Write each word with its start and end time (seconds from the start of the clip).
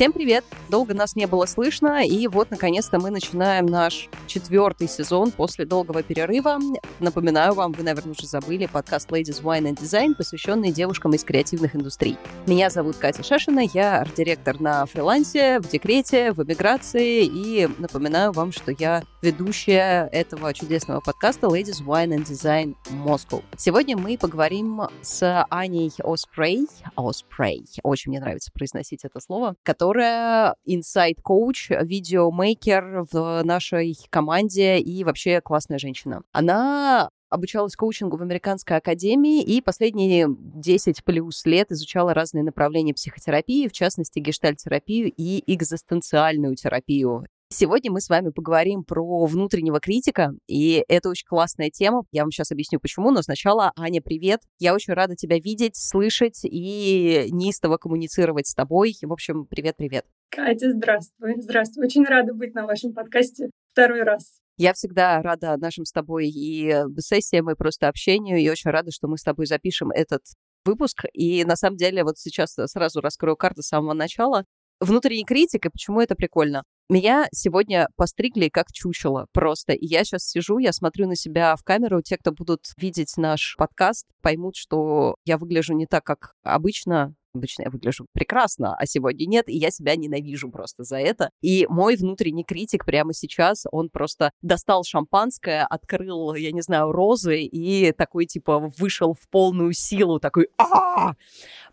Всем 0.00 0.12
привет! 0.14 0.46
Долго 0.70 0.94
нас 0.94 1.16
не 1.16 1.26
было 1.26 1.46
слышно, 1.46 2.06
и 2.06 2.28
вот, 2.28 2.52
наконец-то, 2.52 3.00
мы 3.00 3.10
начинаем 3.10 3.66
наш 3.66 4.08
четвертый 4.28 4.86
сезон 4.86 5.32
после 5.32 5.64
долгого 5.64 6.04
перерыва. 6.04 6.60
Напоминаю 7.00 7.54
вам, 7.54 7.72
вы, 7.72 7.82
наверное, 7.82 8.12
уже 8.12 8.28
забыли, 8.28 8.66
подкаст 8.66 9.10
Ladies 9.10 9.42
Wine 9.42 9.72
and 9.72 9.80
Design, 9.80 10.14
посвященный 10.14 10.70
девушкам 10.70 11.12
из 11.12 11.24
креативных 11.24 11.74
индустрий. 11.74 12.16
Меня 12.46 12.70
зовут 12.70 12.98
Катя 12.98 13.24
Шашина, 13.24 13.64
я 13.74 13.98
арт-директор 13.98 14.60
на 14.60 14.86
фрилансе, 14.86 15.58
в 15.58 15.68
декрете, 15.68 16.30
в 16.30 16.44
эмиграции, 16.44 17.24
и 17.24 17.68
напоминаю 17.78 18.30
вам, 18.30 18.52
что 18.52 18.70
я 18.70 19.02
ведущая 19.22 20.08
этого 20.12 20.54
чудесного 20.54 21.00
подкаста 21.00 21.48
Ladies 21.48 21.84
Wine 21.84 22.16
and 22.16 22.26
Design 22.26 22.76
Moscow. 23.04 23.42
Сегодня 23.56 23.96
мы 23.96 24.16
поговорим 24.16 24.82
с 25.02 25.44
Аней 25.50 25.90
Оспрей, 26.04 26.68
Оспрей, 26.94 27.64
очень 27.82 28.12
мне 28.12 28.20
нравится 28.20 28.52
произносить 28.52 29.04
это 29.04 29.18
слово, 29.18 29.56
которая 29.64 30.54
инсайт-коуч, 30.64 31.70
видеомейкер 31.82 33.06
в 33.10 33.42
нашей 33.44 33.96
команде 34.10 34.78
и 34.78 35.04
вообще 35.04 35.40
классная 35.40 35.78
женщина. 35.78 36.22
Она 36.32 37.10
обучалась 37.30 37.76
коучингу 37.76 38.16
в 38.16 38.22
Американской 38.22 38.76
академии 38.76 39.42
и 39.42 39.62
последние 39.62 40.26
10 40.28 41.04
плюс 41.04 41.46
лет 41.46 41.70
изучала 41.70 42.12
разные 42.12 42.44
направления 42.44 42.92
психотерапии, 42.92 43.68
в 43.68 43.72
частности, 43.72 44.18
гештальтерапию 44.18 45.12
и 45.16 45.42
экзистенциальную 45.46 46.56
терапию. 46.56 47.24
Сегодня 47.52 47.90
мы 47.90 48.00
с 48.00 48.08
вами 48.08 48.30
поговорим 48.30 48.84
про 48.84 49.26
внутреннего 49.26 49.80
критика, 49.80 50.32
и 50.46 50.84
это 50.86 51.08
очень 51.08 51.26
классная 51.26 51.70
тема. 51.70 52.04
Я 52.12 52.22
вам 52.22 52.30
сейчас 52.30 52.52
объясню, 52.52 52.78
почему, 52.78 53.10
но 53.10 53.22
сначала, 53.22 53.72
Аня, 53.76 54.00
привет. 54.00 54.40
Я 54.60 54.72
очень 54.72 54.94
рада 54.94 55.16
тебя 55.16 55.38
видеть, 55.40 55.76
слышать 55.76 56.40
и 56.44 57.26
неистово 57.30 57.76
коммуницировать 57.76 58.46
с 58.46 58.54
тобой. 58.54 58.94
В 59.02 59.12
общем, 59.12 59.46
привет-привет. 59.46 60.06
Катя, 60.30 60.70
здравствуй. 60.70 61.40
Здравствуй. 61.40 61.86
Очень 61.86 62.04
рада 62.04 62.32
быть 62.32 62.54
на 62.54 62.64
вашем 62.64 62.94
подкасте 62.94 63.50
второй 63.72 64.02
раз. 64.02 64.38
Я 64.56 64.74
всегда 64.74 65.20
рада 65.22 65.56
нашим 65.56 65.84
с 65.84 65.90
тобой 65.90 66.28
и 66.28 66.72
сессиям, 66.98 67.50
и 67.50 67.56
просто 67.56 67.88
общению, 67.88 68.38
и 68.38 68.48
очень 68.48 68.70
рада, 68.70 68.92
что 68.92 69.08
мы 69.08 69.18
с 69.18 69.22
тобой 69.22 69.46
запишем 69.46 69.90
этот 69.90 70.22
выпуск. 70.64 71.04
И 71.14 71.44
на 71.44 71.56
самом 71.56 71.76
деле 71.76 72.04
вот 72.04 72.18
сейчас 72.18 72.54
сразу 72.66 73.00
раскрою 73.00 73.36
карты 73.36 73.62
с 73.62 73.68
самого 73.68 73.92
начала. 73.92 74.44
Внутренний 74.78 75.24
критик, 75.24 75.66
и 75.66 75.68
почему 75.68 76.00
это 76.00 76.14
прикольно? 76.14 76.62
Меня 76.88 77.26
сегодня 77.32 77.88
постригли 77.96 78.48
как 78.48 78.72
чучело 78.72 79.26
просто. 79.32 79.72
И 79.72 79.86
я 79.86 80.04
сейчас 80.04 80.28
сижу, 80.28 80.58
я 80.58 80.72
смотрю 80.72 81.08
на 81.08 81.16
себя 81.16 81.54
в 81.56 81.64
камеру. 81.64 82.02
Те, 82.02 82.16
кто 82.18 82.32
будут 82.32 82.60
видеть 82.76 83.14
наш 83.16 83.56
подкаст, 83.58 84.06
поймут, 84.22 84.56
что 84.56 85.16
я 85.24 85.38
выгляжу 85.38 85.74
не 85.74 85.86
так, 85.86 86.04
как 86.04 86.34
обычно. 86.42 87.14
Обычно 87.34 87.62
я 87.62 87.70
выгляжу 87.70 88.06
прекрасно, 88.12 88.74
а 88.76 88.86
сегодня 88.86 89.26
нет, 89.26 89.48
и 89.48 89.56
я 89.56 89.70
себя 89.70 89.94
ненавижу 89.96 90.50
просто 90.50 90.82
за 90.82 90.98
это. 90.98 91.30
И 91.40 91.66
мой 91.68 91.96
внутренний 91.96 92.44
критик 92.44 92.84
прямо 92.84 93.14
сейчас, 93.14 93.66
он 93.70 93.88
просто 93.88 94.32
достал 94.42 94.82
шампанское, 94.84 95.64
открыл, 95.64 96.34
я 96.34 96.50
не 96.52 96.60
знаю, 96.62 96.90
розы 96.92 97.42
и 97.42 97.92
такой, 97.92 98.26
типа, 98.26 98.72
вышел 98.78 99.14
в 99.14 99.28
полную 99.28 99.72
силу, 99.72 100.18
такой 100.18 100.48
а 100.58 101.14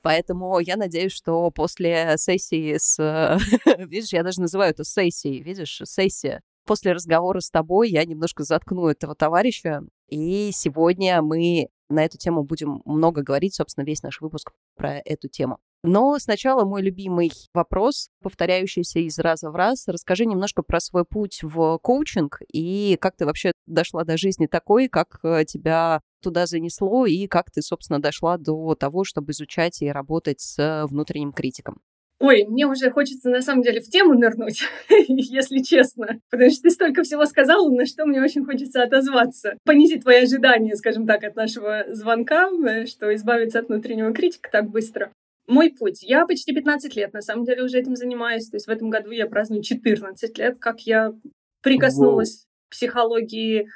Поэтому 0.01 0.59
я 0.59 0.77
надеюсь, 0.77 1.11
что 1.11 1.49
после 1.51 2.15
сессии 2.17 2.77
с... 2.77 2.97
Видишь, 3.77 4.13
я 4.13 4.23
даже 4.23 4.41
называю 4.41 4.71
это 4.71 4.83
сессией, 4.83 5.41
видишь, 5.41 5.81
сессия. 5.85 6.41
После 6.65 6.91
разговора 6.91 7.39
с 7.39 7.49
тобой 7.49 7.89
я 7.89 8.05
немножко 8.05 8.43
заткну 8.43 8.87
этого 8.87 9.15
товарища, 9.15 9.83
и 10.07 10.51
сегодня 10.53 11.21
мы 11.21 11.69
на 11.89 12.03
эту 12.03 12.17
тему 12.17 12.43
будем 12.43 12.81
много 12.85 13.21
говорить, 13.21 13.55
собственно, 13.55 13.85
весь 13.85 14.03
наш 14.03 14.21
выпуск 14.21 14.51
про 14.75 14.99
эту 15.05 15.29
тему. 15.29 15.59
Но 15.83 16.17
сначала 16.19 16.65
мой 16.65 16.81
любимый 16.81 17.31
вопрос, 17.53 18.09
повторяющийся 18.21 18.99
из 18.99 19.17
раза 19.19 19.51
в 19.51 19.55
раз. 19.55 19.87
Расскажи 19.87 20.25
немножко 20.25 20.63
про 20.63 20.79
свой 20.79 21.05
путь 21.05 21.39
в 21.43 21.77
коучинг 21.79 22.39
и 22.51 22.97
как 22.99 23.15
ты 23.15 23.25
вообще 23.25 23.51
дошла 23.67 24.03
до 24.03 24.17
жизни 24.17 24.47
такой, 24.47 24.89
как 24.89 25.19
э, 25.23 25.45
тебя 25.45 26.01
туда 26.21 26.45
занесло 26.45 27.05
и 27.05 27.27
как 27.27 27.51
ты, 27.51 27.61
собственно, 27.61 28.01
дошла 28.01 28.37
до 28.37 28.75
того, 28.75 29.03
чтобы 29.03 29.31
изучать 29.31 29.81
и 29.81 29.89
работать 29.89 30.41
с 30.41 30.85
внутренним 30.89 31.31
критиком. 31.31 31.79
Ой, 32.19 32.45
мне 32.47 32.65
уже 32.65 32.89
хочется 32.89 33.29
на 33.29 33.41
самом 33.41 33.61
деле 33.61 33.79
в 33.79 33.89
тему 33.89 34.13
нырнуть, 34.13 34.63
если 35.07 35.59
честно. 35.59 36.19
Потому 36.31 36.49
что 36.49 36.63
ты 36.63 36.69
столько 36.71 37.03
всего 37.03 37.25
сказала, 37.25 37.69
на 37.69 37.85
что 37.85 38.05
мне 38.05 38.21
очень 38.21 38.43
хочется 38.43 38.81
отозваться. 38.81 39.57
Понизить 39.65 40.01
твои 40.01 40.23
ожидания, 40.23 40.75
скажем 40.75 41.05
так, 41.05 41.23
от 41.23 41.35
нашего 41.35 41.85
звонка, 41.89 42.49
э, 42.67 42.85
что 42.87 43.13
избавиться 43.13 43.59
от 43.59 43.67
внутреннего 43.67 44.13
критика 44.13 44.49
так 44.51 44.69
быстро. 44.69 45.11
Мой 45.47 45.69
путь. 45.71 46.01
Я 46.01 46.25
почти 46.25 46.53
15 46.53 46.95
лет, 46.95 47.13
на 47.13 47.21
самом 47.21 47.45
деле, 47.45 47.63
уже 47.63 47.79
этим 47.79 47.95
занимаюсь. 47.95 48.49
То 48.49 48.57
есть 48.57 48.65
в 48.65 48.71
этом 48.71 48.89
году 48.89 49.11
я 49.11 49.27
праздную 49.27 49.61
14 49.61 50.37
лет, 50.39 50.57
как 50.59 50.81
я 50.81 51.13
прикоснулась 51.61 52.39
Воу. 52.39 52.67
к 52.67 52.71
психологии 52.71 53.69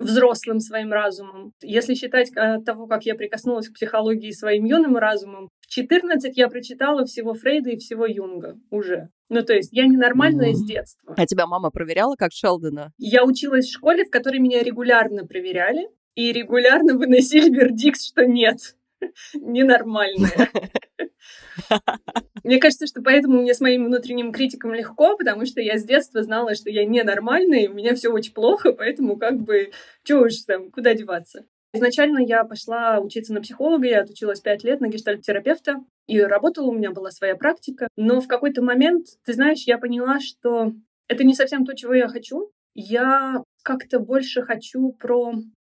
взрослым 0.00 0.58
своим 0.58 0.92
разумом. 0.92 1.52
Если 1.62 1.94
считать 1.94 2.30
от 2.34 2.64
того, 2.64 2.86
как 2.86 3.04
я 3.04 3.14
прикоснулась 3.14 3.68
к 3.68 3.74
психологии 3.74 4.32
своим 4.32 4.64
юным 4.64 4.96
разумом, 4.96 5.50
в 5.60 5.66
14 5.68 6.36
я 6.36 6.48
прочитала 6.48 7.04
всего 7.04 7.34
Фрейда 7.34 7.70
и 7.70 7.78
всего 7.78 8.06
Юнга 8.06 8.58
уже. 8.70 9.10
Ну, 9.28 9.42
то 9.42 9.52
есть 9.52 9.70
я 9.72 9.86
ненормальная 9.86 10.50
mm. 10.50 10.54
с 10.54 10.64
детства. 10.64 11.14
А 11.16 11.26
тебя 11.26 11.46
мама 11.46 11.70
проверяла, 11.70 12.16
как 12.16 12.32
Шелдона? 12.32 12.92
Я 12.98 13.24
училась 13.24 13.66
в 13.66 13.72
школе, 13.72 14.04
в 14.04 14.10
которой 14.10 14.40
меня 14.40 14.62
регулярно 14.62 15.24
проверяли, 15.24 15.88
и 16.16 16.32
регулярно 16.32 16.96
выносили 16.96 17.48
вердикт, 17.48 18.00
что 18.02 18.26
нет, 18.26 18.74
ненормальная. 19.34 20.50
Мне 22.42 22.58
кажется, 22.58 22.86
что 22.86 23.02
поэтому 23.02 23.42
мне 23.42 23.54
с 23.54 23.60
моим 23.60 23.86
внутренним 23.86 24.32
критиком 24.32 24.72
легко, 24.72 25.16
потому 25.16 25.44
что 25.46 25.60
я 25.60 25.78
с 25.78 25.84
детства 25.84 26.22
знала, 26.22 26.54
что 26.54 26.70
я 26.70 26.84
ненормальная, 26.84 27.64
и 27.64 27.68
у 27.68 27.74
меня 27.74 27.94
все 27.94 28.10
очень 28.10 28.32
плохо, 28.32 28.72
поэтому 28.72 29.16
как 29.16 29.40
бы, 29.40 29.70
что 30.02 30.20
уж 30.20 30.34
там, 30.46 30.70
куда 30.70 30.94
деваться. 30.94 31.44
Изначально 31.72 32.18
я 32.20 32.42
пошла 32.44 32.98
учиться 32.98 33.32
на 33.32 33.40
психолога, 33.40 33.86
я 33.86 34.00
отучилась 34.00 34.40
пять 34.40 34.64
лет 34.64 34.80
на 34.80 34.88
гештальт-терапевта, 34.88 35.76
и 36.08 36.20
работала, 36.20 36.66
у 36.66 36.74
меня 36.74 36.90
была 36.90 37.10
своя 37.12 37.36
практика. 37.36 37.86
Но 37.96 38.20
в 38.20 38.26
какой-то 38.26 38.62
момент, 38.62 39.06
ты 39.24 39.32
знаешь, 39.32 39.62
я 39.66 39.78
поняла, 39.78 40.18
что 40.18 40.72
это 41.06 41.22
не 41.22 41.34
совсем 41.34 41.64
то, 41.64 41.76
чего 41.76 41.94
я 41.94 42.08
хочу. 42.08 42.50
Я 42.74 43.44
как-то 43.62 44.00
больше 44.00 44.42
хочу 44.42 44.92
про 44.92 45.34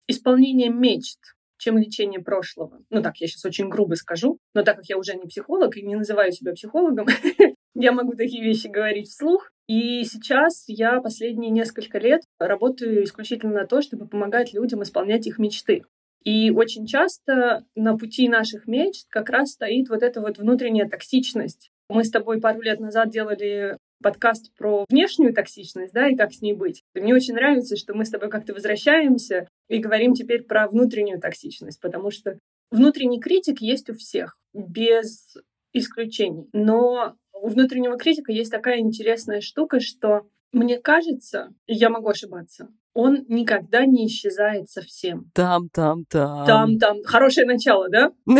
исполнение 0.08 0.70
мечт 0.70 1.18
чем 1.64 1.78
лечение 1.78 2.20
прошлого. 2.20 2.82
Ну 2.90 3.02
так, 3.02 3.16
я 3.16 3.26
сейчас 3.26 3.44
очень 3.44 3.68
грубо 3.68 3.94
скажу, 3.94 4.38
но 4.54 4.62
так 4.62 4.76
как 4.76 4.86
я 4.86 4.98
уже 4.98 5.14
не 5.14 5.26
психолог 5.26 5.76
и 5.76 5.82
не 5.82 5.96
называю 5.96 6.30
себя 6.30 6.52
психологом, 6.52 7.06
я 7.74 7.92
могу 7.92 8.12
такие 8.12 8.44
вещи 8.44 8.66
говорить 8.66 9.08
вслух. 9.08 9.50
И 9.66 10.04
сейчас 10.04 10.64
я 10.66 11.00
последние 11.00 11.50
несколько 11.50 11.98
лет 11.98 12.20
работаю 12.38 13.04
исключительно 13.04 13.54
на 13.54 13.66
то, 13.66 13.80
чтобы 13.80 14.06
помогать 14.06 14.52
людям 14.52 14.82
исполнять 14.82 15.26
их 15.26 15.38
мечты. 15.38 15.84
И 16.22 16.50
очень 16.50 16.86
часто 16.86 17.64
на 17.74 17.96
пути 17.96 18.28
наших 18.28 18.66
мечт 18.66 19.06
как 19.08 19.30
раз 19.30 19.52
стоит 19.52 19.88
вот 19.88 20.02
эта 20.02 20.20
вот 20.20 20.38
внутренняя 20.38 20.88
токсичность. 20.88 21.70
Мы 21.88 22.04
с 22.04 22.10
тобой 22.10 22.40
пару 22.40 22.60
лет 22.60 22.80
назад 22.80 23.10
делали 23.10 23.78
подкаст 24.04 24.54
про 24.54 24.84
внешнюю 24.90 25.32
токсичность, 25.32 25.94
да, 25.94 26.08
и 26.10 26.14
как 26.14 26.30
с 26.30 26.42
ней 26.42 26.52
быть. 26.52 26.82
Мне 26.92 27.14
очень 27.14 27.32
нравится, 27.32 27.74
что 27.74 27.94
мы 27.94 28.04
с 28.04 28.10
тобой 28.10 28.28
как-то 28.28 28.52
возвращаемся 28.52 29.48
и 29.68 29.78
говорим 29.78 30.12
теперь 30.12 30.42
про 30.42 30.68
внутреннюю 30.68 31.18
токсичность, 31.18 31.80
потому 31.80 32.10
что 32.10 32.38
внутренний 32.70 33.18
критик 33.18 33.62
есть 33.62 33.88
у 33.88 33.94
всех, 33.94 34.36
без 34.52 35.34
исключений. 35.72 36.50
Но 36.52 37.16
у 37.32 37.48
внутреннего 37.48 37.96
критика 37.96 38.30
есть 38.30 38.50
такая 38.50 38.80
интересная 38.80 39.40
штука, 39.40 39.80
что 39.80 40.28
мне 40.52 40.78
кажется, 40.78 41.54
я 41.66 41.88
могу 41.88 42.10
ошибаться, 42.10 42.68
он 42.94 43.24
никогда 43.28 43.84
не 43.86 44.06
исчезает 44.06 44.70
совсем. 44.70 45.30
Там, 45.34 45.68
там, 45.68 46.04
там. 46.04 46.46
Там, 46.46 46.78
там. 46.78 47.02
Хорошее 47.04 47.46
начало, 47.46 47.88
да? 47.90 48.12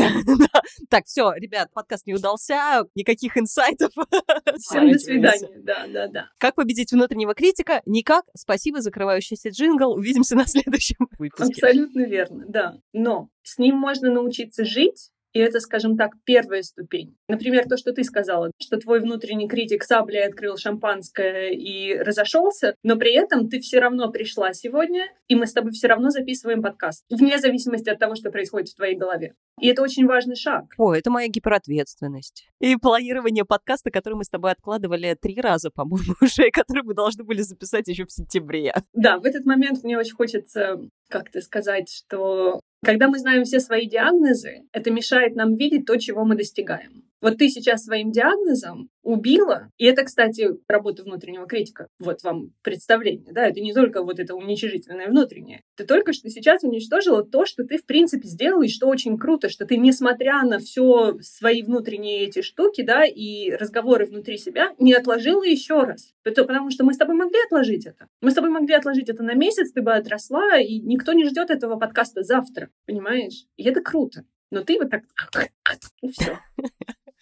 Так, 0.89 1.07
все, 1.07 1.33
ребят, 1.35 1.71
подкаст 1.73 2.07
не 2.07 2.15
удался, 2.15 2.85
никаких 2.95 3.37
инсайтов. 3.37 3.91
Всем 4.59 4.91
до 4.91 4.99
свидания. 4.99 5.61
Да, 5.63 5.87
да, 5.89 6.09
да. 6.09 6.29
Как 6.39 6.55
победить 6.55 6.93
внутреннего 6.93 7.35
критика? 7.35 7.83
Никак. 7.85 8.25
Спасибо, 8.37 8.81
закрывающийся 8.81 9.49
джингл. 9.49 9.93
Увидимся 9.93 10.37
на 10.37 10.47
следующем 10.47 11.09
выпуске. 11.19 11.53
Абсолютно 11.53 12.03
верно, 12.03 12.45
да. 12.49 12.77
Но 12.93 13.29
с 13.43 13.59
ним 13.59 13.77
можно 13.77 14.11
научиться 14.11 14.65
жить, 14.65 15.11
и 15.35 15.41
это, 15.41 15.61
скажем 15.61 15.97
так, 15.97 16.13
первая 16.25 16.63
ступень. 16.63 17.17
Например, 17.29 17.65
то, 17.69 17.77
что 17.77 17.93
ты 17.93 18.05
сказала, 18.05 18.51
что 18.63 18.79
твой 18.79 19.01
внутренний 19.01 19.49
критик 19.49 19.83
саблей 19.83 20.25
открыл 20.25 20.57
шампанское 20.57 21.51
и 21.51 21.99
разошелся, 21.99 22.77
но 22.85 22.97
при 22.97 23.13
этом 23.15 23.49
ты 23.49 23.59
все 23.59 23.81
равно 23.81 24.11
пришла 24.11 24.53
сегодня, 24.53 25.09
и 25.27 25.35
мы 25.35 25.47
с 25.47 25.53
тобой 25.53 25.73
все 25.73 25.89
равно 25.89 26.11
записываем 26.11 26.63
подкаст, 26.63 27.05
вне 27.11 27.39
зависимости 27.39 27.91
от 27.91 27.99
того, 27.99 28.15
что 28.15 28.31
происходит 28.31 28.69
в 28.69 28.77
твоей 28.77 28.97
голове. 28.97 29.35
И 29.61 29.69
это 29.69 29.83
очень 29.83 30.07
важный 30.07 30.37
шаг. 30.37 30.65
О, 30.79 30.95
это 30.95 31.11
моя 31.11 31.29
гиперответственность. 31.29 32.49
И 32.61 32.77
планирование 32.77 33.45
подкаста, 33.45 33.91
который 33.91 34.15
мы 34.15 34.25
с 34.25 34.29
тобой 34.29 34.53
откладывали 34.53 35.17
три 35.21 35.41
раза, 35.41 35.71
по-моему, 35.71 36.15
уже, 36.21 36.51
который 36.51 36.85
мы 36.85 36.95
должны 36.95 37.25
были 37.25 37.43
записать 37.43 37.89
еще 37.89 38.05
в 38.05 38.13
сентябре. 38.13 38.73
Да, 38.93 39.19
в 39.19 39.25
этот 39.25 39.47
момент 39.47 39.83
мне 39.83 39.99
очень 39.99 40.15
хочется 40.15 40.81
как-то 41.09 41.41
сказать, 41.41 41.91
что 41.91 42.61
когда 42.85 43.09
мы 43.09 43.19
знаем 43.19 43.45
все 43.45 43.61
свои 43.61 43.87
диагнозы, 43.87 44.63
это 44.73 44.91
мешает 44.91 45.35
нам 45.35 45.55
видеть 45.55 45.87
то, 45.87 45.97
чего 45.97 46.25
мы 46.25 46.37
достигаем. 46.37 47.05
Вот 47.25 47.39
ты 47.39 47.49
сейчас 47.49 47.85
своим 47.85 48.11
диагнозом 48.11 48.91
убила, 49.03 49.71
и 49.79 49.87
это, 49.87 50.05
кстати, 50.05 50.47
работа 50.69 51.05
внутреннего 51.05 51.47
критика. 51.47 51.89
Вот 51.99 52.23
вам 52.23 52.53
представление, 52.61 53.33
да, 53.33 53.47
это 53.47 53.63
не 53.63 53.73
только 53.73 54.03
вот 54.03 54.19
это 54.19 54.35
уничижительное 54.35 55.09
внутреннее. 55.09 55.63
Ты 55.75 55.87
только 55.87 56.13
что 56.13 56.29
сейчас 56.29 56.65
уничтожила 56.65 57.25
то, 57.25 57.47
что 57.47 57.65
ты, 57.65 57.79
в 57.79 57.87
принципе, 57.87 58.29
сделала, 58.29 58.65
и 58.65 58.69
что 58.69 58.89
очень 58.89 59.17
круто, 59.17 59.49
что 59.49 59.65
ты, 59.65 59.79
несмотря 59.79 60.43
на 60.43 60.59
все 60.59 61.17
свои 61.23 61.63
внутренние 61.63 62.25
эти 62.25 62.43
штуки, 62.43 62.83
да, 62.83 63.07
и 63.07 63.53
разговоры 63.53 64.05
внутри 64.05 64.37
себя, 64.37 64.75
не 64.79 64.93
отложила 64.93 65.45
еще 65.45 65.85
раз. 65.85 66.13
Потому 66.25 66.71
что 66.71 66.85
мы 66.85 66.93
с 66.93 66.99
тобой 66.99 67.17
могли 67.17 67.39
отложить 67.47 67.87
это. 67.87 68.07
Мы 68.21 68.33
с 68.33 68.35
тобой 68.35 68.51
могли 68.51 68.75
отложить 68.75 69.09
это 69.09 69.23
на 69.23 69.33
месяц, 69.33 69.73
ты 69.73 69.81
бы 69.81 69.95
отросла, 69.95 70.59
и 70.59 70.79
никто 70.79 71.15
не 71.15 71.25
ждет 71.25 71.49
этого 71.49 71.77
подкаста 71.77 72.23
завтра, 72.23 72.69
понимаешь? 72.85 73.47
И 73.57 73.65
это 73.65 73.81
круто. 73.81 74.27
Но 74.51 74.63
ты 74.63 74.79
вот 74.79 74.91
так, 74.91 75.05
и 76.03 76.11
все. 76.11 76.39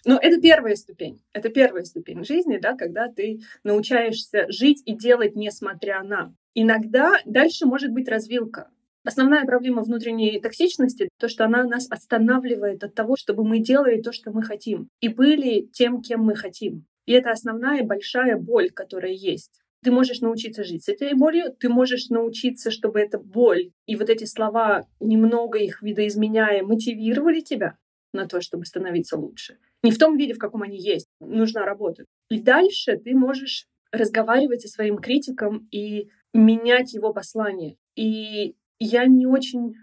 Но 0.05 0.19
это 0.21 0.39
первая 0.41 0.75
ступень. 0.75 1.21
Это 1.31 1.49
первая 1.49 1.83
ступень 1.85 2.25
жизни, 2.25 2.57
да, 2.57 2.75
когда 2.75 3.07
ты 3.07 3.39
научаешься 3.63 4.45
жить 4.49 4.81
и 4.85 4.93
делать 4.93 5.35
несмотря 5.35 6.03
на. 6.03 6.33
Иногда 6.53 7.13
дальше 7.25 7.65
может 7.65 7.91
быть 7.91 8.09
развилка. 8.09 8.69
Основная 9.05 9.45
проблема 9.45 9.81
внутренней 9.81 10.39
токсичности— 10.39 11.09
то, 11.19 11.27
что 11.27 11.45
она 11.45 11.63
нас 11.63 11.87
останавливает 11.89 12.83
от 12.83 12.95
того, 12.95 13.15
чтобы 13.17 13.43
мы 13.43 13.59
делали 13.59 14.01
то, 14.01 14.13
что 14.13 14.31
мы 14.31 14.43
хотим, 14.43 14.87
и 15.01 15.09
были 15.09 15.67
тем, 15.73 16.01
кем 16.01 16.21
мы 16.21 16.35
хотим. 16.35 16.85
И 17.05 17.11
это 17.11 17.31
основная 17.31 17.83
большая 17.83 18.37
боль, 18.37 18.69
которая 18.69 19.11
есть. 19.11 19.59
Ты 19.83 19.91
можешь 19.91 20.21
научиться 20.21 20.63
жить 20.63 20.85
с 20.85 20.89
этой 20.89 21.13
болью, 21.15 21.53
ты 21.59 21.67
можешь 21.67 22.07
научиться, 22.07 22.71
чтобы 22.71 23.01
эта 23.01 23.19
боль 23.19 23.71
и 23.85 23.97
вот 23.97 24.09
эти 24.09 24.23
слова, 24.23 24.85
немного 25.01 25.59
их 25.59 25.81
видоизменяя, 25.81 26.63
мотивировали 26.63 27.41
тебя 27.41 27.75
на 28.13 28.27
то, 28.27 28.41
чтобы 28.41 28.65
становиться 28.65 29.17
лучше. 29.17 29.57
Не 29.83 29.91
в 29.91 29.97
том 29.97 30.17
виде, 30.17 30.33
в 30.33 30.39
каком 30.39 30.61
они 30.61 30.77
есть. 30.77 31.07
Нужна 31.19 31.65
работа. 31.65 32.05
И 32.29 32.39
дальше 32.39 32.97
ты 32.97 33.15
можешь 33.15 33.67
разговаривать 33.91 34.61
со 34.61 34.67
своим 34.67 34.97
критиком 34.97 35.67
и 35.71 36.09
менять 36.33 36.93
его 36.93 37.13
послание. 37.13 37.77
И 37.95 38.55
я 38.79 39.05
не 39.05 39.27
очень 39.27 39.75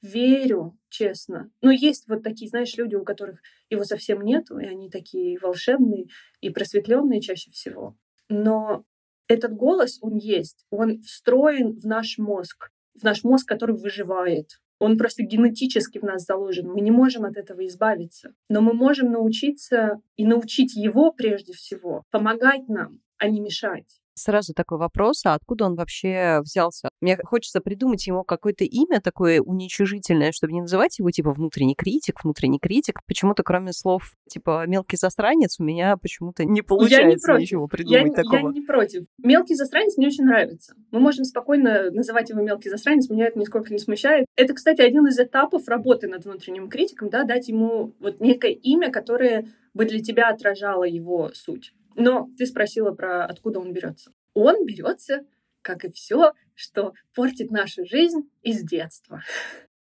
верю, 0.00 0.78
честно. 0.88 1.50
Но 1.60 1.70
есть 1.70 2.08
вот 2.08 2.22
такие, 2.22 2.48
знаешь, 2.48 2.76
люди, 2.76 2.94
у 2.94 3.04
которых 3.04 3.40
его 3.68 3.84
совсем 3.84 4.22
нету, 4.22 4.58
и 4.58 4.66
они 4.66 4.90
такие 4.90 5.38
волшебные 5.38 6.06
и 6.40 6.50
просветленные 6.50 7.20
чаще 7.20 7.50
всего. 7.50 7.96
Но 8.28 8.84
этот 9.28 9.54
голос, 9.54 9.98
он 10.00 10.16
есть, 10.16 10.64
он 10.70 11.00
встроен 11.02 11.78
в 11.78 11.84
наш 11.84 12.18
мозг, 12.18 12.70
в 12.94 13.02
наш 13.02 13.24
мозг, 13.24 13.46
который 13.46 13.76
выживает. 13.76 14.60
Он 14.78 14.96
просто 14.96 15.22
генетически 15.22 15.98
в 15.98 16.02
нас 16.02 16.24
заложен. 16.24 16.68
Мы 16.68 16.80
не 16.80 16.90
можем 16.90 17.24
от 17.24 17.36
этого 17.36 17.66
избавиться. 17.66 18.34
Но 18.48 18.60
мы 18.60 18.74
можем 18.74 19.10
научиться 19.10 20.00
и 20.16 20.24
научить 20.24 20.76
его 20.76 21.12
прежде 21.12 21.52
всего 21.52 22.04
помогать 22.10 22.68
нам, 22.68 23.00
а 23.16 23.28
не 23.28 23.40
мешать 23.40 24.00
сразу 24.18 24.54
такой 24.54 24.78
вопрос, 24.78 25.24
а 25.24 25.34
откуда 25.34 25.66
он 25.66 25.74
вообще 25.74 26.40
взялся? 26.42 26.90
Мне 27.00 27.18
хочется 27.24 27.60
придумать 27.60 28.06
ему 28.06 28.24
какое-то 28.24 28.64
имя 28.64 29.00
такое 29.00 29.40
уничижительное, 29.40 30.32
чтобы 30.32 30.52
не 30.52 30.60
называть 30.60 30.98
его 30.98 31.10
типа 31.10 31.32
внутренний 31.32 31.74
критик, 31.74 32.22
внутренний 32.22 32.58
критик. 32.58 33.00
Почему-то 33.06 33.42
кроме 33.42 33.72
слов 33.72 34.12
типа 34.28 34.66
мелкий 34.66 34.96
засранец 34.96 35.58
у 35.58 35.64
меня 35.64 35.96
почему-то 35.96 36.44
не 36.44 36.62
получается 36.62 37.32
я 37.32 37.38
не 37.38 37.42
ничего 37.42 37.66
придумать 37.66 38.16
я, 38.16 38.22
такого. 38.22 38.48
Я 38.48 38.52
не 38.52 38.60
против. 38.60 39.04
Мелкий 39.18 39.54
засранец 39.54 39.96
мне 39.96 40.08
очень 40.08 40.24
нравится. 40.24 40.74
Мы 40.90 41.00
можем 41.00 41.24
спокойно 41.24 41.90
называть 41.90 42.30
его 42.30 42.40
мелкий 42.42 42.70
засранец, 42.70 43.08
меня 43.08 43.26
это 43.26 43.38
нисколько 43.38 43.72
не 43.72 43.78
смущает. 43.78 44.26
Это, 44.36 44.54
кстати, 44.54 44.80
один 44.80 45.06
из 45.06 45.18
этапов 45.18 45.68
работы 45.68 46.08
над 46.08 46.24
внутренним 46.24 46.68
критиком, 46.68 47.10
да, 47.10 47.24
дать 47.24 47.48
ему 47.48 47.94
вот 48.00 48.20
некое 48.20 48.52
имя, 48.52 48.90
которое 48.90 49.46
бы 49.74 49.84
для 49.84 50.00
тебя 50.00 50.28
отражало 50.28 50.84
его 50.84 51.30
суть. 51.34 51.72
Но 51.98 52.30
ты 52.38 52.46
спросила 52.46 52.92
про 52.92 53.24
откуда 53.24 53.58
он 53.58 53.72
берется. 53.72 54.12
Он 54.32 54.64
берется, 54.64 55.24
как 55.62 55.84
и 55.84 55.90
все, 55.90 56.32
что 56.54 56.94
портит 57.12 57.50
нашу 57.50 57.84
жизнь 57.84 58.30
из 58.42 58.62
детства. 58.62 59.22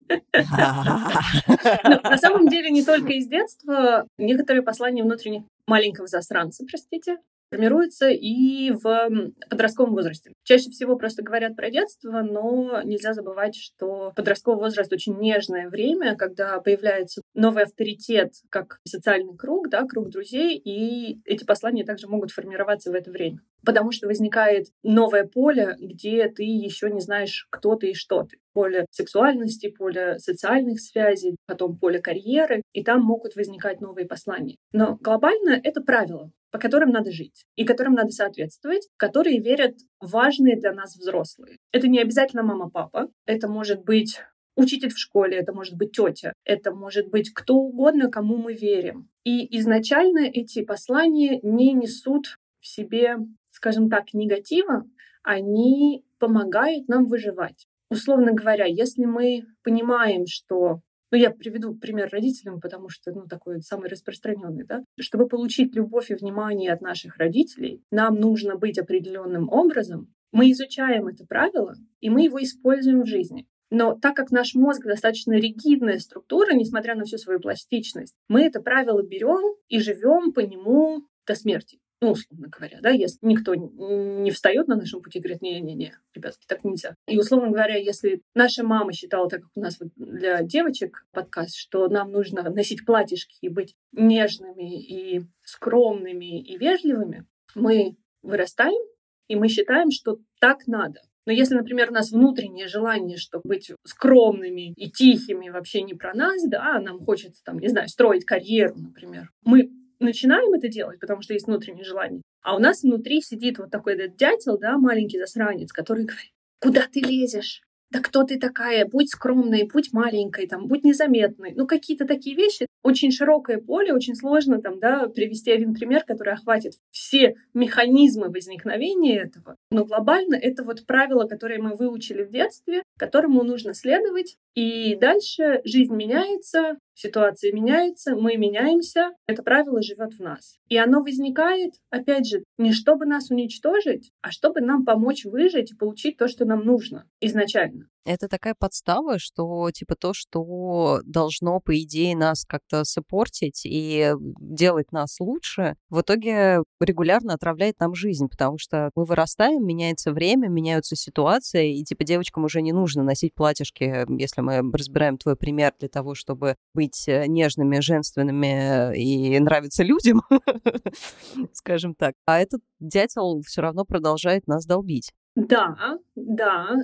На 0.09 2.19
самом 2.19 2.49
деле 2.49 2.71
не 2.71 2.85
только 2.85 3.15
из 3.15 3.27
детства. 3.27 4.07
Некоторые 4.19 4.63
послания 4.63 5.03
внутренних 5.03 5.45
маленького 5.67 6.07
засранца, 6.07 6.67
простите, 6.71 7.17
формируется 7.53 8.09
и 8.09 8.71
в 8.71 9.11
подростковом 9.51 9.93
возрасте. 9.93 10.33
Чаще 10.43 10.71
всего 10.71 10.97
просто 10.97 11.23
говорят 11.23 11.55
про 11.55 11.71
детство, 11.71 12.23
но 12.23 12.81
нельзя 12.83 13.13
забывать, 13.13 13.55
что 13.55 14.13
подростковый 14.17 14.59
возраст 14.59 14.91
очень 14.91 15.19
нежное 15.19 15.69
время, 15.69 16.17
когда 16.17 16.59
появляется 16.61 17.21
новый 17.35 17.65
авторитет, 17.65 18.33
как 18.49 18.79
социальный 18.89 19.37
круг, 19.37 19.69
да, 19.69 19.85
круг 19.85 20.09
друзей, 20.09 20.57
и 20.57 21.21
эти 21.27 21.45
послания 21.45 21.85
также 21.85 22.09
могут 22.09 22.31
формироваться 22.31 22.91
в 22.91 22.95
это 22.95 23.11
время. 23.11 23.41
Потому 23.65 23.93
что 23.93 24.07
возникает 24.07 24.69
новое 24.83 25.25
поле, 25.25 25.77
где 25.79 26.29
ты 26.29 26.45
еще 26.45 26.91
не 26.91 27.01
знаешь, 27.01 27.47
кто 27.51 27.77
ты 27.77 27.91
и 27.91 27.95
что 27.95 28.23
ты. 28.25 28.39
Поле 28.55 28.87
сексуальности, 28.91 29.69
поле 29.69 30.19
социальных 30.19 30.81
связей, 30.81 31.37
потом 31.47 31.77
поле 31.77 32.01
карьеры, 32.01 32.63
и 32.73 32.83
там 32.83 33.03
могут 33.03 33.37
возникать 33.37 33.81
новые 33.81 34.07
послания. 34.07 34.57
Но 34.73 34.97
глобально 35.01 35.61
это 35.63 35.83
правило 35.83 36.31
по 36.53 36.59
которым 36.59 36.91
надо 36.91 37.11
жить 37.11 37.47
и 37.57 37.65
которым 37.65 37.95
надо 37.95 38.11
соответствовать, 38.11 38.89
которые 38.97 39.41
верят 39.41 39.75
важные 40.01 40.57
для 40.57 40.73
нас 40.73 40.97
взрослые. 40.97 41.59
Это 41.73 41.89
не 41.89 41.99
обязательно 41.99 42.43
мама-папа, 42.43 43.09
это 43.27 43.49
может 43.49 43.83
быть 43.85 44.21
учитель 44.55 44.91
в 44.91 44.99
школе, 44.99 45.39
это 45.39 45.53
может 45.55 45.75
быть 45.75 45.93
тетя, 45.93 46.35
это 46.45 46.73
может 46.73 47.09
быть 47.09 47.33
кто 47.33 47.57
угодно, 47.57 48.11
кому 48.11 48.37
мы 48.37 48.53
верим. 48.53 49.09
И 49.25 49.59
изначально 49.59 50.27
эти 50.27 50.63
послания 50.63 51.41
не 51.43 51.73
несут 51.73 52.39
в 52.61 52.67
себе, 52.67 53.17
скажем 53.51 53.89
так, 53.89 54.13
негатива, 54.13 54.85
они 55.23 56.05
помогают 56.19 56.87
нам 56.87 57.07
выживать. 57.07 57.67
Условно 57.89 58.33
говоря, 58.33 58.67
если 58.67 59.05
мы 59.05 59.45
понимаем, 59.63 60.27
что 60.27 60.81
ну, 61.13 61.19
я 61.19 61.31
приведу 61.31 61.75
пример 61.75 62.09
родителям, 62.11 62.59
потому 62.59 62.89
что, 62.89 63.13
ну, 63.13 63.27
такой 63.29 63.61
самый 63.61 63.91
распространенный, 63.91 64.65
да. 64.65 64.83
Чтобы 64.99 65.29
получить 65.29 65.75
любовь 65.75 66.11
и 66.11 66.15
внимание 66.15 66.73
от 66.73 66.81
наших 66.81 67.19
родителей, 67.19 67.83
нам 67.91 68.15
нужно 68.15 68.57
быть 68.57 68.79
определенным 68.79 69.51
образом. 69.51 70.13
Мы 70.33 70.51
изучаем 70.53 71.09
это 71.09 71.27
правило, 71.27 71.75
и 72.01 72.09
мы 72.09 72.25
его 72.25 72.43
используем 72.43 73.03
в 73.03 73.07
жизни. 73.07 73.47
Но 73.69 73.95
так 73.95 74.17
как 74.17 74.31
наш 74.31 74.55
мозг 74.55 74.85
достаточно 74.85 75.35
ригидная 75.35 75.99
структура, 75.99 76.55
несмотря 76.55 76.95
на 76.95 77.05
всю 77.05 77.19
свою 77.19 77.41
пластичность, 77.41 78.17
мы 78.29 78.43
это 78.43 78.63
правило 78.63 79.03
берем 79.03 79.57
и 79.69 79.81
живем 79.81 80.33
по 80.33 80.41
нему 80.41 81.07
до 81.27 81.35
смерти 81.35 81.79
ну, 82.03 82.11
условно 82.11 82.49
говоря, 82.49 82.81
да, 82.83 82.91
если 82.91 83.19
никто 83.23 83.55
не 83.55 84.33
встает 84.33 84.67
на 84.67 84.75
нашем 84.75 85.01
пути 85.01 85.21
и 85.21 85.23
говорит, 85.23 85.41
не-не-не, 85.41 85.95
ребятки, 86.13 86.45
так 86.49 86.65
нельзя. 86.65 86.97
И, 87.07 87.17
условно 87.17 87.49
говоря, 87.49 87.77
если 87.77 88.23
наша 88.35 88.65
мама 88.65 88.93
считала, 88.93 89.31
так 89.31 89.43
как 89.43 89.51
у 89.55 89.61
нас 89.61 89.79
вот 89.79 89.91
для 89.95 90.43
девочек 90.43 91.07
подкаст, 91.13 91.55
что 91.55 91.87
нам 91.87 92.11
нужно 92.11 92.43
носить 92.51 92.85
платьишки 92.85 93.37
и 93.41 93.49
быть 93.49 93.77
нежными 93.93 94.83
и 94.83 95.23
скромными 95.45 96.43
и 96.43 96.59
вежливыми, 96.59 97.25
мы 97.55 97.97
вырастаем, 98.23 98.83
и 99.29 99.37
мы 99.37 99.47
считаем, 99.47 99.93
что 99.93 100.19
так 100.41 100.67
надо. 100.67 101.03
Но 101.25 101.33
если, 101.33 101.55
например, 101.55 101.91
у 101.91 101.95
нас 101.95 102.11
внутреннее 102.11 102.67
желание, 102.67 103.17
чтобы 103.17 103.43
быть 103.45 103.71
скромными 103.85 104.73
и 104.73 104.91
тихими 104.91 105.51
вообще 105.51 105.83
не 105.83 105.95
про 105.95 106.15
нас, 106.15 106.43
да, 106.49 106.75
а 106.75 106.81
нам 106.81 106.99
хочется, 106.99 107.45
там, 107.45 107.61
не 107.61 107.69
знаю, 107.69 107.89
строить 107.89 108.25
карьеру, 108.25 108.75
например, 108.77 109.31
мы 109.45 109.71
начинаем 110.03 110.53
это 110.53 110.69
делать, 110.69 111.01
потому 111.01 111.23
что 111.23 111.33
есть 111.35 111.47
внутреннее 111.47 111.85
желание, 111.85 112.23
а 112.43 112.57
у 112.57 112.59
нас 112.59 112.83
внутри 112.83 113.21
сидит 113.21 113.59
вот 113.59 113.71
такой 113.71 113.95
этот 113.95 114.17
дятел, 114.17 114.59
да, 114.59 114.79
маленький 114.79 115.19
засранец, 115.19 115.73
который 115.73 116.05
говорит, 116.05 116.33
куда 116.61 116.87
ты 116.91 117.01
лезешь? 117.01 117.63
да 117.93 118.01
кто 118.01 118.25
ты 118.25 118.39
такая, 118.39 118.87
будь 118.87 119.11
скромной, 119.11 119.69
будь 119.71 119.93
маленькой, 119.93 120.47
там, 120.47 120.67
будь 120.67 120.83
незаметной. 120.83 121.53
Ну, 121.55 121.67
какие-то 121.67 122.07
такие 122.07 122.35
вещи. 122.35 122.67
Очень 122.83 123.13
широкое 123.13 123.59
поле, 123.59 123.93
очень 123.93 124.17
сложно 124.17 124.61
там, 124.63 124.81
да, 124.81 125.09
привести 125.09 125.53
один 125.53 125.75
пример, 125.75 126.03
который 126.05 126.33
охватит 126.33 126.73
все 126.91 127.37
механизмы 127.53 128.31
возникновения 128.31 129.21
этого. 129.21 129.57
Но 129.71 129.85
глобально 129.85 130.37
это 130.37 130.65
вот 130.65 130.87
правило, 130.87 131.29
которое 131.29 131.61
мы 131.61 131.77
выучили 131.77 132.25
в 132.25 132.31
детстве, 132.31 132.83
которому 132.99 133.45
нужно 133.45 133.75
следовать. 133.75 134.39
И 134.55 134.97
дальше 134.97 135.63
жизнь 135.65 135.95
меняется, 135.95 136.77
ситуация 136.95 137.53
меняется, 137.53 138.15
мы 138.15 138.37
меняемся, 138.37 139.13
это 139.27 139.43
правило 139.43 139.83
живет 139.83 140.13
в 140.15 140.21
нас. 140.21 140.59
И 140.69 140.77
оно 140.77 141.01
возникает, 141.01 141.73
опять 141.91 142.27
же, 142.27 142.45
не 142.59 142.73
чтобы 142.73 143.07
нас 143.07 143.31
уничтожить, 143.31 144.11
а 144.21 144.31
чтобы 144.31 144.61
нам 144.61 144.85
помочь 144.85 145.25
выжить 145.25 145.73
и 145.73 145.77
получить 145.77 146.19
то, 146.19 146.29
что 146.29 146.45
нам 146.45 146.65
нужно 146.67 147.07
изначально. 147.21 147.89
Это 148.05 148.29
такая 148.29 148.55
подстава, 148.59 149.19
что 149.19 149.71
типа 149.71 149.95
то, 149.95 150.13
что 150.13 151.01
должно, 151.05 151.61
по 151.61 151.79
идее, 151.81 152.17
нас 152.17 152.45
как-то 152.45 152.85
сопортить 152.85 153.63
и 153.65 154.13
делать 154.41 154.91
нас 154.93 155.21
лучше, 155.21 155.77
в 155.89 156.01
итоге 156.01 156.63
регулярно 156.81 157.35
отравляет 157.35 157.79
нам 157.79 157.95
жизнь, 157.95 158.29
потому 158.29 158.59
что 158.59 158.91
мы 158.97 159.05
вырастаем, 159.05 159.65
меняется 159.65 160.13
время, 160.13 160.49
меняются 160.49 160.97
ситуации, 160.97 161.79
и 161.79 161.85
типа 161.85 162.05
девочкам 162.05 162.45
уже 162.45 162.61
не 162.61 162.73
нужно 162.73 163.05
носить 163.05 163.35
платьишки, 163.35 164.05
если 164.21 164.41
мы 164.41 164.61
разбираем 164.73 165.17
твой 165.17 165.37
пример 165.37 165.73
для 165.79 165.89
того, 165.89 166.15
чтобы 166.15 166.57
быть 166.75 167.07
э, 167.07 167.27
нежными, 167.27 167.79
женственными 167.81 168.97
и 168.97 169.39
нравиться 169.39 169.85
людям, 169.85 170.23
скажем 171.53 171.95
так. 171.95 172.15
А 172.27 172.41
этот 172.41 172.63
дятел 172.81 173.41
все 173.47 173.63
равно 173.63 173.85
продолжает 173.85 174.47
нас 174.47 174.67
долбить. 174.67 175.13
Да, 175.35 175.99
да. 176.15 176.77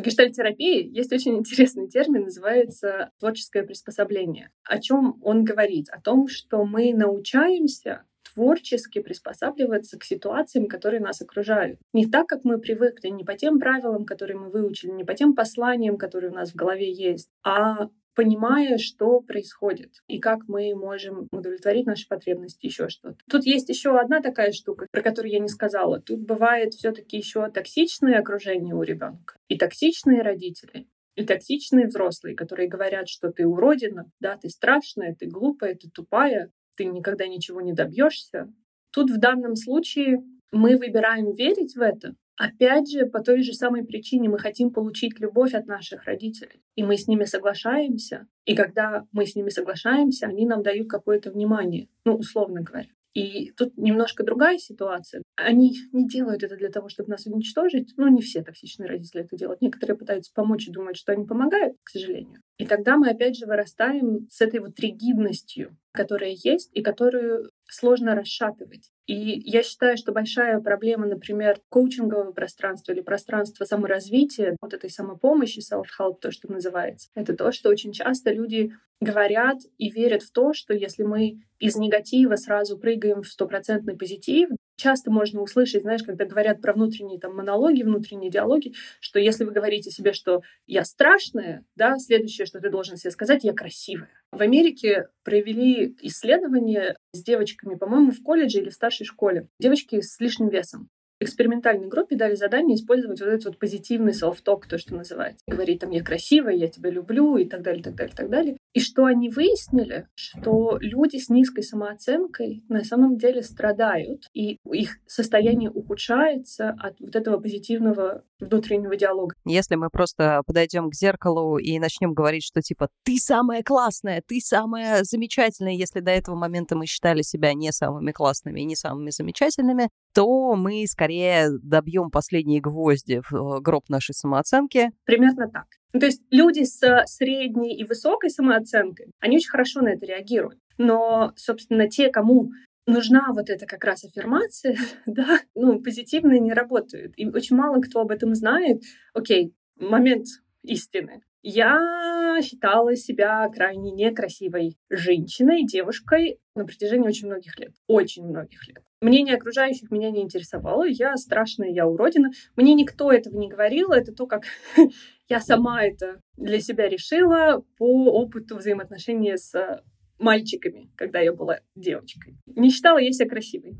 В 0.00 0.02
гештальтерапии 0.02 0.88
есть 0.96 1.12
очень 1.12 1.36
интересный 1.36 1.86
термин, 1.86 2.22
называется 2.22 3.10
творческое 3.20 3.64
приспособление. 3.64 4.50
О 4.64 4.80
чем 4.80 5.20
он 5.22 5.44
говорит? 5.44 5.90
О 5.90 6.00
том, 6.00 6.26
что 6.26 6.64
мы 6.64 6.94
научаемся 6.94 8.04
творчески 8.32 9.00
приспосабливаться 9.00 9.98
к 9.98 10.04
ситуациям, 10.04 10.68
которые 10.68 11.00
нас 11.00 11.20
окружают. 11.20 11.80
Не 11.92 12.06
так, 12.06 12.28
как 12.28 12.44
мы 12.44 12.58
привыкли, 12.58 13.08
не 13.08 13.24
по 13.24 13.34
тем 13.34 13.58
правилам, 13.58 14.06
которые 14.06 14.38
мы 14.38 14.48
выучили, 14.48 14.90
не 14.92 15.04
по 15.04 15.12
тем 15.12 15.34
посланиям, 15.34 15.98
которые 15.98 16.30
у 16.30 16.34
нас 16.34 16.52
в 16.52 16.56
голове 16.56 16.90
есть, 16.90 17.28
а 17.44 17.90
понимая, 18.14 18.78
что 18.78 19.20
происходит 19.20 19.92
и 20.06 20.18
как 20.18 20.40
мы 20.48 20.74
можем 20.74 21.28
удовлетворить 21.32 21.86
наши 21.86 22.06
потребности, 22.08 22.66
еще 22.66 22.88
что-то. 22.88 23.18
Тут 23.28 23.44
есть 23.44 23.68
еще 23.68 23.98
одна 23.98 24.20
такая 24.20 24.52
штука, 24.52 24.86
про 24.90 25.02
которую 25.02 25.32
я 25.32 25.38
не 25.38 25.48
сказала. 25.48 26.00
Тут 26.00 26.20
бывает 26.20 26.74
все-таки 26.74 27.16
еще 27.16 27.48
токсичное 27.50 28.18
окружение 28.18 28.74
у 28.74 28.82
ребенка 28.82 29.36
и 29.48 29.56
токсичные 29.56 30.22
родители, 30.22 30.86
и 31.16 31.24
токсичные 31.24 31.86
взрослые, 31.86 32.36
которые 32.36 32.68
говорят, 32.68 33.08
что 33.08 33.30
ты 33.30 33.46
уродина, 33.46 34.10
да, 34.20 34.36
ты 34.36 34.48
страшная, 34.48 35.14
ты 35.14 35.26
глупая, 35.26 35.74
ты 35.74 35.90
тупая, 35.90 36.50
ты 36.76 36.86
никогда 36.86 37.26
ничего 37.26 37.60
не 37.60 37.72
добьешься. 37.72 38.52
Тут 38.92 39.10
в 39.10 39.18
данном 39.18 39.56
случае 39.56 40.18
мы 40.52 40.76
выбираем 40.76 41.32
верить 41.32 41.76
в 41.76 41.80
это, 41.80 42.14
Опять 42.40 42.90
же, 42.90 43.04
по 43.04 43.20
той 43.20 43.42
же 43.42 43.52
самой 43.52 43.84
причине 43.84 44.30
мы 44.30 44.38
хотим 44.38 44.70
получить 44.70 45.20
любовь 45.20 45.52
от 45.52 45.66
наших 45.66 46.04
родителей, 46.04 46.62
и 46.74 46.82
мы 46.82 46.96
с 46.96 47.06
ними 47.06 47.24
соглашаемся. 47.24 48.28
И 48.46 48.54
когда 48.54 49.04
мы 49.12 49.26
с 49.26 49.36
ними 49.36 49.50
соглашаемся, 49.50 50.26
они 50.26 50.46
нам 50.46 50.62
дают 50.62 50.88
какое-то 50.88 51.30
внимание, 51.30 51.88
ну, 52.06 52.14
условно 52.14 52.62
говоря. 52.62 52.88
И 53.12 53.50
тут 53.50 53.76
немножко 53.76 54.24
другая 54.24 54.56
ситуация. 54.56 55.22
Они 55.36 55.76
не 55.92 56.08
делают 56.08 56.42
это 56.42 56.56
для 56.56 56.70
того, 56.70 56.88
чтобы 56.88 57.10
нас 57.10 57.26
уничтожить. 57.26 57.92
Ну, 57.98 58.08
не 58.08 58.22
все 58.22 58.42
токсичные 58.42 58.88
родители 58.88 59.24
это 59.24 59.36
делают. 59.36 59.60
Некоторые 59.60 59.98
пытаются 59.98 60.32
помочь 60.34 60.66
и 60.66 60.72
думают, 60.72 60.96
что 60.96 61.12
они 61.12 61.26
помогают, 61.26 61.76
к 61.82 61.90
сожалению. 61.90 62.40
И 62.56 62.64
тогда 62.64 62.96
мы 62.96 63.10
опять 63.10 63.36
же 63.36 63.44
вырастаем 63.44 64.28
с 64.30 64.40
этой 64.40 64.60
вот 64.60 64.80
ригидностью, 64.80 65.76
которая 65.92 66.30
есть 66.30 66.70
и 66.72 66.82
которую 66.82 67.50
сложно 67.68 68.14
расшатывать. 68.14 68.90
И 69.06 69.40
я 69.44 69.62
считаю, 69.62 69.96
что 69.96 70.12
большая 70.12 70.60
проблема, 70.60 71.06
например, 71.06 71.60
коучингового 71.68 72.32
пространства 72.32 72.92
или 72.92 73.00
пространства 73.00 73.64
саморазвития, 73.64 74.56
вот 74.60 74.72
этой 74.72 74.90
самопомощи, 74.90 75.60
self-help, 75.60 76.20
то, 76.20 76.30
что 76.30 76.50
называется, 76.50 77.08
это 77.14 77.34
то, 77.34 77.52
что 77.52 77.70
очень 77.70 77.92
часто 77.92 78.32
люди 78.32 78.72
говорят 79.00 79.58
и 79.78 79.90
верят 79.90 80.22
в 80.22 80.32
то, 80.32 80.52
что 80.52 80.74
если 80.74 81.02
мы 81.02 81.40
из 81.58 81.76
негатива 81.76 82.36
сразу 82.36 82.78
прыгаем 82.78 83.22
в 83.22 83.28
стопроцентный 83.28 83.96
позитив, 83.96 84.50
часто 84.80 85.10
можно 85.10 85.42
услышать, 85.42 85.82
знаешь, 85.82 86.02
когда 86.02 86.24
говорят 86.24 86.60
про 86.60 86.72
внутренние 86.72 87.20
там 87.20 87.36
монологи, 87.36 87.82
внутренние 87.82 88.30
диалоги, 88.30 88.72
что 89.00 89.18
если 89.18 89.44
вы 89.44 89.52
говорите 89.52 89.90
себе, 89.90 90.12
что 90.12 90.40
я 90.66 90.84
страшная, 90.84 91.64
да, 91.76 91.96
следующее, 91.98 92.46
что 92.46 92.60
ты 92.60 92.70
должен 92.70 92.96
себе 92.96 93.10
сказать, 93.10 93.44
я 93.44 93.52
красивая. 93.52 94.10
В 94.32 94.40
Америке 94.40 95.08
провели 95.22 95.94
исследование 96.02 96.96
с 97.12 97.22
девочками, 97.22 97.74
по-моему, 97.74 98.10
в 98.10 98.22
колледже 98.22 98.60
или 98.60 98.70
в 98.70 98.74
старшей 98.74 99.04
школе. 99.04 99.48
Девочки 99.58 100.00
с 100.00 100.18
лишним 100.20 100.48
весом 100.48 100.88
экспериментальной 101.20 101.88
группе 101.88 102.16
дали 102.16 102.34
задание 102.34 102.76
использовать 102.76 103.20
вот 103.20 103.28
этот 103.28 103.44
вот 103.44 103.58
позитивный 103.58 104.12
self-talk, 104.12 104.62
то, 104.68 104.78
что 104.78 104.94
называется. 104.94 105.44
Говорить 105.46 105.80
там 105.80 105.90
«я 105.90 106.02
красивая», 106.02 106.54
«я 106.54 106.68
тебя 106.68 106.90
люблю» 106.90 107.36
и 107.36 107.44
так 107.44 107.62
далее, 107.62 107.82
так 107.82 107.94
далее, 107.94 108.14
так 108.16 108.30
далее. 108.30 108.56
И 108.72 108.80
что 108.80 109.04
они 109.04 109.28
выяснили, 109.28 110.08
что 110.14 110.78
люди 110.80 111.18
с 111.18 111.28
низкой 111.28 111.62
самооценкой 111.62 112.64
на 112.68 112.84
самом 112.84 113.18
деле 113.18 113.42
страдают, 113.42 114.24
и 114.32 114.58
их 114.72 114.98
состояние 115.06 115.70
ухудшается 115.70 116.70
от 116.70 116.98
вот 117.00 117.14
этого 117.14 117.38
позитивного 117.38 118.24
внутреннего 118.40 118.96
диалога. 118.96 119.34
Если 119.44 119.74
мы 119.74 119.90
просто 119.90 120.42
подойдем 120.46 120.90
к 120.90 120.94
зеркалу 120.94 121.58
и 121.58 121.78
начнем 121.78 122.12
говорить, 122.12 122.44
что 122.44 122.60
типа 122.60 122.88
«ты 123.04 123.18
самая 123.18 123.62
классная», 123.62 124.22
«ты 124.26 124.40
самая 124.40 125.04
замечательная», 125.04 125.72
если 125.72 126.00
до 126.00 126.10
этого 126.10 126.36
момента 126.36 126.76
мы 126.76 126.86
считали 126.86 127.22
себя 127.22 127.54
не 127.54 127.72
самыми 127.72 128.12
классными 128.12 128.60
и 128.60 128.64
не 128.64 128.76
самыми 128.76 129.10
замечательными, 129.10 129.88
то 130.14 130.54
мы 130.56 130.84
скорее 130.86 131.48
добьем 131.62 132.10
последние 132.10 132.60
гвозди 132.60 133.20
в 133.28 133.34
э, 133.34 133.60
гроб 133.60 133.88
нашей 133.88 134.14
самооценки. 134.14 134.90
Примерно 135.04 135.48
так. 135.48 135.66
Ну, 135.92 136.00
то 136.00 136.06
есть 136.06 136.22
люди 136.30 136.64
с 136.64 137.04
средней 137.06 137.76
и 137.76 137.84
высокой 137.84 138.30
самооценкой, 138.30 139.06
они 139.18 139.36
очень 139.36 139.50
хорошо 139.50 139.80
на 139.80 139.88
это 139.88 140.06
реагируют. 140.06 140.58
Но, 140.78 141.32
собственно, 141.36 141.88
те, 141.88 142.10
кому 142.10 142.50
нужна 142.86 143.32
вот 143.32 143.50
эта 143.50 143.66
как 143.66 143.84
раз 143.84 144.04
аффирмация, 144.04 144.76
да, 145.06 145.40
ну, 145.54 145.80
позитивные 145.80 146.40
не 146.40 146.52
работают. 146.52 147.14
И 147.16 147.26
очень 147.28 147.56
мало 147.56 147.80
кто 147.80 148.00
об 148.00 148.10
этом 148.10 148.34
знает. 148.34 148.82
Окей, 149.14 149.54
момент 149.76 150.26
истины. 150.62 151.22
Я 151.42 152.38
считала 152.42 152.94
себя 152.96 153.48
крайне 153.48 153.92
некрасивой 153.92 154.76
женщиной, 154.90 155.64
девушкой 155.64 156.38
на 156.54 156.66
протяжении 156.66 157.08
очень 157.08 157.28
многих 157.28 157.58
лет. 157.58 157.72
Очень 157.86 158.26
многих 158.26 158.68
лет. 158.68 158.82
Мнение 159.00 159.36
окружающих 159.36 159.90
меня 159.90 160.10
не 160.10 160.20
интересовало. 160.20 160.86
Я 160.86 161.16
страшная, 161.16 161.70
я 161.70 161.86
уродина. 161.86 162.30
Мне 162.56 162.74
никто 162.74 163.10
этого 163.10 163.38
не 163.38 163.48
говорил. 163.48 163.92
Это 163.92 164.12
то, 164.12 164.26
как 164.26 164.42
я 165.28 165.40
сама 165.40 165.82
это 165.82 166.20
для 166.36 166.60
себя 166.60 166.88
решила 166.88 167.64
по 167.78 168.12
опыту 168.12 168.56
взаимоотношений 168.56 169.38
с 169.38 169.82
мальчиками, 170.20 170.90
когда 170.96 171.20
я 171.20 171.32
была 171.32 171.60
девочкой. 171.74 172.36
Не 172.46 172.70
считала 172.70 172.98
я 172.98 173.10
себя 173.12 173.28
красивой. 173.28 173.76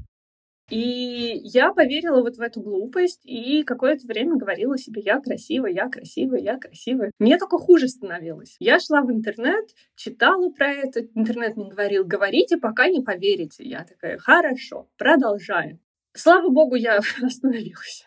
И 0.70 1.40
я 1.42 1.72
поверила 1.72 2.20
вот 2.22 2.36
в 2.36 2.40
эту 2.40 2.60
глупость 2.60 3.20
и 3.24 3.64
какое-то 3.64 4.06
время 4.06 4.36
говорила 4.36 4.78
себе, 4.78 5.02
я 5.04 5.20
красивая, 5.20 5.72
я 5.72 5.88
красивая, 5.88 6.40
я 6.40 6.58
красивая. 6.58 7.10
Мне 7.18 7.38
только 7.38 7.58
хуже 7.58 7.88
становилось. 7.88 8.54
Я 8.60 8.78
шла 8.78 9.02
в 9.02 9.10
интернет, 9.10 9.68
читала 9.96 10.48
про 10.50 10.70
это, 10.70 11.00
интернет 11.14 11.56
мне 11.56 11.68
говорил, 11.68 12.04
говорите, 12.04 12.56
пока 12.56 12.88
не 12.88 13.00
поверите. 13.00 13.64
Я 13.64 13.84
такая, 13.84 14.18
хорошо, 14.18 14.88
продолжаем. 14.96 15.80
Слава 16.12 16.48
богу, 16.50 16.76
я 16.76 17.00
остановилась. 17.22 18.06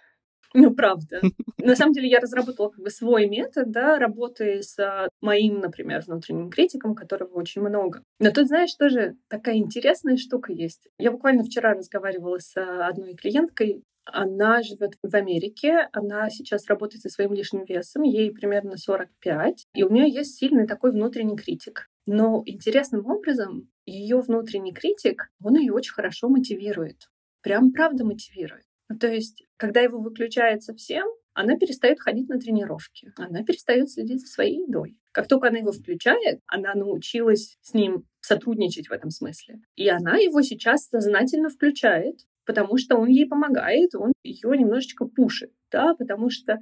Ну, 0.64 0.74
правда. 0.74 1.22
На 1.58 1.76
самом 1.76 1.94
деле 1.94 2.08
я 2.10 2.20
разработала 2.20 2.70
как 2.70 2.84
бы 2.84 2.90
свой 2.90 3.28
метод, 3.28 3.72
да, 3.72 3.98
работы 3.98 4.62
с 4.62 4.78
а, 4.80 5.10
моим, 5.20 5.60
например, 5.60 6.04
внутренним 6.06 6.52
критиком, 6.52 6.94
которого 6.94 7.34
очень 7.34 7.62
много. 7.62 8.04
Но 8.20 8.32
тут, 8.32 8.48
знаешь, 8.48 8.74
тоже 8.76 9.16
такая 9.30 9.56
интересная 9.56 10.16
штука 10.16 10.54
есть. 10.54 10.88
Я 11.00 11.12
буквально 11.12 11.44
вчера 11.44 11.74
разговаривала 11.74 12.38
с 12.38 12.56
а, 12.56 12.88
одной 12.88 13.16
клиенткой, 13.16 13.84
она 14.06 14.62
живет 14.62 14.98
в 15.02 15.16
Америке, 15.16 15.88
она 15.94 16.30
сейчас 16.30 16.68
работает 16.68 17.02
со 17.02 17.10
своим 17.10 17.34
лишним 17.34 17.64
весом, 17.64 18.04
ей 18.04 18.32
примерно 18.32 18.78
45, 18.78 19.66
и 19.74 19.84
у 19.84 19.90
нее 19.90 20.10
есть 20.10 20.36
сильный 20.36 20.68
такой 20.68 20.92
внутренний 20.92 21.38
критик. 21.38 21.88
Но 22.06 22.44
интересным 22.46 23.06
образом 23.06 23.70
ее 23.86 24.20
внутренний 24.20 24.74
критик, 24.74 25.30
он 25.42 25.56
ее 25.56 25.74
очень 25.74 25.94
хорошо 25.94 26.28
мотивирует. 26.28 27.10
Прям 27.42 27.72
правда 27.72 28.06
мотивирует. 28.06 28.66
Ну, 28.94 29.00
то 29.00 29.08
есть, 29.08 29.44
когда 29.58 29.82
его 29.82 30.00
выключает 30.00 30.62
совсем, 30.62 31.08
она 31.34 31.58
перестает 31.58 32.00
ходить 32.00 32.30
на 32.30 32.38
тренировки, 32.38 33.12
она 33.16 33.44
перестает 33.44 33.90
следить 33.90 34.22
за 34.22 34.28
своей 34.28 34.62
едой. 34.68 34.96
Как 35.12 35.28
только 35.28 35.48
она 35.48 35.58
его 35.58 35.72
включает, 35.72 36.42
она 36.46 36.76
научилась 36.76 37.58
с 37.62 37.74
ним 37.74 38.06
сотрудничать 38.22 38.90
в 38.90 38.92
этом 38.92 39.10
смысле. 39.10 39.62
И 39.76 39.90
она 39.90 40.18
его 40.18 40.44
сейчас 40.44 40.90
сознательно 40.90 41.50
включает, 41.50 42.20
потому 42.46 42.78
что 42.78 42.98
он 42.98 43.08
ей 43.08 43.26
помогает, 43.26 43.96
он 43.96 44.14
ее 44.24 44.56
немножечко 44.56 45.06
пушит, 45.06 45.52
да, 45.72 45.96
потому 45.96 46.30
что 46.30 46.60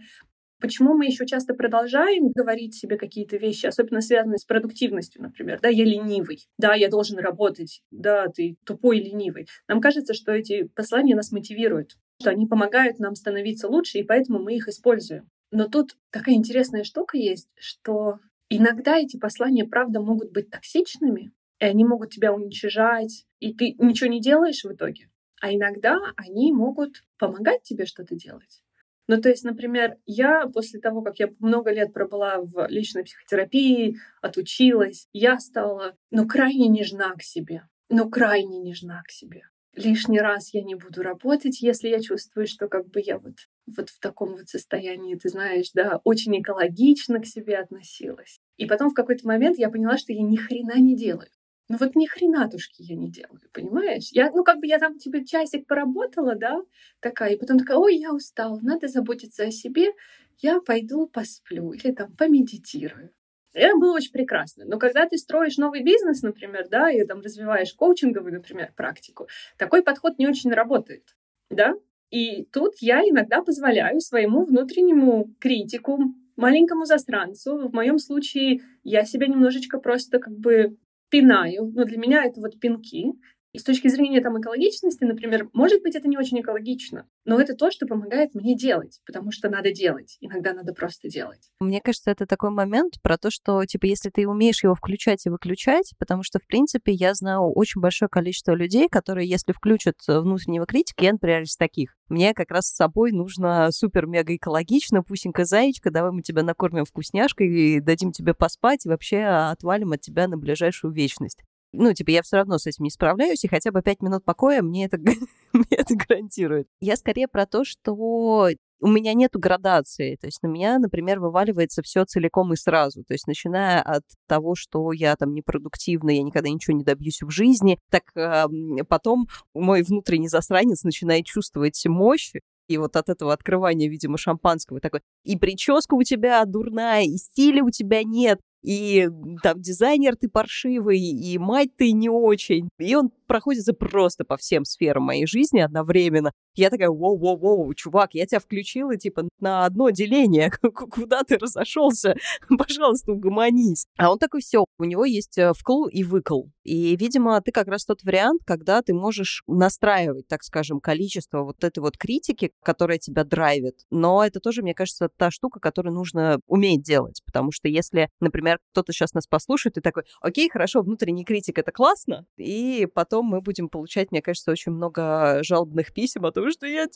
Почему 0.62 0.94
мы 0.94 1.08
еще 1.08 1.26
часто 1.26 1.56
продолжаем 1.56 2.30
говорить 2.36 2.76
себе 2.76 2.96
какие-то 2.96 3.36
вещи, 3.38 3.66
особенно 3.66 4.00
связанные 4.00 4.38
с 4.38 4.46
продуктивностью, 4.46 5.24
например, 5.24 5.60
да, 5.60 5.70
я 5.70 5.84
ленивый, 5.84 6.46
да, 6.60 6.76
я 6.76 6.88
должен 6.88 7.18
работать, 7.18 7.82
да, 7.90 8.28
ты 8.28 8.58
тупой 8.64 9.00
и 9.00 9.10
ленивый. 9.10 9.48
Нам 9.68 9.82
кажется, 9.82 10.14
что 10.14 10.32
эти 10.32 10.68
послания 10.76 11.16
нас 11.16 11.32
мотивируют, 11.32 11.98
что 12.22 12.30
они 12.30 12.46
помогают 12.46 13.00
нам 13.00 13.16
становиться 13.16 13.68
лучше, 13.68 13.98
и 13.98 14.04
поэтому 14.04 14.40
мы 14.40 14.56
их 14.56 14.68
используем. 14.68 15.28
Но 15.51 15.68
тут 15.68 15.98
такая 16.12 16.36
интересная 16.36 16.84
штука 16.84 17.18
есть, 17.18 17.50
что 17.58 18.20
иногда 18.50 18.98
эти 18.98 19.18
послания, 19.18 19.66
правда, 19.66 20.00
могут 20.00 20.32
быть 20.32 20.50
токсичными, 20.50 21.32
и 21.60 21.66
они 21.66 21.84
могут 21.84 22.12
тебя 22.12 22.34
уничижать, 22.34 23.25
и 23.40 23.54
ты 23.54 23.75
ничего 23.80 24.10
не 24.10 24.22
делаешь 24.22 24.63
в 24.63 24.72
итоге. 24.72 25.10
А 25.42 25.54
иногда 25.54 25.98
они 26.16 26.54
могут 26.54 27.04
помогать 27.18 27.63
тебе 27.63 27.86
что-то 27.86 28.16
делать. 28.16 28.62
Ну, 29.08 29.20
то 29.20 29.30
есть, 29.30 29.44
например, 29.44 29.98
я 30.06 30.48
после 30.48 30.80
того, 30.80 31.01
как 31.01 31.20
я 31.20 31.30
много 31.40 31.72
лет 31.72 31.92
пробыла 31.92 32.38
в 32.40 32.68
личной 32.70 33.04
психотерапии, 33.04 33.98
отучилась, 34.22 35.08
я 35.12 35.40
стала, 35.40 35.96
ну, 36.12 36.28
крайне 36.28 36.68
нежна 36.70 37.13
к 37.18 37.24
себе. 37.24 37.63
Ну, 37.90 38.10
крайне 38.10 38.60
нежна 38.60 39.04
к 39.06 39.12
себе. 39.12 39.50
Лишний 39.75 40.20
раз 40.20 40.54
я 40.54 40.63
не 40.63 40.75
буду 40.75 41.01
работать, 41.01 41.62
если 41.62 41.88
я 41.88 42.01
чувствую, 42.01 42.46
что 42.46 42.68
как 42.68 42.90
бы 42.90 43.01
я 43.04 43.18
вот, 43.20 43.36
вот 43.66 43.90
в 43.90 44.00
таком 44.00 44.32
вот 44.36 44.50
состоянии, 44.50 45.16
ты 45.16 45.30
знаешь, 45.30 45.72
да, 45.74 46.01
очень 46.04 46.40
экологично 46.42 47.22
к 47.22 47.25
себе 47.25 47.58
относилась. 47.58 48.40
И 48.58 48.66
потом 48.66 48.90
в 48.90 48.94
какой-то 48.94 49.25
момент 49.25 49.58
я 49.58 49.70
поняла, 49.70 49.98
что 49.98 50.12
я 50.12 50.24
ни 50.24 50.36
хрена 50.36 50.78
не 50.78 50.96
делаю. 50.96 51.30
Ну 51.70 51.78
вот 51.80 51.96
ни 51.96 52.06
хренатушки 52.06 52.82
я 52.82 52.98
не 52.98 53.10
делаю, 53.10 53.40
понимаешь? 53.54 54.10
Я, 54.12 54.30
ну 54.32 54.44
как 54.44 54.60
бы 54.60 54.68
я 54.68 54.78
там 54.78 55.00
тебе 55.00 55.24
часик 55.24 55.66
поработала, 55.68 56.36
да, 56.36 56.60
такая, 57.00 57.34
и 57.34 57.38
потом 57.38 57.58
такая, 57.58 57.78
ой, 57.78 57.96
я 57.96 58.13
устала, 58.13 58.60
надо 58.62 58.90
заботиться 58.90 59.46
о 59.46 59.51
себе, 59.51 59.94
я 60.40 60.60
пойду 60.60 61.08
посплю 61.08 61.72
или 61.72 61.94
там 61.94 62.13
помедитирую. 62.18 63.12
Это 63.53 63.77
было 63.77 63.96
очень 63.96 64.12
прекрасно. 64.12 64.65
Но 64.65 64.79
когда 64.79 65.08
ты 65.08 65.17
строишь 65.17 65.58
новый 65.58 65.84
бизнес, 65.84 66.22
например, 66.22 66.67
да, 66.70 66.89
и 66.89 67.03
там 67.05 67.22
развиваешь 67.22 67.74
коучинговую, 67.74 68.34
например, 68.34 68.72
практику, 68.75 69.27
такой 69.58 69.84
подход 69.84 70.17
не 70.20 70.27
очень 70.27 70.51
работает, 70.51 71.15
да. 71.50 71.74
И 72.10 72.46
тут 72.51 72.75
я 72.79 73.01
иногда 73.01 73.41
позволяю 73.41 74.00
своему 74.01 74.43
внутреннему 74.43 75.34
критику, 75.39 76.00
маленькому 76.36 76.86
застранцу, 76.86 77.70
в 77.70 77.74
моем 77.74 78.00
случае 78.00 78.62
я 78.84 79.05
себя 79.05 79.27
немножечко 79.27 79.79
просто 79.79 80.20
как 80.20 80.38
бы 80.38 80.77
пинаю, 81.10 81.72
но 81.74 81.84
для 81.86 81.98
меня 81.98 82.24
это 82.24 82.41
вот 82.41 82.60
пинки. 82.60 83.13
И 83.53 83.60
с 83.60 83.63
точки 83.63 83.89
зрения 83.89 84.22
там 84.22 84.39
экологичности, 84.39 85.03
например, 85.03 85.50
может 85.51 85.81
быть, 85.81 85.96
это 85.96 86.08
не 86.08 86.17
очень 86.17 86.39
экологично, 86.39 87.05
но 87.25 87.39
это 87.39 87.53
то, 87.53 87.70
что 87.70 87.86
помогает 87.86 88.34
мне 88.34 88.55
делать, 88.55 89.01
потому 89.05 89.31
что 89.31 89.50
надо 89.50 89.72
делать. 89.72 90.17
Иногда 90.22 90.53
надо 90.53 90.74
просто 90.74 91.10
делать. 91.10 91.50
Мне 91.60 91.81
кажется, 91.81 92.12
это 92.12 92.25
такой 92.25 92.51
момент 92.51 92.93
про 93.01 93.17
то, 93.17 93.29
что, 93.29 93.65
типа, 93.65 93.86
если 93.88 94.10
ты 94.10 94.25
умеешь 94.27 94.63
его 94.63 94.74
включать 94.74 95.25
и 95.25 95.29
выключать, 95.29 95.93
потому 96.00 96.24
что, 96.24 96.39
в 96.39 96.48
принципе, 96.48 96.93
я 96.93 97.13
знаю 97.13 97.51
очень 97.53 97.81
большое 97.81 98.08
количество 98.08 98.53
людей, 98.53 98.88
которые, 98.88 99.27
если 99.27 99.51
включат 99.51 99.96
внутреннего 100.08 100.65
критика, 100.65 101.03
я, 101.03 101.12
например, 101.12 101.41
из 101.41 101.58
таких. 101.58 101.96
Мне 102.08 102.34
как 102.34 102.51
раз 102.51 102.67
с 102.67 102.75
собой 102.75 103.12
нужно 103.12 103.70
супер-мега 103.72 104.36
экологично, 104.36 105.03
пусенька 105.03 105.43
зайчка, 105.43 105.91
давай 105.91 106.12
мы 106.12 106.22
тебя 106.22 106.43
накормим 106.43 106.86
вкусняшкой 106.86 107.48
и 107.48 107.79
дадим 107.81 108.12
тебе 108.12 108.34
поспать, 108.34 108.86
и 108.86 108.89
вообще 108.89 109.24
отвалим 109.24 109.91
от 109.91 110.01
тебя 110.01 110.27
на 110.27 110.38
ближайшую 110.38 110.93
вечность 110.93 111.43
ну, 111.74 111.94
типа, 111.94 112.10
я 112.12 112.22
все 112.22 112.38
равно 112.38 112.58
с 112.58 112.68
этим 112.68 112.84
не 112.84 112.90
справляюсь, 112.90 113.44
и 113.44 113.48
хотя 113.48 113.72
бы 113.72 113.82
пять 113.82 114.01
минут 114.01 114.24
покоя 114.25 114.62
мне 114.62 114.86
это, 114.86 114.98
мне 115.54 115.66
это 115.70 115.96
гарантирует. 115.96 116.68
Я 116.80 116.96
скорее 116.98 117.28
про 117.28 117.46
то, 117.46 117.63
что 117.63 118.50
у 118.82 118.88
меня 118.88 119.13
нету 119.13 119.40
градации. 119.40 120.18
То 120.20 120.28
есть 120.28 120.42
на 120.42 120.48
меня, 120.48 120.80
например, 120.80 121.20
вываливается 121.20 121.82
все 121.84 122.04
целиком 122.04 122.51
и 122.51 122.56
сразу. 122.56 123.04
То 123.04 123.13
есть 123.13 123.28
начиная 123.28 123.82
от 123.82 124.04
того, 124.28 124.56
что 124.56 124.92
я 124.92 125.16
там 125.16 125.34
непродуктивна, 125.34 126.10
я 126.10 126.24
никогда 126.24 126.50
ничего 126.50 126.75
не 126.75 126.84
добьюсь 126.84 127.22
в 127.22 127.30
жизни, 127.30 127.80
так 127.90 128.04
э, 128.16 128.48
потом 128.90 129.28
мой 129.54 129.84
внутренний 129.84 130.30
засранец 130.30 130.84
начинает 130.84 131.25
чувствовать 131.25 131.82
мощь, 131.86 132.34
и 132.68 132.78
вот 132.78 132.96
от 132.96 133.10
этого 133.10 133.34
открывания, 133.34 133.90
видимо, 133.90 134.18
шампанского 134.18 134.80
такой, 134.80 135.01
и 135.24 135.38
прическа 135.38 135.94
у 135.94 136.04
тебя 136.04 136.44
дурная, 136.46 137.04
и 137.04 137.18
стиля 137.18 137.63
у 137.63 137.70
тебя 137.70 138.04
нет, 138.04 138.40
и 138.62 139.10
там 139.41 139.62
дизайнер 139.62 140.15
ты 140.15 140.30
паршивый, 140.30 141.00
и 141.00 141.38
мать 141.38 141.75
ты 141.77 141.91
не 141.91 142.10
очень. 142.10 142.70
И 142.77 142.96
он 142.96 143.12
проходится 143.27 143.74
просто 143.74 144.25
по 144.25 144.36
всем 144.36 144.65
сферам 144.65 145.03
моей 145.03 145.25
жизни 145.25 145.60
одновременно. 145.60 146.32
Я 146.53 146.70
такая, 146.70 146.89
воу-воу-воу, 146.89 147.74
чувак, 147.75 148.10
я 148.13 148.25
тебя 148.25 148.39
включила, 148.39 148.98
типа, 148.98 149.30
на 149.39 149.65
одно 149.65 149.89
деление. 149.89 150.51
Куда 150.62 151.24
ты 151.24 151.38
разошелся? 151.38 152.15
Пожалуйста, 152.58 153.13
угомонись. 153.13 153.86
А 153.98 154.12
он 154.12 154.20
такой, 154.20 154.41
все, 154.41 154.65
у 154.77 154.84
него 154.84 155.06
есть 155.06 155.38
э, 155.38 155.53
вкл 155.53 155.86
и 155.86 156.03
выкл. 156.03 156.44
И, 156.65 156.96
видимо, 156.98 157.39
ты 157.39 157.53
как 157.53 157.68
раз 157.68 157.86
тот 157.86 158.03
вариант, 158.03 158.41
когда 158.46 158.82
ты 158.82 158.94
можешь 158.94 159.44
настраивать, 159.48 160.27
так 160.27 160.44
скажем, 160.44 160.82
количество 160.82 161.44
вот 161.44 161.63
этой 161.63 161.80
вот 161.80 161.98
критики, 161.98 162.51
которая 162.63 162.98
тебя 162.98 163.24
драйвит. 163.24 163.75
Но 163.89 164.25
это 164.25 164.41
тоже, 164.41 164.62
мне 164.62 164.74
кажется, 164.74 165.10
та 165.15 165.32
штука, 165.32 165.62
которую 165.62 165.96
нужно 165.96 166.39
уметь 166.48 166.82
делать. 166.84 167.22
Потому 167.25 167.53
что 167.53 167.70
если, 167.70 168.10
например, 168.20 168.50
кто-то 168.72 168.91
сейчас 168.93 169.13
нас 169.13 169.27
послушает 169.27 169.77
и 169.77 169.81
такой, 169.81 170.03
окей, 170.22 170.50
хорошо, 170.50 170.81
внутренний 170.81 171.25
критик— 171.25 171.57
это 171.59 171.72
классно, 171.72 172.25
и 172.37 172.87
потом 172.94 173.25
мы 173.25 173.42
будем 173.42 173.70
получать, 173.70 174.11
мне 174.11 174.22
кажется, 174.22 174.51
очень 174.51 174.72
много 174.72 175.40
жалобных 175.44 175.94
писем 175.94 176.25
о 176.25 176.31
том, 176.31 176.50
что 176.51 176.66
я 176.66 176.87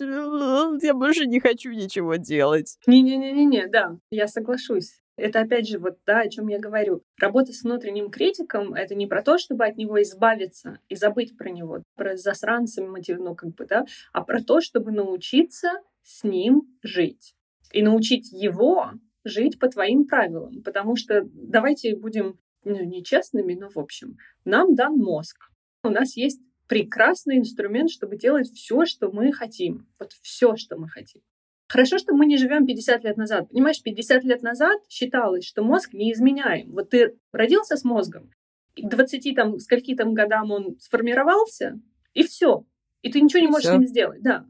я 0.81 0.93
больше 0.93 1.25
не 1.25 1.39
хочу 1.39 1.71
ничего 1.71 2.15
делать. 2.15 2.77
Не-не-не-не, 2.87 3.67
да, 3.67 3.97
я 4.09 4.27
соглашусь. 4.27 4.99
Это 5.17 5.41
опять 5.41 5.67
же 5.67 5.79
вот, 5.79 5.97
да, 6.05 6.21
о 6.21 6.29
чем 6.29 6.47
я 6.47 6.59
говорю. 6.59 7.01
Работа 7.19 7.53
с 7.53 7.63
внутренним 7.63 8.11
критиком— 8.11 8.73
это 8.75 8.95
не 8.95 9.07
про 9.07 9.21
то, 9.21 9.37
чтобы 9.37 9.65
от 9.65 9.77
него 9.77 10.01
избавиться 10.01 10.79
и 10.89 10.95
забыть 10.95 11.37
про 11.37 11.49
него, 11.49 11.83
про 11.95 12.17
засранца 12.17 12.83
ну, 12.83 13.35
как 13.35 13.55
бы, 13.55 13.65
да, 13.65 13.85
а 14.11 14.23
про 14.23 14.43
то, 14.43 14.59
чтобы 14.59 14.91
научиться 14.91 15.81
с 16.03 16.23
ним 16.23 16.63
жить. 16.83 17.33
И 17.71 17.81
научить 17.81 18.31
его 18.31 18.91
жить 19.25 19.59
по 19.59 19.67
твоим 19.67 20.05
правилам. 20.05 20.61
Потому 20.63 20.95
что 20.95 21.27
давайте 21.33 21.95
будем 21.95 22.39
ну, 22.63 22.83
нечестными, 22.83 23.53
но 23.53 23.69
в 23.69 23.77
общем, 23.77 24.17
нам 24.45 24.75
дан 24.75 24.95
мозг 24.95 25.37
у 25.83 25.89
нас 25.89 26.15
есть 26.15 26.41
прекрасный 26.67 27.37
инструмент, 27.37 27.91
чтобы 27.91 28.17
делать 28.17 28.49
все, 28.51 28.85
что 28.85 29.11
мы 29.11 29.31
хотим. 29.31 29.87
Вот 29.99 30.13
все, 30.21 30.55
что 30.55 30.77
мы 30.77 30.89
хотим. 30.89 31.21
Хорошо, 31.67 31.97
что 31.97 32.13
мы 32.13 32.25
не 32.25 32.37
живем 32.37 32.65
50 32.65 33.03
лет 33.03 33.17
назад. 33.17 33.49
Понимаешь, 33.49 33.81
50 33.81 34.23
лет 34.23 34.41
назад 34.41 34.79
считалось, 34.87 35.45
что 35.45 35.63
мозг 35.63 35.93
не 35.93 36.11
изменяем. 36.11 36.71
Вот 36.71 36.91
ты 36.91 37.17
родился 37.31 37.75
с 37.75 37.83
мозгом, 37.83 38.31
к 38.75 38.87
20 38.87 39.35
там, 39.35 39.59
скольки 39.59 39.95
там 39.95 40.13
годам 40.13 40.51
он 40.51 40.77
сформировался, 40.79 41.79
и 42.13 42.23
все. 42.23 42.65
И 43.01 43.11
ты 43.11 43.21
ничего 43.21 43.41
не 43.41 43.47
можешь 43.47 43.69
с 43.69 43.71
ним 43.71 43.87
сделать. 43.87 44.21
Да. 44.21 44.45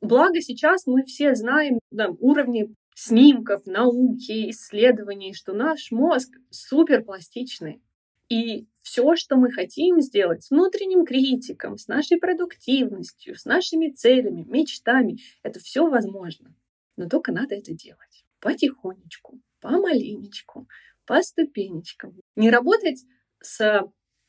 Благо 0.00 0.40
сейчас 0.40 0.86
мы 0.86 1.04
все 1.04 1.34
знаем 1.34 1.78
да, 1.90 2.08
уровни 2.18 2.74
снимков, 3.02 3.66
науки, 3.66 4.50
исследований, 4.50 5.32
что 5.32 5.52
наш 5.52 5.90
мозг 5.90 6.36
суперпластичный. 6.50 7.82
И 8.28 8.68
все, 8.82 9.16
что 9.16 9.36
мы 9.36 9.50
хотим 9.50 10.00
сделать 10.00 10.44
с 10.44 10.50
внутренним 10.50 11.04
критиком, 11.04 11.78
с 11.78 11.88
нашей 11.88 12.18
продуктивностью, 12.18 13.34
с 13.34 13.44
нашими 13.44 13.90
целями, 13.90 14.44
мечтами, 14.46 15.18
это 15.42 15.60
все 15.60 15.88
возможно. 15.88 16.54
Но 16.96 17.08
только 17.08 17.32
надо 17.32 17.54
это 17.54 17.72
делать 17.72 18.24
потихонечку, 18.40 19.40
помаленечку, 19.60 20.68
по 21.06 21.22
ступенечкам. 21.22 22.20
Не 22.36 22.50
работать 22.50 23.04
с 23.40 23.82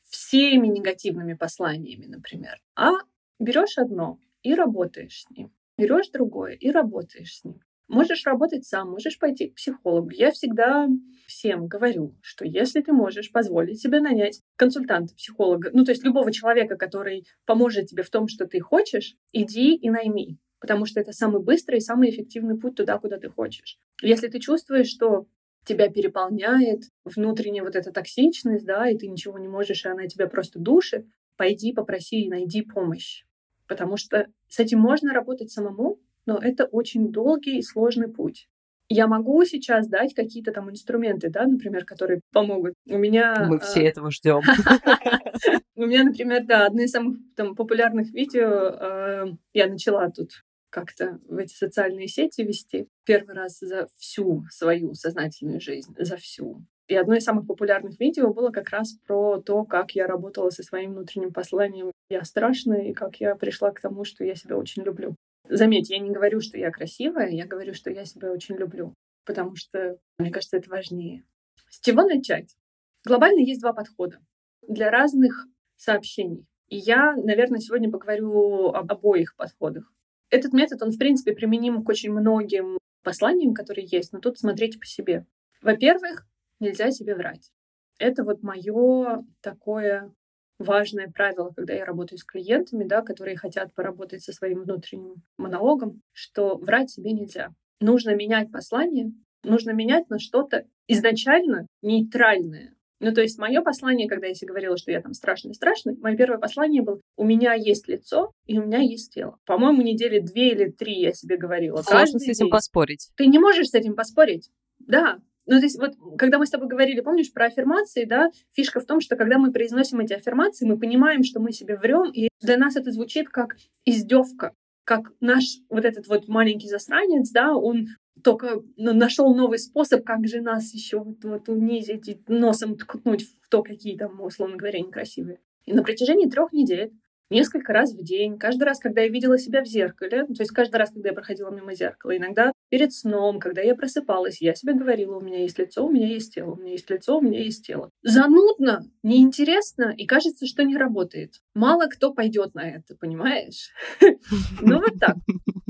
всеми 0.08 0.68
негативными 0.68 1.34
посланиями, 1.34 2.06
например, 2.06 2.60
а 2.74 2.92
берешь 3.38 3.78
одно 3.78 4.18
и 4.42 4.54
работаешь 4.54 5.22
с 5.22 5.30
ним. 5.30 5.52
Берешь 5.78 6.10
другое 6.10 6.54
и 6.54 6.70
работаешь 6.70 7.38
с 7.38 7.44
ним. 7.44 7.60
Можешь 7.88 8.24
работать 8.24 8.64
сам, 8.64 8.90
можешь 8.90 9.18
пойти 9.18 9.48
к 9.48 9.56
психологу. 9.56 10.10
Я 10.10 10.30
всегда 10.30 10.88
всем 11.26 11.66
говорю, 11.66 12.14
что 12.22 12.44
если 12.44 12.80
ты 12.80 12.92
можешь 12.92 13.32
позволить 13.32 13.80
себе 13.80 14.00
нанять 14.00 14.40
консультанта, 14.56 15.14
психолога, 15.14 15.70
ну 15.72 15.84
то 15.84 15.92
есть 15.92 16.04
любого 16.04 16.32
человека, 16.32 16.76
который 16.76 17.26
поможет 17.44 17.86
тебе 17.86 18.02
в 18.02 18.10
том, 18.10 18.28
что 18.28 18.46
ты 18.46 18.60
хочешь, 18.60 19.14
иди 19.32 19.74
и 19.74 19.90
найми, 19.90 20.38
потому 20.60 20.86
что 20.86 21.00
это 21.00 21.12
самый 21.12 21.42
быстрый 21.42 21.78
и 21.78 21.82
самый 21.82 22.10
эффективный 22.10 22.58
путь 22.58 22.76
туда, 22.76 22.98
куда 22.98 23.18
ты 23.18 23.28
хочешь. 23.28 23.78
Если 24.00 24.28
ты 24.28 24.38
чувствуешь, 24.38 24.88
что 24.88 25.26
тебя 25.64 25.88
переполняет 25.88 26.84
внутренняя 27.04 27.62
вот 27.62 27.76
эта 27.76 27.92
токсичность, 27.92 28.64
да, 28.64 28.88
и 28.88 28.96
ты 28.96 29.06
ничего 29.08 29.38
не 29.38 29.48
можешь, 29.48 29.84
и 29.84 29.88
она 29.88 30.06
тебя 30.06 30.26
просто 30.26 30.58
душит, 30.58 31.06
пойди 31.36 31.72
попроси 31.72 32.22
и 32.22 32.30
найди 32.30 32.62
помощь. 32.62 33.24
Потому 33.66 33.96
что 33.96 34.26
с 34.48 34.58
этим 34.58 34.80
можно 34.80 35.12
работать 35.12 35.50
самому, 35.50 36.00
но 36.26 36.38
это 36.38 36.64
очень 36.64 37.12
долгий 37.12 37.58
и 37.58 37.62
сложный 37.62 38.08
путь. 38.08 38.48
Я 38.88 39.06
могу 39.06 39.42
сейчас 39.44 39.88
дать 39.88 40.14
какие-то 40.14 40.52
там 40.52 40.70
инструменты, 40.70 41.30
да, 41.30 41.46
например, 41.46 41.84
которые 41.84 42.20
помогут. 42.30 42.74
У 42.86 42.98
меня... 42.98 43.46
Мы 43.48 43.58
все 43.58 43.80
а, 43.80 43.84
этого 43.84 44.10
ждем. 44.10 44.42
У 45.76 45.86
меня, 45.86 46.04
например, 46.04 46.44
да, 46.44 46.66
одно 46.66 46.82
из 46.82 46.90
самых 46.90 47.16
там, 47.34 47.54
популярных 47.54 48.12
видео 48.12 48.48
а, 48.50 49.24
я 49.54 49.66
начала 49.66 50.10
тут 50.10 50.44
как-то 50.68 51.20
в 51.28 51.36
эти 51.36 51.54
социальные 51.54 52.08
сети 52.08 52.42
вести. 52.42 52.88
Первый 53.04 53.34
раз 53.34 53.58
за 53.60 53.88
всю 53.98 54.44
свою 54.50 54.94
сознательную 54.94 55.60
жизнь, 55.60 55.94
за 55.98 56.16
всю. 56.16 56.62
И 56.88 56.94
одно 56.94 57.14
из 57.14 57.24
самых 57.24 57.46
популярных 57.46 57.98
видео 58.00 58.32
было 58.32 58.50
как 58.50 58.70
раз 58.70 58.94
про 59.06 59.40
то, 59.40 59.64
как 59.64 59.92
я 59.92 60.06
работала 60.06 60.50
со 60.50 60.62
своим 60.62 60.92
внутренним 60.92 61.32
посланием 61.32 61.92
«Я 62.10 62.24
страшная», 62.24 62.90
и 62.90 62.92
как 62.92 63.16
я 63.16 63.34
пришла 63.36 63.70
к 63.70 63.80
тому, 63.80 64.04
что 64.04 64.24
я 64.24 64.34
себя 64.34 64.56
очень 64.56 64.82
люблю. 64.82 65.14
Заметь, 65.48 65.90
я 65.90 65.98
не 65.98 66.10
говорю, 66.10 66.40
что 66.40 66.58
я 66.58 66.70
красивая, 66.70 67.28
я 67.28 67.46
говорю, 67.46 67.74
что 67.74 67.90
я 67.90 68.04
себя 68.04 68.30
очень 68.30 68.56
люблю, 68.56 68.94
потому 69.24 69.56
что, 69.56 69.98
мне 70.18 70.30
кажется, 70.30 70.56
это 70.56 70.70
важнее. 70.70 71.24
С 71.68 71.80
чего 71.80 72.02
начать? 72.02 72.56
Глобально 73.04 73.40
есть 73.40 73.60
два 73.60 73.72
подхода 73.72 74.18
для 74.66 74.90
разных 74.90 75.46
сообщений. 75.76 76.46
И 76.68 76.76
я, 76.76 77.14
наверное, 77.16 77.60
сегодня 77.60 77.90
поговорю 77.90 78.68
об 78.68 78.90
обоих 78.90 79.36
подходах. 79.36 79.92
Этот 80.30 80.52
метод, 80.52 80.82
он, 80.82 80.90
в 80.90 80.98
принципе, 80.98 81.34
применим 81.34 81.84
к 81.84 81.88
очень 81.88 82.12
многим 82.12 82.78
посланиям, 83.02 83.52
которые 83.52 83.86
есть, 83.90 84.12
но 84.12 84.20
тут 84.20 84.38
смотрите 84.38 84.78
по 84.78 84.86
себе. 84.86 85.26
Во-первых, 85.60 86.26
нельзя 86.60 86.90
себе 86.90 87.14
врать. 87.14 87.50
Это 87.98 88.24
вот 88.24 88.42
мое 88.42 89.24
такое 89.40 90.14
важное 90.62 91.10
правило, 91.10 91.50
когда 91.54 91.74
я 91.74 91.84
работаю 91.84 92.18
с 92.18 92.24
клиентами, 92.24 92.84
да, 92.84 93.02
которые 93.02 93.36
хотят 93.36 93.74
поработать 93.74 94.22
со 94.22 94.32
своим 94.32 94.62
внутренним 94.62 95.22
монологом, 95.38 96.02
что 96.12 96.56
врать 96.56 96.90
себе 96.90 97.12
нельзя. 97.12 97.50
Нужно 97.80 98.14
менять 98.14 98.50
послание, 98.50 99.12
нужно 99.42 99.72
менять 99.72 100.08
на 100.08 100.18
что-то 100.18 100.64
изначально 100.88 101.66
нейтральное. 101.82 102.74
Ну, 103.00 103.12
то 103.12 103.20
есть 103.20 103.36
мое 103.36 103.60
послание, 103.62 104.08
когда 104.08 104.28
я 104.28 104.34
себе 104.34 104.50
говорила, 104.50 104.76
что 104.76 104.92
я 104.92 105.00
там 105.00 105.12
страшный-страшный, 105.12 105.96
мое 105.96 106.16
первое 106.16 106.38
послание 106.38 106.82
было, 106.82 107.00
у 107.16 107.24
меня 107.24 107.52
есть 107.54 107.88
лицо 107.88 108.30
и 108.46 108.60
у 108.60 108.64
меня 108.64 108.78
есть 108.78 109.12
тело. 109.12 109.38
По-моему, 109.44 109.82
недели 109.82 110.20
две 110.20 110.52
или 110.52 110.70
три 110.70 111.00
я 111.00 111.12
себе 111.12 111.36
говорила. 111.36 111.82
Сложно 111.82 112.20
с 112.20 112.22
этим 112.22 112.44
день. 112.44 112.50
поспорить. 112.50 113.10
Ты 113.16 113.26
не 113.26 113.40
можешь 113.40 113.70
с 113.70 113.74
этим 113.74 113.96
поспорить. 113.96 114.50
Да, 114.78 115.18
ну, 115.46 115.58
то 115.58 115.64
есть 115.64 115.78
вот, 115.78 115.92
когда 116.18 116.38
мы 116.38 116.46
с 116.46 116.50
тобой 116.50 116.68
говорили, 116.68 117.00
помнишь, 117.00 117.32
про 117.32 117.46
аффирмации, 117.46 118.04
да, 118.04 118.30
фишка 118.52 118.80
в 118.80 118.86
том, 118.86 119.00
что 119.00 119.16
когда 119.16 119.38
мы 119.38 119.52
произносим 119.52 120.00
эти 120.00 120.12
аффирмации, 120.12 120.66
мы 120.66 120.78
понимаем, 120.78 121.24
что 121.24 121.40
мы 121.40 121.52
себе 121.52 121.76
врем, 121.76 122.10
и 122.12 122.28
для 122.40 122.56
нас 122.56 122.76
это 122.76 122.92
звучит 122.92 123.28
как 123.28 123.56
издевка, 123.84 124.52
как 124.84 125.12
наш 125.20 125.44
вот 125.68 125.84
этот 125.84 126.06
вот 126.08 126.28
маленький 126.28 126.68
засранец, 126.68 127.30
да, 127.30 127.54
он 127.54 127.88
только 128.22 128.62
нашел 128.76 129.34
новый 129.34 129.58
способ, 129.58 130.04
как 130.04 130.26
же 130.28 130.40
нас 130.40 130.72
еще 130.74 131.00
вот, 131.00 131.24
вот 131.24 131.48
унизить 131.48 132.08
и 132.08 132.20
носом 132.28 132.76
ткнуть 132.76 133.24
в 133.24 133.48
то, 133.48 133.62
какие 133.62 133.96
там, 133.96 134.20
условно 134.20 134.56
говоря, 134.56 134.80
некрасивые. 134.80 135.40
И 135.64 135.72
на 135.72 135.82
протяжении 135.82 136.28
трех 136.28 136.52
недель 136.52 136.92
несколько 137.30 137.72
раз 137.72 137.92
в 137.92 138.02
день, 138.02 138.38
каждый 138.38 138.64
раз, 138.64 138.78
когда 138.78 139.02
я 139.02 139.08
видела 139.08 139.38
себя 139.38 139.62
в 139.62 139.66
зеркале, 139.66 140.24
то 140.26 140.40
есть 140.40 140.50
каждый 140.50 140.76
раз, 140.76 140.90
когда 140.90 141.10
я 141.10 141.14
проходила 141.14 141.50
мимо 141.50 141.74
зеркала, 141.74 142.16
иногда 142.16 142.52
перед 142.68 142.92
сном, 142.92 143.38
когда 143.38 143.62
я 143.62 143.74
просыпалась, 143.74 144.40
я 144.40 144.54
себе 144.54 144.74
говорила, 144.74 145.16
у 145.16 145.20
меня 145.20 145.42
есть 145.42 145.58
лицо, 145.58 145.86
у 145.86 145.90
меня 145.90 146.06
есть 146.06 146.34
тело, 146.34 146.52
у 146.52 146.56
меня 146.56 146.72
есть 146.72 146.90
лицо, 146.90 147.18
у 147.18 147.20
меня 147.20 147.42
есть 147.42 147.66
тело. 147.66 147.90
Занудно, 148.02 148.82
неинтересно, 149.02 149.94
и 149.96 150.06
кажется, 150.06 150.46
что 150.46 150.62
не 150.64 150.76
работает. 150.76 151.40
Мало 151.54 151.86
кто 151.86 152.12
пойдет 152.12 152.54
на 152.54 152.68
это, 152.68 152.96
понимаешь? 152.96 153.70
Ну 154.60 154.78
вот 154.78 154.98
так. 155.00 155.16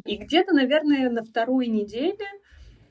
И 0.04 0.16
где-то, 0.16 0.52
наверное, 0.52 1.10
на 1.10 1.22
второй 1.22 1.68
неделе 1.68 2.26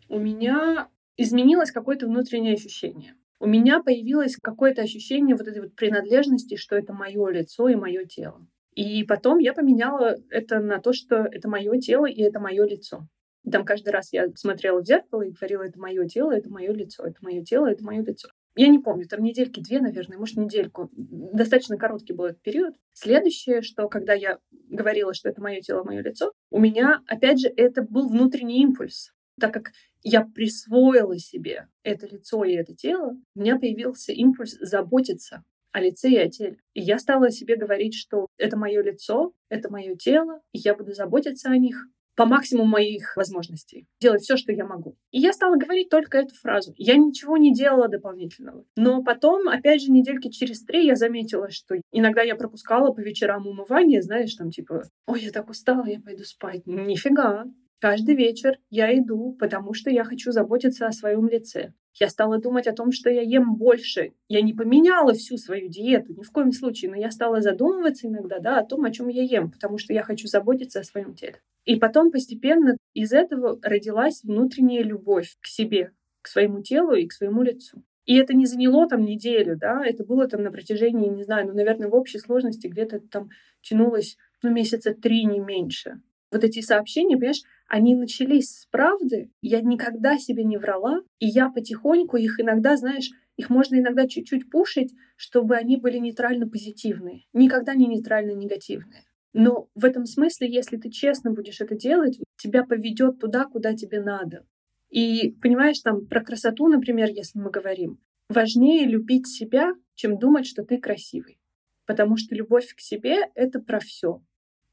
у 0.09 0.19
меня 0.19 0.89
изменилось 1.17 1.71
какое-то 1.71 2.07
внутреннее 2.07 2.55
ощущение. 2.55 3.15
У 3.41 3.47
меня 3.47 3.81
появилось 3.81 4.37
какое-то 4.39 4.83
ощущение 4.83 5.35
вот 5.35 5.47
этой 5.47 5.63
вот 5.63 5.75
принадлежности, 5.75 6.57
что 6.57 6.75
это 6.75 6.93
мое 6.93 7.27
лицо 7.29 7.67
и 7.69 7.75
мое 7.75 8.05
тело. 8.05 8.45
И 8.75 9.03
потом 9.03 9.39
я 9.39 9.53
поменяла 9.53 10.15
это 10.29 10.59
на 10.59 10.79
то, 10.79 10.93
что 10.93 11.15
это 11.15 11.49
мое 11.49 11.79
тело 11.79 12.05
и 12.05 12.21
это 12.21 12.39
мое 12.39 12.63
лицо. 12.67 13.07
Там 13.51 13.65
каждый 13.65 13.89
раз 13.89 14.13
я 14.13 14.27
смотрела 14.35 14.81
в 14.81 14.85
зеркало 14.85 15.23
и 15.23 15.31
говорила, 15.31 15.63
это 15.63 15.79
мое 15.79 16.07
тело, 16.07 16.31
это 16.31 16.51
мое 16.51 16.71
лицо, 16.71 17.03
это 17.03 17.17
мое 17.21 17.43
тело, 17.43 17.65
это 17.65 17.83
мое 17.83 18.03
лицо. 18.03 18.29
Я 18.55 18.67
не 18.67 18.77
помню, 18.77 19.07
там 19.07 19.23
недельки 19.23 19.59
две, 19.59 19.79
наверное, 19.79 20.19
может, 20.19 20.37
недельку. 20.37 20.91
Достаточно 20.93 21.77
короткий 21.77 22.13
был 22.13 22.25
этот 22.25 22.43
период. 22.43 22.75
Следующее, 22.93 23.63
что 23.63 23.89
когда 23.89 24.13
я 24.13 24.37
говорила, 24.69 25.15
что 25.15 25.29
это 25.29 25.41
мое 25.41 25.61
тело, 25.61 25.83
мое 25.83 26.03
лицо, 26.03 26.31
у 26.51 26.59
меня, 26.59 27.01
опять 27.07 27.39
же, 27.39 27.47
это 27.47 27.81
был 27.81 28.07
внутренний 28.07 28.61
импульс. 28.61 29.11
Так 29.39 29.51
как 29.51 29.71
я 30.03 30.23
присвоила 30.25 31.17
себе 31.17 31.67
это 31.83 32.07
лицо 32.07 32.43
и 32.43 32.53
это 32.53 32.75
тело, 32.75 33.17
у 33.35 33.39
меня 33.39 33.57
появился 33.57 34.11
импульс 34.11 34.57
заботиться 34.59 35.43
о 35.71 35.79
лице 35.79 36.09
и 36.09 36.17
о 36.17 36.29
теле. 36.29 36.57
И 36.73 36.81
я 36.81 36.99
стала 36.99 37.31
себе 37.31 37.55
говорить, 37.55 37.95
что 37.95 38.27
это 38.37 38.57
мое 38.57 38.81
лицо, 38.81 39.33
это 39.49 39.71
мое 39.71 39.95
тело, 39.95 40.41
и 40.53 40.59
я 40.59 40.75
буду 40.75 40.93
заботиться 40.93 41.49
о 41.49 41.57
них 41.57 41.85
по 42.15 42.25
максимуму 42.25 42.69
моих 42.69 43.15
возможностей, 43.15 43.87
делать 43.99 44.21
все, 44.21 44.35
что 44.35 44.51
я 44.51 44.65
могу. 44.65 44.95
И 45.11 45.19
я 45.19 45.33
стала 45.33 45.55
говорить 45.55 45.89
только 45.89 46.17
эту 46.17 46.35
фразу. 46.35 46.73
Я 46.77 46.97
ничего 46.97 47.37
не 47.37 47.53
делала 47.53 47.87
дополнительного. 47.87 48.65
Но 48.75 49.01
потом, 49.01 49.47
опять 49.47 49.81
же, 49.81 49.91
недельки 49.91 50.29
через 50.29 50.63
три 50.63 50.85
я 50.85 50.95
заметила, 50.95 51.49
что 51.49 51.75
иногда 51.91 52.21
я 52.21 52.35
пропускала 52.35 52.91
по 52.91 52.99
вечерам 52.99 53.47
умывание, 53.47 54.01
знаешь, 54.01 54.35
там 54.35 54.51
типа, 54.51 54.83
ой, 55.07 55.21
я 55.21 55.31
так 55.31 55.49
устала, 55.49 55.85
я 55.85 56.01
пойду 56.01 56.23
спать. 56.23 56.67
Нифига. 56.67 57.45
Каждый 57.81 58.13
вечер 58.13 58.59
я 58.69 58.95
иду, 58.95 59.35
потому 59.39 59.73
что 59.73 59.89
я 59.89 60.03
хочу 60.03 60.31
заботиться 60.31 60.85
о 60.85 60.91
своем 60.91 61.27
лице. 61.27 61.73
Я 61.99 62.09
стала 62.09 62.37
думать 62.37 62.67
о 62.67 62.73
том, 62.73 62.91
что 62.91 63.09
я 63.09 63.23
ем 63.23 63.55
больше. 63.55 64.11
Я 64.27 64.43
не 64.43 64.53
поменяла 64.53 65.13
всю 65.13 65.37
свою 65.37 65.67
диету, 65.67 66.13
ни 66.13 66.21
в 66.21 66.31
коем 66.31 66.51
случае, 66.51 66.91
но 66.91 66.97
я 66.97 67.09
стала 67.09 67.41
задумываться 67.41 68.07
иногда 68.07 68.37
да, 68.37 68.59
о 68.59 68.63
том, 68.63 68.83
о 68.85 68.91
чем 68.91 69.07
я 69.07 69.23
ем, 69.23 69.49
потому 69.49 69.79
что 69.79 69.93
я 69.93 70.03
хочу 70.03 70.27
заботиться 70.27 70.81
о 70.81 70.83
своем 70.83 71.15
теле. 71.15 71.41
И 71.65 71.77
потом 71.77 72.11
постепенно 72.11 72.77
из 72.93 73.13
этого 73.13 73.59
родилась 73.63 74.21
внутренняя 74.23 74.83
любовь 74.83 75.35
к 75.41 75.47
себе, 75.47 75.91
к 76.21 76.27
своему 76.27 76.61
телу 76.61 76.93
и 76.93 77.07
к 77.07 77.13
своему 77.13 77.41
лицу. 77.41 77.83
И 78.05 78.15
это 78.15 78.35
не 78.35 78.45
заняло 78.45 78.87
там 78.87 79.05
неделю, 79.05 79.57
да, 79.57 79.83
это 79.83 80.05
было 80.05 80.27
там 80.27 80.43
на 80.43 80.51
протяжении, 80.51 81.09
не 81.09 81.23
знаю, 81.23 81.47
ну, 81.47 81.55
наверное, 81.55 81.89
в 81.89 81.95
общей 81.95 82.19
сложности 82.19 82.67
где-то 82.67 82.99
там 82.99 83.29
тянулось, 83.63 84.17
ну, 84.43 84.51
месяца 84.51 84.93
три, 84.93 85.25
не 85.25 85.39
меньше. 85.39 85.99
Вот 86.31 86.43
эти 86.45 86.61
сообщения, 86.61 87.17
понимаешь, 87.17 87.41
они 87.71 87.95
начались 87.95 88.49
с 88.49 88.65
правды, 88.65 89.31
я 89.41 89.61
никогда 89.61 90.17
себе 90.17 90.43
не 90.43 90.57
врала, 90.57 90.99
и 91.19 91.25
я 91.25 91.49
потихоньку 91.49 92.17
их 92.17 92.37
иногда, 92.37 92.75
знаешь, 92.75 93.11
их 93.37 93.49
можно 93.49 93.75
иногда 93.75 94.09
чуть-чуть 94.09 94.49
пушить, 94.49 94.93
чтобы 95.15 95.55
они 95.55 95.77
были 95.77 95.97
нейтрально 95.97 96.49
позитивные, 96.49 97.21
никогда 97.31 97.73
не 97.73 97.87
нейтрально 97.87 98.31
негативные. 98.31 99.05
Но 99.31 99.69
в 99.73 99.85
этом 99.85 100.05
смысле, 100.05 100.51
если 100.51 100.75
ты 100.75 100.89
честно 100.89 101.31
будешь 101.31 101.61
это 101.61 101.75
делать, 101.75 102.19
тебя 102.35 102.65
поведет 102.65 103.19
туда, 103.19 103.45
куда 103.45 103.73
тебе 103.73 104.01
надо. 104.01 104.45
И 104.89 105.31
понимаешь, 105.41 105.79
там 105.79 106.05
про 106.07 106.21
красоту, 106.21 106.67
например, 106.67 107.07
если 107.07 107.39
мы 107.39 107.51
говорим, 107.51 107.99
важнее 108.27 108.85
любить 108.85 109.27
себя, 109.27 109.75
чем 109.95 110.19
думать, 110.19 110.45
что 110.45 110.65
ты 110.65 110.77
красивый. 110.77 111.39
Потому 111.85 112.17
что 112.17 112.35
любовь 112.35 112.75
к 112.75 112.81
себе— 112.81 113.29
это 113.33 113.61
про 113.61 113.79
все. 113.79 114.21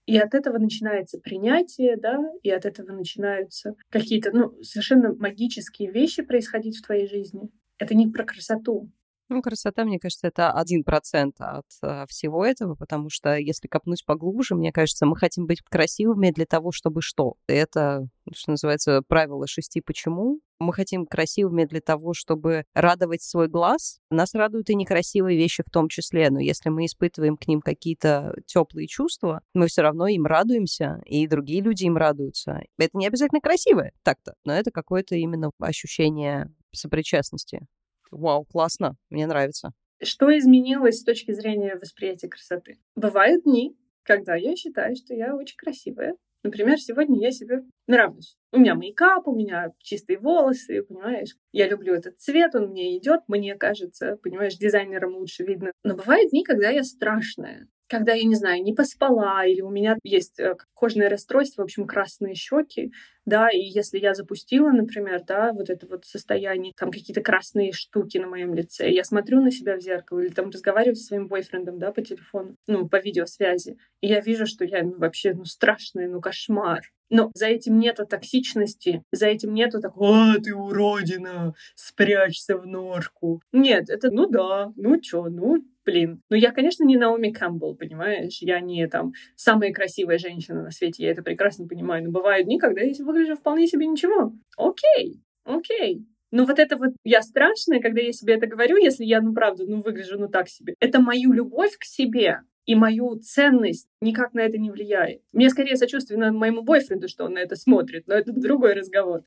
И 0.09 0.17
от 0.17 0.35
этого 0.35 0.57
начинается 0.57 1.19
принятие, 1.19 1.99
да, 1.99 2.19
и 2.43 2.49
от 2.49 2.65
этого 2.65 2.93
начинаются 2.93 3.75
какие-то, 3.91 4.31
ну, 4.33 4.55
совершенно 4.63 5.13
магические 5.13 5.91
вещи 5.91 6.23
происходить 6.23 6.79
в 6.79 6.83
твоей 6.83 7.07
жизни. 7.07 7.51
Это 7.79 7.95
не 7.95 8.09
про 8.09 8.25
красоту, 8.25 8.91
ну, 9.29 9.43
красота, 9.43 9.85
мне 9.85 9.99
кажется, 9.99 10.27
это 10.27 10.53
один 10.53 10.85
процент 10.85 11.37
от 11.39 11.67
э, 11.83 12.07
всего 12.09 12.45
этого, 12.45 12.75
потому 12.75 13.11
что 13.11 13.37
если 13.37 13.69
копнуть 13.69 14.05
поглубже, 14.05 14.55
мне 14.55 14.73
кажется, 14.73 15.07
мы 15.07 15.17
хотим 15.17 15.47
быть 15.47 15.61
красивыми 15.63 16.31
для 16.31 16.47
того, 16.47 16.73
чтобы 16.73 17.03
что? 17.03 17.35
Это, 17.47 18.09
что 18.33 18.53
называется, 18.53 19.03
правило 19.07 19.47
шести 19.47 19.81
почему. 19.81 20.41
Мы 20.59 20.73
хотим 20.73 21.07
красивыми 21.07 21.67
для 21.67 21.81
того, 21.81 22.15
чтобы 22.15 22.65
радовать 22.75 23.23
свой 23.23 23.49
глаз. 23.49 24.01
Нас 24.11 24.35
радуют 24.35 24.71
и 24.71 24.75
некрасивые 24.75 25.37
вещи 25.37 25.63
в 25.65 25.71
том 25.71 25.89
числе, 25.89 26.31
но 26.31 26.41
если 26.41 26.71
мы 26.71 26.87
испытываем 26.87 27.37
к 27.37 27.47
ним 27.47 27.61
какие-то 27.61 28.35
теплые 28.47 28.89
чувства, 28.89 29.43
мы 29.55 29.69
все 29.69 29.83
равно 29.83 30.09
им 30.09 30.27
радуемся, 30.27 31.01
и 31.05 31.27
другие 31.27 31.63
люди 31.63 31.85
им 31.85 31.97
радуются. 31.97 32.63
Это 32.79 32.97
не 32.97 33.07
обязательно 33.07 33.41
красивое 33.41 33.93
так-то, 34.03 34.35
но 34.45 34.55
это 34.55 34.71
какое-то 34.71 35.15
именно 35.17 35.51
ощущение 35.61 36.53
сопричастности. 36.73 37.67
Вау, 38.11 38.45
классно, 38.45 38.97
мне 39.11 39.27
нравится. 39.27 39.73
Что 40.03 40.37
изменилось 40.37 41.01
с 41.01 41.05
точки 41.05 41.33
зрения 41.33 41.77
восприятия 41.77 42.29
красоты? 42.29 42.79
Бывают 42.95 43.45
дни, 43.45 43.77
когда 44.05 44.37
я 44.37 44.55
считаю, 44.57 44.95
что 44.95 45.15
я 45.15 45.35
очень 45.35 45.57
красивая. 45.57 46.17
Например, 46.45 46.79
сегодня 46.79 47.21
я 47.21 47.33
себе 47.33 47.65
нравлюсь. 47.89 48.37
У 48.53 48.59
меня 48.59 48.75
мейкап, 48.75 49.27
у 49.27 49.35
меня 49.35 49.73
чистые 49.79 50.21
волосы, 50.21 50.83
понимаешь? 50.83 51.37
Я 51.51 51.69
люблю 51.69 51.95
этот 51.95 52.21
цвет, 52.21 52.55
он 52.55 52.69
мне 52.69 52.97
идет, 52.97 53.23
мне 53.27 53.57
кажется, 53.57 54.17
понимаешь, 54.23 54.57
дизайнерам 54.57 55.17
лучше 55.17 55.45
видно. 55.45 55.73
Но 55.83 55.97
бывают 55.97 56.31
дни, 56.31 56.45
когда 56.45 56.71
я 56.71 56.85
страшная 56.85 57.69
когда 57.89 58.13
я, 58.13 58.25
не 58.25 58.35
знаю, 58.35 58.63
не 58.63 58.75
поспала, 58.75 59.45
или 59.47 59.61
у 59.61 59.71
меня 59.71 59.97
есть 60.03 60.39
э, 60.39 60.57
кожное 60.75 61.09
расстройство, 61.09 61.63
в 61.63 61.65
общем, 61.65 61.87
красные 61.87 62.35
щеки, 62.35 62.93
да, 63.25 63.51
и 63.51 63.59
если 63.61 63.99
я 63.99 64.15
запустила, 64.15 64.71
например, 64.71 65.23
да, 65.27 65.53
вот 65.53 65.69
это 65.69 65.87
вот 65.87 66.05
состояние, 66.07 66.73
там 66.77 66.91
какие-то 66.91 67.21
красные 67.21 67.73
штуки 67.73 68.19
на 68.19 68.27
моем 68.27 68.55
лице, 68.55 68.91
я 68.91 69.05
смотрю 69.05 69.43
на 69.43 69.51
себя 69.51 69.77
в 69.77 69.81
зеркало 69.81 70.21
или 70.21 70.31
там 70.31 70.51
разговариваю 70.51 70.97
со 70.97 71.05
своим 71.05 71.29
бойфрендом, 71.29 71.79
да, 71.79 71.93
по 71.93 72.03
телефону, 72.03 72.57
ну, 72.67 72.89
по 72.89 73.01
видеосвязи, 73.01 73.77
и 74.01 74.07
я 74.07 74.21
вижу, 74.21 74.47
что 74.47 74.65
я 74.65 74.83
ну, 74.83 74.97
вообще, 74.97 75.35
ну, 75.35 75.45
страшная, 75.45 76.09
ну, 76.09 76.21
кошмар. 76.21 76.83
Но 77.11 77.31
за 77.35 77.47
этим 77.47 77.79
нету 77.79 78.07
токсичности, 78.07 79.03
за 79.13 79.27
этим 79.29 79.55
нету 79.55 79.81
такого 79.81 80.35
«А, 80.35 80.35
ты 80.43 80.55
уродина, 80.55 81.55
спрячься 81.75 82.57
в 82.59 82.67
норку». 82.67 83.41
Нет, 83.53 83.89
это 83.89 84.11
ну 84.11 84.27
да, 84.27 84.73
ну 84.77 85.01
чё, 85.01 85.25
ну 85.31 85.65
блин. 85.89 86.21
Ну, 86.29 86.37
я, 86.37 86.53
конечно, 86.53 86.85
не 86.85 86.99
Наоми 86.99 87.31
Кэмпбелл, 87.31 87.75
понимаешь? 87.75 88.39
Я 88.43 88.61
не 88.61 88.87
там 88.89 89.13
самая 89.37 89.73
красивая 89.73 90.19
женщина 90.19 90.63
на 90.63 90.71
свете, 90.71 91.05
я 91.05 91.13
это 91.13 91.23
прекрасно 91.23 91.67
понимаю. 91.67 92.05
Но 92.05 92.11
бывают 92.11 92.47
дни, 92.47 92.59
когда 92.59 92.83
я 92.83 92.93
выгляжу 93.01 93.37
вполне 93.37 93.67
себе 93.67 93.87
ничего. 93.87 94.33
Окей, 94.59 95.23
окей. 95.45 96.05
Но 96.31 96.45
вот 96.45 96.59
это 96.59 96.77
вот 96.77 96.91
я 97.05 97.23
страшная, 97.23 97.81
когда 97.81 98.03
я 98.03 98.13
себе 98.13 98.35
это 98.35 98.47
говорю, 98.47 98.77
если 98.77 99.05
я, 99.07 99.23
ну, 99.23 99.33
правда, 99.33 99.65
ну, 99.67 99.81
выгляжу, 99.81 100.19
ну, 100.19 100.29
так 100.29 100.51
себе. 100.51 100.75
Это 100.79 101.01
мою 101.01 101.33
любовь 101.33 101.79
к 101.79 101.85
себе. 101.85 102.41
И 102.69 102.75
мою 102.75 103.19
ценность 103.19 103.89
никак 104.03 104.35
на 104.35 104.41
это 104.41 104.59
не 104.59 104.71
влияет. 104.71 105.23
Мне 105.33 105.49
скорее 105.49 105.77
сочувственно 105.79 106.33
моему 106.33 106.63
бойфренду, 106.63 107.09
что 107.09 107.25
он 107.25 107.33
на 107.33 107.39
это 107.39 107.57
смотрит, 107.57 108.07
но 108.07 108.15
это 108.15 108.31
другой 108.31 108.75
разговор. 108.75 109.23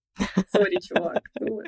Сори, 0.51 0.77
чувак. 0.87 1.23
Вот. 1.39 1.65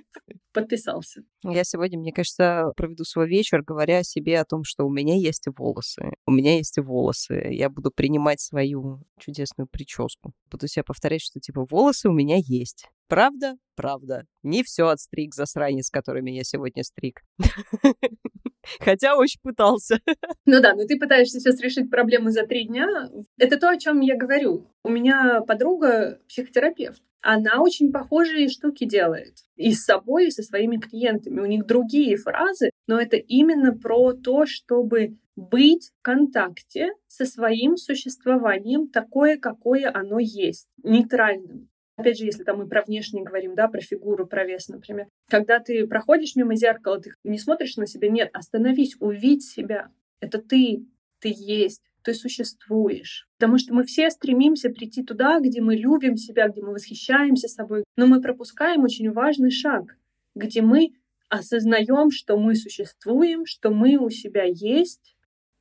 Подписался. 0.54 1.24
Я 1.44 1.64
сегодня, 1.64 1.98
мне 1.98 2.14
кажется, 2.14 2.72
проведу 2.78 3.04
свой 3.06 3.28
вечер, 3.28 3.64
говоря 3.64 4.04
себе 4.04 4.40
о 4.40 4.46
том, 4.46 4.64
что 4.64 4.86
у 4.86 4.92
меня 4.92 5.16
есть 5.16 5.48
волосы. 5.48 6.12
У 6.28 6.32
меня 6.32 6.58
есть 6.58 6.78
волосы. 6.78 7.48
Я 7.50 7.72
буду 7.72 7.90
принимать 7.90 8.40
свою 8.40 9.02
чудесную 9.18 9.68
прическу. 9.68 10.32
Буду 10.52 10.68
себе 10.68 10.84
повторять, 10.84 11.22
что 11.22 11.40
типа 11.40 11.66
волосы 11.68 12.08
у 12.08 12.14
меня 12.14 12.38
есть. 12.38 12.86
Правда? 13.08 13.56
Правда. 13.76 14.26
Не 14.44 14.64
все 14.64 14.88
отстриг 14.88 15.34
засранец, 15.34 15.90
которыми 15.90 16.32
я 16.32 16.44
сегодня 16.44 16.84
стриг. 16.84 17.22
Хотя 18.80 19.16
очень 19.16 19.42
пытался. 19.42 20.00
Ну 20.46 20.62
да, 20.62 20.74
но 20.74 20.86
ты 20.86 21.00
пытаешься 21.00 21.40
сейчас 21.40 21.62
решить 21.62 21.90
проблему 21.90 22.30
за 22.30 22.46
три 22.46 22.66
дня. 22.66 23.10
Это 23.38 23.58
то, 23.58 23.70
о 23.70 23.78
чем 23.78 24.02
я 24.02 24.18
говорю. 24.18 24.68
У 24.84 24.90
меня 24.90 25.42
подруга 25.42 26.20
психотерапевт. 26.28 27.02
Она 27.22 27.62
очень 27.62 27.94
похожие 27.94 28.50
штуки 28.50 28.84
делает. 28.84 29.38
И 29.56 29.74
с 29.74 29.86
собой, 29.86 30.28
и 30.28 30.32
со 30.32 30.44
своими 30.44 30.78
клиентами. 30.78 31.40
У 31.40 31.46
них 31.46 31.66
другие 31.66 32.18
фразы, 32.18 32.72
но 32.88 33.00
это 33.00 33.16
именно 33.16 33.74
про 33.74 34.12
то, 34.14 34.46
чтобы 34.46 35.18
быть 35.36 35.92
в 35.98 36.02
контакте 36.04 36.90
со 37.08 37.26
своим 37.26 37.78
существованием 37.78 38.90
такое, 38.90 39.38
какое 39.38 39.90
оно 39.94 40.20
есть, 40.20 40.68
нейтральным. 40.84 41.70
Опять 41.96 42.18
же, 42.18 42.26
если 42.26 42.44
там 42.44 42.58
мы 42.58 42.68
про 42.68 42.82
внешнее 42.82 43.24
говорим, 43.24 43.56
да, 43.56 43.68
про 43.68 43.80
фигуру, 43.80 44.26
про 44.26 44.46
вес, 44.46 44.68
например. 44.68 45.08
Когда 45.30 45.60
ты 45.60 45.86
проходишь 45.88 46.36
мимо 46.36 46.56
зеркала, 46.56 47.00
ты 47.00 47.12
не 47.24 47.38
смотришь 47.38 47.78
на 47.78 47.86
себя, 47.86 48.10
нет, 48.10 48.30
остановись, 48.34 48.96
увидь 49.00 49.46
себя. 49.46 49.90
Это 50.20 50.40
ты, 50.40 50.86
ты 51.20 51.32
есть, 51.36 51.84
ты 52.04 52.14
существуешь. 52.14 53.28
Потому 53.38 53.58
что 53.58 53.74
мы 53.74 53.84
все 53.84 54.10
стремимся 54.10 54.70
прийти 54.70 55.04
туда, 55.04 55.40
где 55.40 55.62
мы 55.62 55.76
любим 55.76 56.18
себя, 56.18 56.48
где 56.48 56.62
мы 56.62 56.74
восхищаемся 56.74 57.48
собой, 57.48 57.84
но 57.96 58.08
мы 58.08 58.22
пропускаем 58.22 58.84
очень 58.84 59.12
важный 59.12 59.52
шаг, 59.52 59.96
где 60.34 60.62
мы 60.62 60.94
осознаем, 61.30 62.12
что 62.12 62.38
мы 62.38 62.56
существуем, 62.56 63.46
что 63.46 63.70
мы 63.70 63.98
у 63.98 64.10
себя 64.10 64.44
есть, 64.44 65.16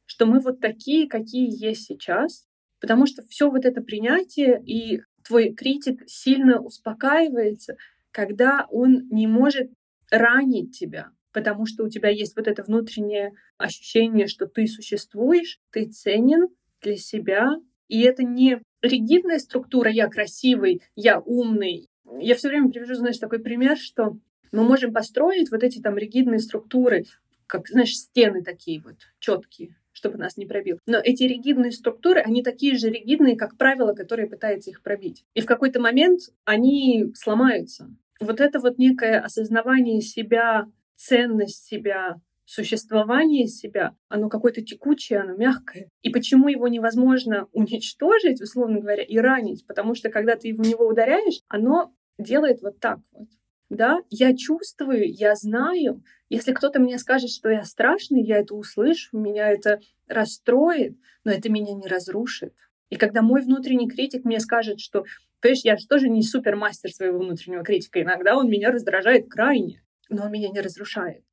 что 0.06 0.26
мы 0.26 0.40
вот 0.40 0.60
такие, 0.60 1.08
какие 1.08 1.48
есть 1.48 1.84
сейчас, 1.84 2.46
потому 2.80 3.06
что 3.06 3.22
все 3.28 3.50
вот 3.50 3.64
это 3.64 3.80
принятие 3.80 4.62
и 4.66 5.02
твой 5.24 5.52
критик 5.52 6.02
сильно 6.06 6.60
успокаивается, 6.60 7.76
когда 8.10 8.66
он 8.70 9.08
не 9.10 9.26
может 9.26 9.70
ранить 10.10 10.78
тебя, 10.78 11.10
потому 11.32 11.66
что 11.66 11.84
у 11.84 11.88
тебя 11.88 12.10
есть 12.10 12.36
вот 12.36 12.46
это 12.46 12.62
внутреннее 12.62 13.32
ощущение, 13.56 14.26
что 14.26 14.46
ты 14.46 14.66
существуешь, 14.66 15.58
ты 15.70 15.86
ценен 15.86 16.48
для 16.80 16.96
себя, 16.96 17.56
и 17.88 18.02
это 18.02 18.22
не 18.22 18.62
ригидная 18.82 19.38
структура 19.38 19.90
«я 19.90 20.08
красивый», 20.08 20.82
«я 20.94 21.20
умный». 21.20 21.88
Я 22.20 22.34
все 22.34 22.48
время 22.48 22.70
привожу, 22.70 22.94
знаешь, 22.94 23.18
такой 23.18 23.38
пример, 23.38 23.78
что 23.78 24.18
мы 24.50 24.64
можем 24.64 24.92
построить 24.92 25.50
вот 25.50 25.62
эти 25.62 25.80
там 25.80 25.96
ригидные 25.96 26.40
структуры, 26.40 27.06
как, 27.46 27.68
знаешь, 27.68 27.96
стены 27.96 28.42
такие 28.42 28.80
вот 28.82 28.96
четкие, 29.18 29.76
чтобы 29.92 30.18
нас 30.18 30.36
не 30.36 30.46
пробил. 30.46 30.78
Но 30.86 30.98
эти 30.98 31.24
ригидные 31.24 31.72
структуры, 31.72 32.20
они 32.20 32.42
такие 32.42 32.76
же 32.76 32.90
ригидные, 32.90 33.36
как 33.36 33.56
правила, 33.56 33.94
которые 33.94 34.28
пытаются 34.28 34.70
их 34.70 34.82
пробить. 34.82 35.24
И 35.34 35.40
в 35.40 35.46
какой-то 35.46 35.80
момент 35.80 36.20
они 36.44 37.12
сломаются. 37.14 37.88
Вот 38.20 38.40
это 38.40 38.60
вот 38.60 38.78
некое 38.78 39.20
осознавание 39.20 40.00
себя, 40.00 40.66
ценность 40.96 41.64
себя, 41.66 42.20
существование 42.44 43.46
себя, 43.46 43.96
оно 44.08 44.28
какое-то 44.28 44.62
текучее, 44.62 45.20
оно 45.20 45.36
мягкое. 45.36 45.88
И 46.02 46.10
почему 46.10 46.48
его 46.48 46.68
невозможно 46.68 47.48
уничтожить, 47.52 48.40
условно 48.40 48.80
говоря, 48.80 49.02
и 49.02 49.16
ранить? 49.18 49.66
Потому 49.66 49.94
что 49.94 50.10
когда 50.10 50.36
ты 50.36 50.54
в 50.54 50.60
него 50.60 50.86
ударяешь, 50.86 51.40
оно 51.48 51.92
делает 52.18 52.62
вот 52.62 52.78
так 52.78 52.98
вот 53.12 53.28
да, 53.72 54.00
я 54.10 54.36
чувствую, 54.36 55.10
я 55.10 55.34
знаю. 55.34 56.04
Если 56.28 56.52
кто-то 56.52 56.78
мне 56.78 56.98
скажет, 56.98 57.30
что 57.30 57.48
я 57.48 57.64
страшный, 57.64 58.22
я 58.22 58.36
это 58.38 58.54
услышу, 58.54 59.16
меня 59.18 59.48
это 59.48 59.80
расстроит, 60.06 60.98
но 61.24 61.32
это 61.32 61.50
меня 61.50 61.72
не 61.72 61.88
разрушит. 61.88 62.54
И 62.90 62.96
когда 62.96 63.22
мой 63.22 63.40
внутренний 63.40 63.88
критик 63.88 64.26
мне 64.26 64.40
скажет, 64.40 64.78
что, 64.78 65.04
понимаешь, 65.40 65.64
я 65.64 65.76
же 65.78 65.86
тоже 65.86 66.10
не 66.10 66.22
супермастер 66.22 66.92
своего 66.92 67.18
внутреннего 67.18 67.64
критика, 67.64 68.02
иногда 68.02 68.36
он 68.36 68.50
меня 68.50 68.70
раздражает 68.70 69.30
крайне, 69.30 69.82
но 70.10 70.24
он 70.24 70.32
меня 70.32 70.50
не 70.50 70.60
разрушает. 70.60 71.24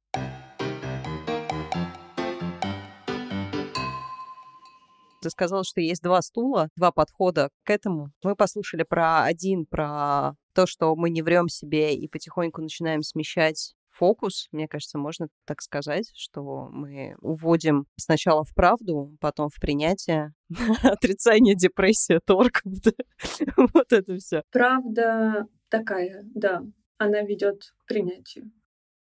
Ты 5.22 5.30
сказал, 5.30 5.64
что 5.64 5.82
есть 5.82 6.02
два 6.02 6.22
стула, 6.22 6.70
два 6.76 6.92
подхода 6.92 7.50
к 7.64 7.70
этому. 7.70 8.12
Мы 8.24 8.36
послушали 8.36 8.84
про 8.84 9.24
один, 9.24 9.66
про 9.66 10.34
то, 10.54 10.66
что 10.66 10.96
мы 10.96 11.10
не 11.10 11.22
врем 11.22 11.48
себе 11.48 11.96
и 11.96 12.08
потихоньку 12.08 12.62
начинаем 12.62 13.02
смещать 13.02 13.74
фокус, 14.00 14.48
мне 14.52 14.68
кажется, 14.68 14.98
можно 14.98 15.28
так 15.46 15.62
сказать, 15.62 16.10
что 16.16 16.70
мы 16.72 17.16
уводим 17.20 17.86
сначала 17.98 18.46
в 18.46 18.54
правду, 18.56 19.16
потом 19.20 19.50
в 19.50 19.60
принятие, 19.60 20.34
отрицание, 20.84 21.56
депрессия, 21.56 22.22
торг, 22.26 22.62
вот 23.58 23.92
это 23.92 24.16
все. 24.18 24.44
Правда 24.52 25.48
такая, 25.68 26.24
да, 26.34 26.64
она 26.98 27.22
ведет 27.22 27.74
к 27.80 27.88
принятию. 27.88 28.52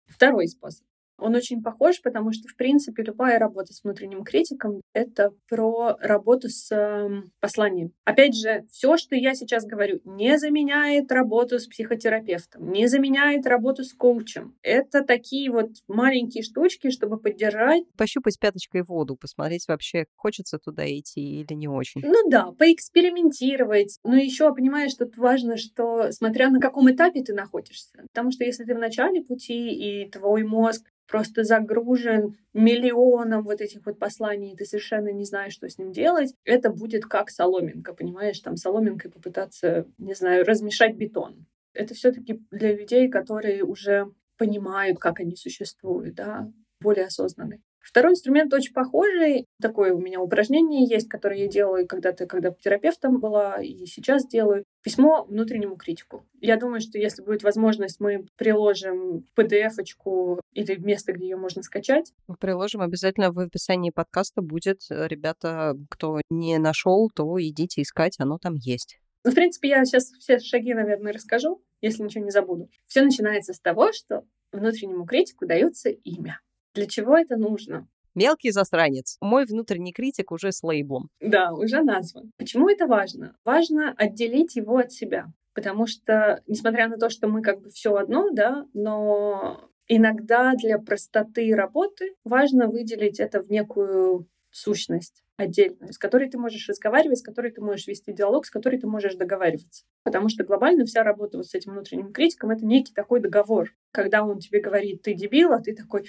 Второй 0.07 0.49
способ. 0.49 0.87
Он 1.19 1.35
очень 1.35 1.63
похож, 1.63 2.01
потому 2.03 2.33
что, 2.33 2.49
в 2.49 2.57
принципе, 2.57 3.03
любая 3.03 3.39
работа 3.39 3.73
с 3.73 3.83
внутренним 3.83 4.25
критиком— 4.25 4.83
это 4.93 5.31
про 5.49 5.97
работу 6.01 6.49
с 6.49 6.71
э, 6.71 7.23
посланием. 7.41 7.93
Опять 8.05 8.37
же, 8.37 8.65
все, 8.71 8.97
что 8.97 9.17
я 9.17 9.35
сейчас 9.35 9.65
говорю, 9.65 10.01
не 10.05 10.39
заменяет 10.39 11.11
работу 11.11 11.59
с 11.59 11.67
психотерапевтом, 11.67 12.71
не 12.71 12.87
заменяет 12.87 13.47
работу 13.47 13.83
с 13.83 13.93
коучем. 13.95 14.55
Это 14.63 15.03
такие 15.03 15.51
вот 15.51 15.71
маленькие 15.89 16.43
штучки, 16.43 16.91
чтобы 16.91 17.19
поддержать. 17.19 17.85
Пощупать 17.97 18.39
пяточкой 18.39 18.83
воду, 18.83 19.17
посмотреть 19.17 19.67
вообще, 19.69 20.07
хочется 20.17 20.59
туда 20.59 20.87
идти 20.87 21.41
или 21.41 21.55
не 21.55 21.69
очень. 21.69 22.03
Ну 22.05 22.29
да, 22.29 22.53
поэкспериментировать. 22.53 23.99
Но 24.05 24.17
еще 24.17 24.55
понимаешь, 24.55 24.95
тут 24.95 25.17
важно, 25.17 25.57
что 25.57 26.13
смотря 26.13 26.51
на 26.51 26.61
каком 26.61 26.91
этапе 26.91 27.23
ты 27.23 27.33
находишься. 27.33 28.03
Потому 28.13 28.31
что 28.31 28.45
если 28.45 28.65
ты 28.65 28.75
в 28.75 28.79
начале 28.79 29.23
пути, 29.23 29.71
и 29.71 30.11
твой 30.11 30.45
мозг 30.45 30.87
просто 31.07 31.45
загружен 31.45 32.37
миллионом 32.53 33.45
вот 33.45 33.61
этих 33.61 33.85
вот 33.87 33.99
посланий, 33.99 34.53
и 34.53 34.57
ты 34.57 34.64
совершенно 34.64 35.11
не 35.12 35.25
знаешь, 35.25 35.53
что 35.53 35.69
с 35.69 35.79
ним 35.79 35.92
делать, 35.92 36.35
это 36.45 36.71
будет 36.71 37.05
как 37.05 37.31
соломинка, 37.31 37.95
понимаешь, 37.95 38.40
там 38.40 38.57
соломинкой 38.57 39.11
попытаться, 39.11 39.87
не 39.99 40.14
знаю, 40.14 40.45
размешать 40.45 40.97
бетон. 40.97 41.47
Это 41.73 41.95
все 41.95 42.12
таки 42.12 42.40
для 42.51 42.75
людей, 42.75 43.09
которые 43.09 43.62
уже 43.62 44.11
понимают, 44.38 44.99
как 44.99 45.21
они 45.21 45.37
существуют, 45.37 46.14
да, 46.14 46.51
более 46.81 47.07
осознанные. 47.07 47.61
Второй 47.87 48.12
инструмент 48.12 48.53
очень 48.53 48.72
похожий. 48.72 49.46
Такое 49.62 49.94
у 49.94 50.01
меня 50.01 50.20
упражнение 50.20 50.85
есть, 50.88 51.09
которое 51.09 51.42
я 51.42 51.46
делаю 51.46 51.87
когда-то, 51.87 52.27
когда 52.27 52.51
терапевтом 52.51 53.20
была, 53.20 53.62
и 53.62 53.87
сейчас 53.87 54.27
делаю. 54.27 54.64
Письмо 54.83 55.25
внутреннему 55.25 55.77
критику. 55.77 56.27
Я 56.40 56.57
думаю, 56.57 56.81
что 56.81 56.99
если 56.99 57.22
будет 57.22 57.44
возможность, 57.44 58.01
мы 58.01 58.27
приложим 58.37 59.25
PDF-очку 59.37 60.40
или 60.53 60.75
место, 60.77 61.12
где 61.12 61.27
ее 61.27 61.37
можно 61.37 61.62
скачать. 61.62 62.12
Приложим 62.40 62.81
обязательно 62.81 63.31
в 63.31 63.38
описании 63.38 63.90
подкаста 63.90 64.42
будет. 64.42 64.81
Ребята, 64.90 65.77
кто 65.88 66.20
не 66.29 66.59
нашел, 66.59 67.09
то 67.14 67.40
идите 67.40 67.83
искать, 67.83 68.16
оно 68.18 68.38
там 68.38 68.55
есть. 68.55 68.99
Ну, 69.25 69.31
в 69.31 69.35
принципе, 69.35 69.68
я 69.68 69.85
сейчас 69.85 70.11
все 70.18 70.40
шаги, 70.40 70.75
наверное, 70.75 71.12
расскажу, 71.12 71.62
если 71.81 72.03
ничего 72.03 72.25
не 72.25 72.31
забуду. 72.33 72.68
Все 72.87 73.03
начинается 73.03 73.53
с 73.53 73.61
того, 73.61 73.92
что 73.92 74.25
внутреннему 74.51 75.07
критику 75.07 75.46
дается 75.46 75.90
имя. 75.90 76.40
Для 76.77 76.87
чего 76.87 77.17
это 77.17 77.37
нужно? 77.37 77.89
Мелкий 78.15 78.51
засранец. 78.51 79.17
Мой 79.23 79.47
внутренний 79.47 79.93
критик 79.93 80.31
уже 80.31 80.53
с 80.53 80.62
лейблом. 80.62 81.09
Да, 81.21 81.53
уже 81.53 81.83
назван. 81.83 82.33
Почему 82.37 82.69
это 82.69 82.87
важно? 82.87 83.35
Важно 83.45 83.95
отделить 83.97 84.57
его 84.57 84.77
от 84.77 84.93
себя. 84.93 85.27
Потому 85.55 85.87
что, 85.87 86.43
несмотря 86.47 86.89
на 86.89 86.99
то, 86.99 87.09
что 87.09 87.29
мы 87.29 87.41
как 87.41 87.62
бы 87.62 87.71
все 87.71 87.95
одно, 87.95 88.29
да, 88.31 88.67
но 88.75 89.71
иногда 89.89 90.53
для 90.55 90.79
простоты 90.79 91.55
работы 91.55 92.15
важно 92.25 92.69
выделить 92.69 93.21
это 93.21 93.43
в 93.43 93.51
некую 93.51 94.27
сущность 94.51 95.23
отдельную, 95.39 95.93
с 95.93 95.99
которой 95.99 96.29
ты 96.29 96.39
можешь 96.39 96.69
разговаривать, 96.69 97.19
с 97.19 97.23
которой 97.23 97.53
ты 97.53 97.62
можешь 97.62 97.87
вести 97.87 98.12
диалог, 98.12 98.45
с 98.45 98.51
которой 98.51 98.79
ты 98.79 98.87
можешь 98.87 99.15
договариваться. 99.15 99.85
Потому 100.03 100.29
что 100.29 100.45
глобально 100.45 100.85
вся 100.85 101.03
работа 101.03 101.39
вот 101.39 101.47
с 101.47 101.55
этим 101.55 101.73
внутренним 101.73 102.12
критиком— 102.12 102.51
это 102.53 102.67
некий 102.67 102.93
такой 102.93 103.21
договор. 103.21 103.75
Когда 103.93 104.25
он 104.25 104.41
тебе 104.41 104.61
говорит 104.61 105.03
«ты 105.03 105.15
дебил», 105.15 105.53
а 105.53 105.61
ты 105.61 105.75
такой 105.75 106.07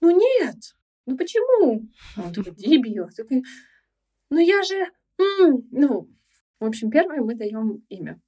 ну 0.00 0.10
нет, 0.10 0.56
ну 1.06 1.16
почему? 1.16 1.86
А 2.16 2.22
он 2.22 2.32
такой, 2.32 2.54
дебил. 2.54 3.08
Такой, 3.16 3.42
ну 4.30 4.38
я 4.38 4.62
же, 4.62 4.86
ну, 5.70 6.08
в 6.60 6.64
общем, 6.64 6.90
первое 6.90 7.20
мы 7.20 7.34
даем 7.34 7.84
имя. 7.88 8.20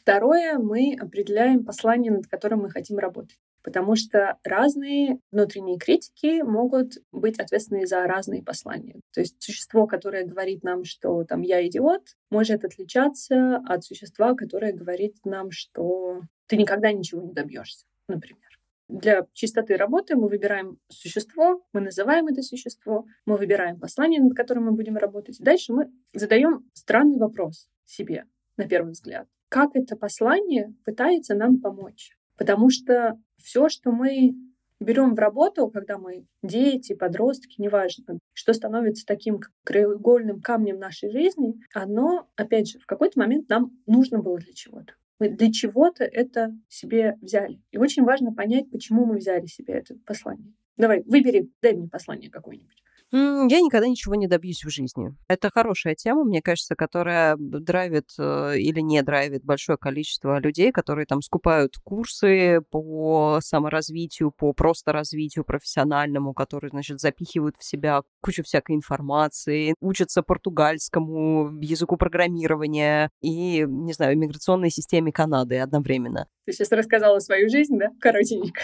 Второе, 0.00 0.58
мы 0.58 0.96
определяем 0.98 1.64
послание, 1.64 2.12
над 2.12 2.26
которым 2.26 2.60
мы 2.60 2.70
хотим 2.70 2.98
работать. 2.98 3.38
потому 3.62 3.96
что 3.96 4.38
разные 4.44 5.18
внутренние 5.30 5.78
критики 5.78 6.42
могут 6.42 6.94
быть 7.12 7.38
ответственны 7.38 7.86
за 7.86 8.06
разные 8.06 8.42
послания. 8.42 9.00
То 9.12 9.20
есть 9.20 9.42
существо, 9.42 9.86
которое 9.86 10.24
говорит 10.24 10.62
нам, 10.62 10.84
что 10.84 11.24
там 11.24 11.42
я 11.42 11.66
идиот, 11.66 12.02
может 12.30 12.64
отличаться 12.64 13.56
от 13.66 13.84
существа, 13.84 14.34
которое 14.34 14.72
говорит 14.72 15.16
нам, 15.24 15.50
что 15.50 16.22
ты 16.46 16.56
никогда 16.56 16.92
ничего 16.92 17.22
не 17.22 17.32
добьешься, 17.32 17.86
например. 18.08 18.49
Для 18.90 19.24
чистоты 19.32 19.76
работы 19.76 20.16
мы 20.16 20.28
выбираем 20.28 20.78
существо, 20.88 21.62
мы 21.72 21.80
называем 21.80 22.26
это 22.26 22.42
существо, 22.42 23.06
мы 23.24 23.36
выбираем 23.36 23.78
послание, 23.78 24.20
над 24.20 24.34
которым 24.34 24.64
мы 24.64 24.72
будем 24.72 24.96
работать. 24.96 25.38
Дальше 25.38 25.72
мы 25.72 25.92
задаем 26.12 26.68
странный 26.74 27.18
вопрос 27.18 27.68
себе, 27.84 28.24
на 28.56 28.66
первый 28.66 28.90
взгляд. 28.90 29.28
Как 29.48 29.70
это 29.74 29.96
послание 29.96 30.74
пытается 30.84 31.36
нам 31.36 31.60
помочь? 31.60 32.18
Потому 32.36 32.68
что 32.68 33.16
все, 33.36 33.68
что 33.68 33.92
мы 33.92 34.34
берем 34.80 35.14
в 35.14 35.18
работу, 35.20 35.68
когда 35.68 35.96
мы 35.96 36.26
дети, 36.42 36.94
подростки, 36.94 37.60
неважно, 37.60 38.18
что 38.32 38.52
становится 38.52 39.06
таким 39.06 39.40
краеугольным 39.62 40.40
камнем 40.40 40.78
нашей 40.78 41.12
жизни, 41.12 41.54
оно, 41.72 42.28
опять 42.34 42.70
же, 42.70 42.80
в 42.80 42.86
какой-то 42.86 43.20
момент 43.20 43.48
нам 43.48 43.70
нужно 43.86 44.18
было 44.18 44.38
для 44.38 44.52
чего-то. 44.52 44.94
Мы 45.20 45.28
для 45.28 45.52
чего-то 45.52 46.02
это 46.04 46.56
себе 46.68 47.16
взяли. 47.20 47.60
И 47.70 47.76
очень 47.76 48.04
важно 48.04 48.32
понять, 48.32 48.70
почему 48.70 49.04
мы 49.04 49.18
взяли 49.18 49.46
себе 49.46 49.74
это 49.74 49.94
послание. 50.06 50.54
Давай, 50.78 51.02
выбери, 51.02 51.50
дай 51.60 51.74
мне 51.74 51.88
послание 51.88 52.30
какое-нибудь. 52.30 52.82
Я 53.12 53.60
никогда 53.60 53.88
ничего 53.88 54.14
не 54.14 54.28
добьюсь 54.28 54.64
в 54.64 54.70
жизни. 54.70 55.16
Это 55.28 55.50
хорошая 55.52 55.94
тема, 55.94 56.24
мне 56.24 56.40
кажется, 56.40 56.76
которая 56.76 57.36
драйвит 57.38 58.10
э, 58.18 58.58
или 58.58 58.80
не 58.80 59.02
драйвит 59.02 59.44
большое 59.44 59.76
количество 59.76 60.38
людей, 60.38 60.70
которые 60.70 61.06
там 61.06 61.20
скупают 61.20 61.76
курсы 61.82 62.60
по 62.70 63.40
саморазвитию, 63.42 64.30
по 64.30 64.52
просто 64.52 64.92
развитию 64.92 65.44
профессиональному, 65.44 66.34
которые, 66.34 66.70
значит, 66.70 67.00
запихивают 67.00 67.56
в 67.58 67.64
себя 67.64 68.02
кучу 68.22 68.44
всякой 68.44 68.76
информации, 68.76 69.74
учатся 69.80 70.22
португальскому, 70.22 71.58
языку 71.60 71.96
программирования 71.96 73.10
и, 73.20 73.64
не 73.66 73.92
знаю, 73.92 74.14
иммиграционной 74.14 74.70
системе 74.70 75.10
Канады 75.10 75.58
одновременно. 75.58 76.28
Ты 76.46 76.52
сейчас 76.52 76.70
рассказала 76.70 77.18
свою 77.18 77.48
жизнь, 77.48 77.76
да? 77.76 77.88
Коротенько. 78.00 78.60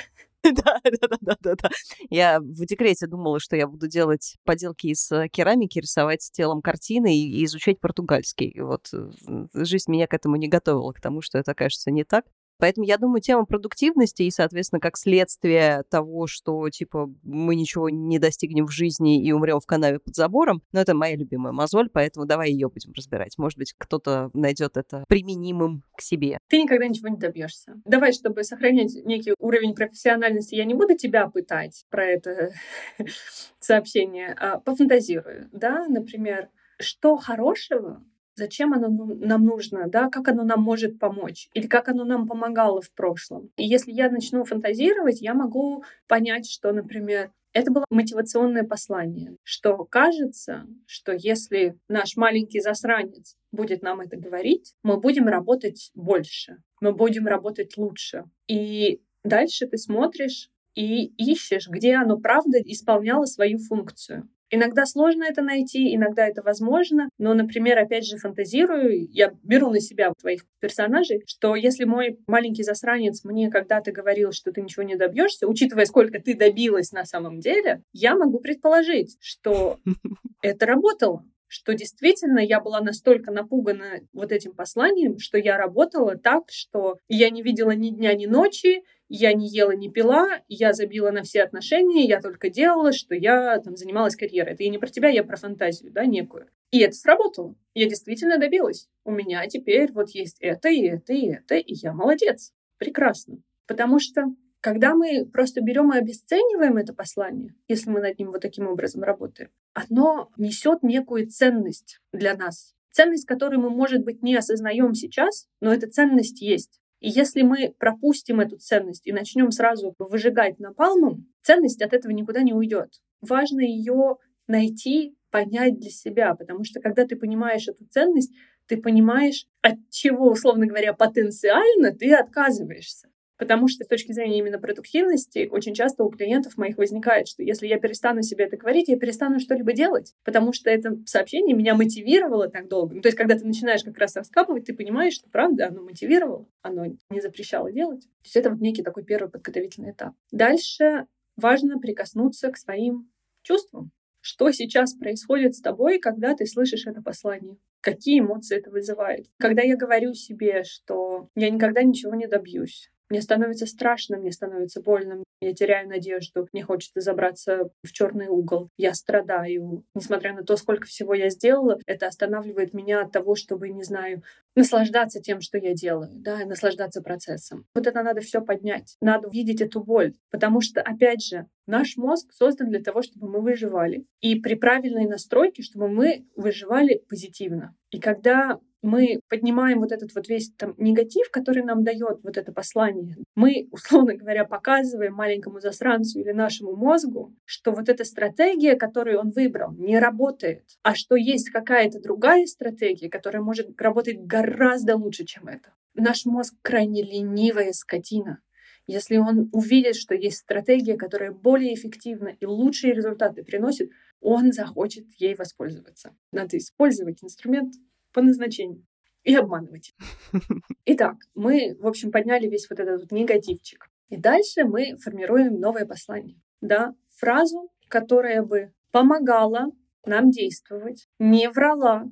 Да, 0.64 0.80
да, 0.84 1.16
да, 1.20 1.36
да, 1.40 1.54
да. 1.56 1.70
Я 2.10 2.40
в 2.40 2.64
декрете 2.66 3.06
думала, 3.06 3.40
что 3.40 3.56
я 3.56 3.66
буду 3.66 3.88
делать 3.88 4.36
поделки 4.44 4.88
из 4.88 5.10
э, 5.10 5.28
керамики, 5.28 5.78
рисовать 5.78 6.28
телом 6.32 6.62
картины 6.62 7.16
и 7.16 7.44
изучать 7.44 7.80
португальский. 7.80 8.60
Вот 8.60 8.88
э, 8.92 9.10
жизнь 9.54 9.90
меня 9.90 10.06
к 10.06 10.14
этому 10.14 10.36
не 10.36 10.48
готовила, 10.48 10.92
к 10.92 11.00
тому, 11.00 11.22
что 11.22 11.38
это 11.38 11.52
окажется 11.52 11.90
не 11.90 12.04
так. 12.04 12.24
Поэтому 12.58 12.86
я 12.86 12.98
думаю, 12.98 13.20
тема 13.20 13.44
продуктивности 13.44 14.22
и, 14.22 14.30
соответственно, 14.30 14.80
как 14.80 14.96
следствие 14.96 15.82
того, 15.90 16.26
что, 16.26 16.68
типа, 16.70 17.12
мы 17.22 17.54
ничего 17.54 17.88
не 17.90 18.18
достигнем 18.18 18.66
в 18.66 18.72
жизни 18.72 19.22
и 19.22 19.32
умрем 19.32 19.60
в 19.60 19.66
канаве 19.66 19.98
под 19.98 20.14
забором, 20.14 20.62
ну, 20.72 20.80
это 20.80 20.94
моя 20.94 21.16
любимая 21.16 21.52
мозоль, 21.52 21.88
поэтому 21.92 22.26
давай 22.26 22.50
ее 22.50 22.68
будем 22.68 22.92
разбирать. 22.92 23.38
Может 23.38 23.58
быть, 23.58 23.74
кто-то 23.76 24.30
найдет 24.32 24.76
это 24.76 25.04
применимым 25.08 25.82
к 25.96 26.02
себе. 26.02 26.38
Ты 26.48 26.62
никогда 26.62 26.86
ничего 26.86 27.08
не 27.08 27.18
добьешься. 27.18 27.74
Давай, 27.84 28.12
чтобы 28.12 28.42
сохранять 28.44 28.94
некий 29.04 29.34
уровень 29.38 29.74
профессиональности, 29.74 30.54
я 30.54 30.64
не 30.64 30.74
буду 30.74 30.96
тебя 30.96 31.28
пытать 31.28 31.84
про 31.90 32.04
это 32.04 32.52
сообщение, 33.60 34.34
а 34.38 34.58
пофантазирую, 34.58 35.48
да, 35.52 35.86
например, 35.88 36.48
что 36.78 37.16
хорошего 37.16 38.02
зачем 38.36 38.74
оно 38.74 38.88
ну, 38.88 39.14
нам 39.14 39.44
нужно, 39.44 39.88
да, 39.88 40.08
как 40.10 40.28
оно 40.28 40.44
нам 40.44 40.62
может 40.62 40.98
помочь, 40.98 41.48
или 41.54 41.66
как 41.66 41.88
оно 41.88 42.04
нам 42.04 42.28
помогало 42.28 42.80
в 42.80 42.90
прошлом. 42.92 43.50
И 43.56 43.64
если 43.64 43.92
я 43.92 44.10
начну 44.10 44.44
фантазировать, 44.44 45.20
я 45.20 45.34
могу 45.34 45.82
понять, 46.06 46.48
что, 46.48 46.72
например, 46.72 47.30
это 47.52 47.70
было 47.70 47.86
мотивационное 47.88 48.64
послание, 48.64 49.34
что 49.42 49.76
кажется, 49.84 50.66
что 50.86 51.12
если 51.12 51.78
наш 51.88 52.16
маленький 52.16 52.60
засранец 52.60 53.34
будет 53.50 53.82
нам 53.82 54.00
это 54.00 54.18
говорить, 54.18 54.74
мы 54.82 55.00
будем 55.00 55.26
работать 55.26 55.90
больше, 55.94 56.58
мы 56.82 56.92
будем 56.92 57.26
работать 57.26 57.78
лучше. 57.78 58.24
И 58.46 59.00
дальше 59.24 59.66
ты 59.66 59.78
смотришь 59.78 60.50
и 60.74 61.06
ищешь, 61.06 61.68
где 61.68 61.94
оно 61.94 62.18
правда 62.18 62.58
исполняло 62.58 63.24
свою 63.24 63.58
функцию. 63.58 64.28
Иногда 64.50 64.86
сложно 64.86 65.24
это 65.24 65.42
найти, 65.42 65.94
иногда 65.94 66.26
это 66.26 66.42
возможно, 66.42 67.08
но, 67.18 67.34
например, 67.34 67.78
опять 67.78 68.06
же 68.06 68.16
фантазирую, 68.16 69.08
я 69.10 69.32
беру 69.42 69.70
на 69.70 69.80
себя 69.80 70.12
твоих 70.20 70.42
персонажей, 70.60 71.22
что 71.26 71.56
если 71.56 71.84
мой 71.84 72.18
маленький 72.26 72.62
засранец 72.62 73.24
мне 73.24 73.50
когда-то 73.50 73.92
говорил, 73.92 74.32
что 74.32 74.52
ты 74.52 74.62
ничего 74.62 74.84
не 74.84 74.96
добьешься, 74.96 75.48
учитывая, 75.48 75.86
сколько 75.86 76.20
ты 76.20 76.34
добилась 76.34 76.92
на 76.92 77.04
самом 77.04 77.40
деле, 77.40 77.82
я 77.92 78.14
могу 78.14 78.38
предположить, 78.38 79.16
что 79.20 79.78
это 80.42 80.66
работало 80.66 81.24
что 81.48 81.74
действительно 81.74 82.40
я 82.40 82.60
была 82.60 82.80
настолько 82.80 83.30
напугана 83.30 84.00
вот 84.12 84.32
этим 84.32 84.52
посланием, 84.52 85.18
что 85.18 85.38
я 85.38 85.56
работала 85.56 86.16
так, 86.16 86.44
что 86.50 86.98
я 87.08 87.30
не 87.30 87.42
видела 87.42 87.70
ни 87.70 87.90
дня, 87.90 88.14
ни 88.14 88.26
ночи, 88.26 88.82
я 89.08 89.32
не 89.32 89.48
ела, 89.48 89.72
не 89.72 89.90
пила, 89.90 90.40
я 90.48 90.72
забила 90.72 91.10
на 91.10 91.22
все 91.22 91.42
отношения, 91.42 92.06
я 92.06 92.20
только 92.20 92.50
делала, 92.50 92.92
что 92.92 93.14
я 93.14 93.58
там 93.60 93.76
занималась 93.76 94.16
карьерой. 94.16 94.54
Это 94.54 94.64
я 94.64 94.70
не 94.70 94.78
про 94.78 94.88
тебя, 94.88 95.08
я 95.08 95.24
про 95.24 95.36
фантазию, 95.36 95.92
да, 95.92 96.06
некую. 96.06 96.48
И 96.70 96.80
это 96.80 96.94
сработало. 96.94 97.54
Я 97.74 97.88
действительно 97.88 98.38
добилась. 98.38 98.88
У 99.04 99.12
меня 99.12 99.46
теперь 99.46 99.92
вот 99.92 100.10
есть 100.10 100.38
это, 100.40 100.68
и 100.68 100.82
это, 100.86 101.12
и 101.12 101.28
это, 101.28 101.54
и 101.54 101.74
я 101.74 101.92
молодец. 101.92 102.52
Прекрасно. 102.78 103.38
Потому 103.66 103.98
что 103.98 104.24
когда 104.60 104.94
мы 104.94 105.24
просто 105.26 105.60
берем 105.60 105.92
и 105.92 105.98
обесцениваем 105.98 106.76
это 106.76 106.92
послание, 106.92 107.54
если 107.68 107.88
мы 107.90 108.00
над 108.00 108.18
ним 108.18 108.32
вот 108.32 108.40
таким 108.40 108.66
образом 108.66 109.02
работаем, 109.02 109.50
оно 109.74 110.30
несет 110.36 110.82
некую 110.82 111.28
ценность 111.28 112.00
для 112.12 112.36
нас. 112.36 112.74
Ценность, 112.90 113.26
которую 113.26 113.60
мы, 113.60 113.70
может 113.70 114.02
быть, 114.02 114.22
не 114.22 114.34
осознаем 114.34 114.94
сейчас, 114.94 115.46
но 115.60 115.72
эта 115.72 115.88
ценность 115.88 116.40
есть. 116.40 116.80
И 117.00 117.08
если 117.10 117.42
мы 117.42 117.74
пропустим 117.78 118.40
эту 118.40 118.56
ценность 118.56 119.06
и 119.06 119.12
начнем 119.12 119.50
сразу 119.50 119.94
выжигать 119.98 120.58
напалмом, 120.58 121.26
ценность 121.42 121.82
от 121.82 121.92
этого 121.92 122.12
никуда 122.12 122.42
не 122.42 122.54
уйдет. 122.54 123.00
Важно 123.20 123.60
ее 123.60 124.16
найти, 124.46 125.16
понять 125.30 125.78
для 125.78 125.90
себя, 125.90 126.34
потому 126.34 126.64
что 126.64 126.80
когда 126.80 127.04
ты 127.06 127.16
понимаешь 127.16 127.68
эту 127.68 127.84
ценность, 127.86 128.32
ты 128.66 128.76
понимаешь, 128.76 129.46
от 129.62 129.76
чего, 129.90 130.30
условно 130.30 130.66
говоря, 130.66 130.92
потенциально 130.92 131.92
ты 131.92 132.14
отказываешься. 132.14 133.08
Потому 133.38 133.68
что 133.68 133.84
с 133.84 133.88
точки 133.88 134.12
зрения 134.12 134.38
именно 134.38 134.58
продуктивности 134.58 135.48
очень 135.50 135.74
часто 135.74 136.04
у 136.04 136.10
клиентов 136.10 136.56
моих 136.56 136.78
возникает, 136.78 137.28
что 137.28 137.42
если 137.42 137.66
я 137.66 137.78
перестану 137.78 138.22
себе 138.22 138.44
это 138.44 138.56
говорить, 138.56 138.88
я 138.88 138.98
перестану 138.98 139.40
что-либо 139.40 139.72
делать, 139.72 140.14
потому 140.24 140.52
что 140.52 140.70
это 140.70 140.98
сообщение 141.06 141.54
меня 141.54 141.74
мотивировало 141.74 142.48
так 142.48 142.68
долго. 142.68 142.94
Ну, 142.94 143.02
то 143.02 143.08
есть, 143.08 143.18
когда 143.18 143.36
ты 143.36 143.46
начинаешь 143.46 143.84
как 143.84 143.98
раз 143.98 144.16
раскапывать, 144.16 144.64
ты 144.64 144.74
понимаешь, 144.74 145.14
что 145.14 145.28
правда 145.28 145.68
оно 145.68 145.82
мотивировало, 145.82 146.46
оно 146.62 146.86
не 146.86 147.20
запрещало 147.20 147.70
делать. 147.70 148.02
То 148.02 148.24
есть 148.24 148.36
это 148.36 148.50
вот 148.50 148.60
некий 148.60 148.82
такой 148.82 149.04
первый 149.04 149.28
подготовительный 149.28 149.90
этап. 149.90 150.14
Дальше 150.32 151.06
важно 151.36 151.78
прикоснуться 151.78 152.50
к 152.50 152.56
своим 152.56 153.10
чувствам. 153.42 153.90
Что 154.20 154.50
сейчас 154.50 154.94
происходит 154.94 155.54
с 155.54 155.60
тобой, 155.60 156.00
когда 156.00 156.34
ты 156.34 156.46
слышишь 156.46 156.86
это 156.86 157.00
послание? 157.00 157.58
Какие 157.80 158.18
эмоции 158.18 158.56
это 158.56 158.70
вызывает? 158.70 159.28
Когда 159.38 159.62
я 159.62 159.76
говорю 159.76 160.14
себе, 160.14 160.64
что 160.64 161.28
я 161.36 161.48
никогда 161.50 161.84
ничего 161.84 162.14
не 162.16 162.26
добьюсь, 162.26 162.90
мне 163.08 163.22
становится 163.22 163.66
страшно, 163.66 164.16
мне 164.18 164.32
становится 164.32 164.80
больно, 164.80 165.22
я 165.40 165.52
теряю 165.52 165.88
надежду, 165.88 166.48
мне 166.52 166.62
хочется 166.62 167.00
забраться 167.00 167.70
в 167.82 167.92
черный 167.92 168.28
угол, 168.28 168.70
я 168.76 168.94
страдаю. 168.94 169.84
Несмотря 169.94 170.34
на 170.34 170.42
то, 170.42 170.56
сколько 170.56 170.86
всего 170.86 171.14
я 171.14 171.28
сделала, 171.30 171.78
это 171.86 172.06
останавливает 172.06 172.72
меня 172.72 173.02
от 173.02 173.12
того, 173.12 173.34
чтобы, 173.34 173.68
не 173.68 173.84
знаю, 173.84 174.22
наслаждаться 174.54 175.20
тем, 175.20 175.40
что 175.40 175.58
я 175.58 175.74
делаю, 175.74 176.10
да, 176.14 176.42
и 176.42 176.46
наслаждаться 176.46 177.02
процессом. 177.02 177.66
Вот 177.74 177.86
это 177.86 178.02
надо 178.02 178.22
все 178.22 178.40
поднять. 178.40 178.96
Надо 179.00 179.28
видеть 179.28 179.60
эту 179.60 179.82
боль, 179.82 180.14
потому 180.30 180.60
что, 180.60 180.80
опять 180.80 181.22
же, 181.22 181.46
наш 181.66 181.96
мозг 181.96 182.32
создан 182.32 182.70
для 182.70 182.80
того, 182.82 183.02
чтобы 183.02 183.28
мы 183.28 183.40
выживали. 183.40 184.04
И 184.20 184.40
при 184.40 184.54
правильной 184.54 185.06
настройке, 185.06 185.62
чтобы 185.62 185.88
мы 185.88 186.26
выживали 186.36 187.02
позитивно. 187.08 187.74
И 187.90 188.00
когда 188.00 188.60
мы 188.86 189.20
поднимаем 189.28 189.80
вот 189.80 189.92
этот 189.92 190.14
вот 190.14 190.28
весь 190.28 190.52
там 190.52 190.74
негатив, 190.78 191.30
который 191.30 191.64
нам 191.64 191.82
дает 191.82 192.20
вот 192.22 192.36
это 192.36 192.52
послание. 192.52 193.16
Мы, 193.34 193.68
условно 193.72 194.14
говоря, 194.14 194.44
показываем 194.44 195.14
маленькому 195.14 195.60
засранцу 195.60 196.20
или 196.20 196.32
нашему 196.32 196.76
мозгу, 196.76 197.34
что 197.44 197.72
вот 197.72 197.88
эта 197.88 198.04
стратегия, 198.04 198.76
которую 198.76 199.18
он 199.18 199.30
выбрал, 199.30 199.72
не 199.72 199.98
работает, 199.98 200.62
а 200.82 200.94
что 200.94 201.16
есть 201.16 201.50
какая-то 201.50 202.00
другая 202.00 202.46
стратегия, 202.46 203.10
которая 203.10 203.42
может 203.42 203.80
работать 203.80 204.20
гораздо 204.20 204.96
лучше, 204.96 205.24
чем 205.24 205.48
это. 205.48 205.72
Наш 205.94 206.24
мозг 206.24 206.54
крайне 206.62 207.02
ленивая 207.02 207.72
скотина. 207.72 208.40
Если 208.86 209.16
он 209.16 209.50
увидит, 209.52 209.96
что 209.96 210.14
есть 210.14 210.38
стратегия, 210.38 210.96
которая 210.96 211.32
более 211.32 211.74
эффективна 211.74 212.36
и 212.38 212.46
лучшие 212.46 212.94
результаты 212.94 213.42
приносит, 213.42 213.90
он 214.20 214.52
захочет 214.52 215.06
ей 215.18 215.34
воспользоваться. 215.34 216.14
Надо 216.30 216.56
использовать 216.56 217.22
инструмент 217.22 217.74
по 218.12 218.22
назначению 218.22 218.86
и 219.24 219.34
обманывать. 219.34 219.94
Итак, 220.86 221.16
мы, 221.34 221.76
в 221.80 221.86
общем, 221.86 222.12
подняли 222.12 222.46
весь 222.46 222.70
вот 222.70 222.78
этот 222.78 223.00
вот 223.02 223.12
негативчик. 223.12 223.90
И 224.08 224.16
дальше 224.16 224.64
мы 224.64 224.96
формируем 224.96 225.58
новое 225.58 225.84
послание. 225.84 226.40
Да, 226.60 226.94
фразу, 227.16 227.68
которая 227.88 228.42
бы 228.42 228.72
помогала 228.92 229.72
нам 230.04 230.30
действовать, 230.30 231.08
не 231.18 231.50
врала. 231.50 232.04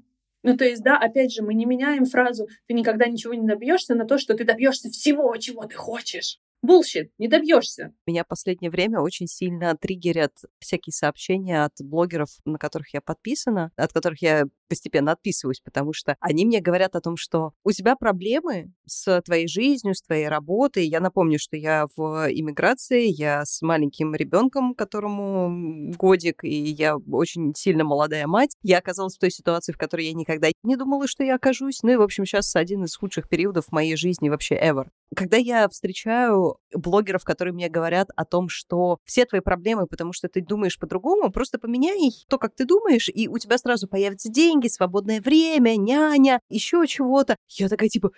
Ну, 0.42 0.56
то 0.56 0.64
есть, 0.64 0.82
да, 0.82 0.98
опять 0.98 1.32
же, 1.32 1.42
мы 1.42 1.54
не 1.54 1.64
меняем 1.64 2.04
фразу 2.04 2.48
«ты 2.66 2.74
никогда 2.74 3.06
ничего 3.06 3.32
не 3.32 3.46
добьешься» 3.46 3.94
на 3.94 4.04
то, 4.04 4.18
что 4.18 4.34
ты 4.34 4.44
добьешься 4.44 4.90
всего, 4.90 5.34
чего 5.36 5.64
ты 5.64 5.76
хочешь. 5.76 6.38
Bullshit, 6.64 7.10
не 7.18 7.28
добьешься. 7.28 7.92
Меня 8.06 8.24
в 8.24 8.26
последнее 8.26 8.70
время 8.70 8.98
очень 8.98 9.26
сильно 9.26 9.76
триггерят 9.76 10.32
всякие 10.60 10.94
сообщения 10.94 11.62
от 11.62 11.74
блогеров, 11.78 12.30
на 12.46 12.56
которых 12.56 12.94
я 12.94 13.02
подписана, 13.02 13.70
от 13.76 13.92
которых 13.92 14.22
я 14.22 14.44
постепенно 14.66 15.12
отписываюсь, 15.12 15.60
потому 15.60 15.92
что 15.92 16.16
они 16.20 16.46
мне 16.46 16.60
говорят 16.60 16.96
о 16.96 17.02
том, 17.02 17.18
что 17.18 17.52
у 17.64 17.70
тебя 17.70 17.96
проблемы 17.96 18.72
с 18.86 19.20
твоей 19.20 19.46
жизнью, 19.46 19.94
с 19.94 20.00
твоей 20.00 20.26
работой. 20.28 20.86
Я 20.86 21.00
напомню, 21.00 21.38
что 21.38 21.58
я 21.58 21.84
в 21.96 22.32
иммиграции, 22.32 23.08
я 23.08 23.44
с 23.44 23.60
маленьким 23.60 24.14
ребенком, 24.14 24.74
которому 24.74 25.92
годик, 25.98 26.44
и 26.44 26.48
я 26.48 26.96
очень 26.96 27.54
сильно 27.54 27.84
молодая 27.84 28.26
мать. 28.26 28.56
Я 28.62 28.78
оказалась 28.78 29.16
в 29.16 29.20
той 29.20 29.30
ситуации, 29.30 29.72
в 29.72 29.78
которой 29.78 30.06
я 30.06 30.14
никогда 30.14 30.48
не 30.62 30.76
думала, 30.76 31.06
что 31.06 31.24
я 31.24 31.34
окажусь. 31.34 31.82
Ну 31.82 31.92
и, 31.92 31.96
в 31.96 32.02
общем, 32.02 32.24
сейчас 32.24 32.56
один 32.56 32.84
из 32.84 32.96
худших 32.96 33.28
периодов 33.28 33.70
моей 33.70 33.96
жизни 33.96 34.30
вообще 34.30 34.54
ever. 34.54 34.88
Когда 35.14 35.36
я 35.36 35.68
встречаю 35.68 36.53
блогеров, 36.74 37.24
которые 37.24 37.54
мне 37.54 37.68
говорят 37.68 38.08
о 38.16 38.24
том, 38.24 38.48
что 38.48 38.98
все 39.04 39.24
твои 39.24 39.40
проблемы, 39.40 39.86
потому 39.86 40.12
что 40.12 40.28
ты 40.28 40.40
думаешь 40.40 40.78
по-другому, 40.78 41.30
просто 41.30 41.58
поменяй 41.58 42.12
то, 42.28 42.38
как 42.38 42.54
ты 42.54 42.64
думаешь, 42.64 43.08
и 43.08 43.28
у 43.28 43.38
тебя 43.38 43.58
сразу 43.58 43.88
появятся 43.88 44.28
деньги, 44.28 44.68
свободное 44.68 45.20
время, 45.20 45.76
няня, 45.76 46.40
еще 46.48 46.86
чего-то. 46.86 47.36
Я 47.48 47.68
такая 47.68 47.88
типа... 47.88 48.10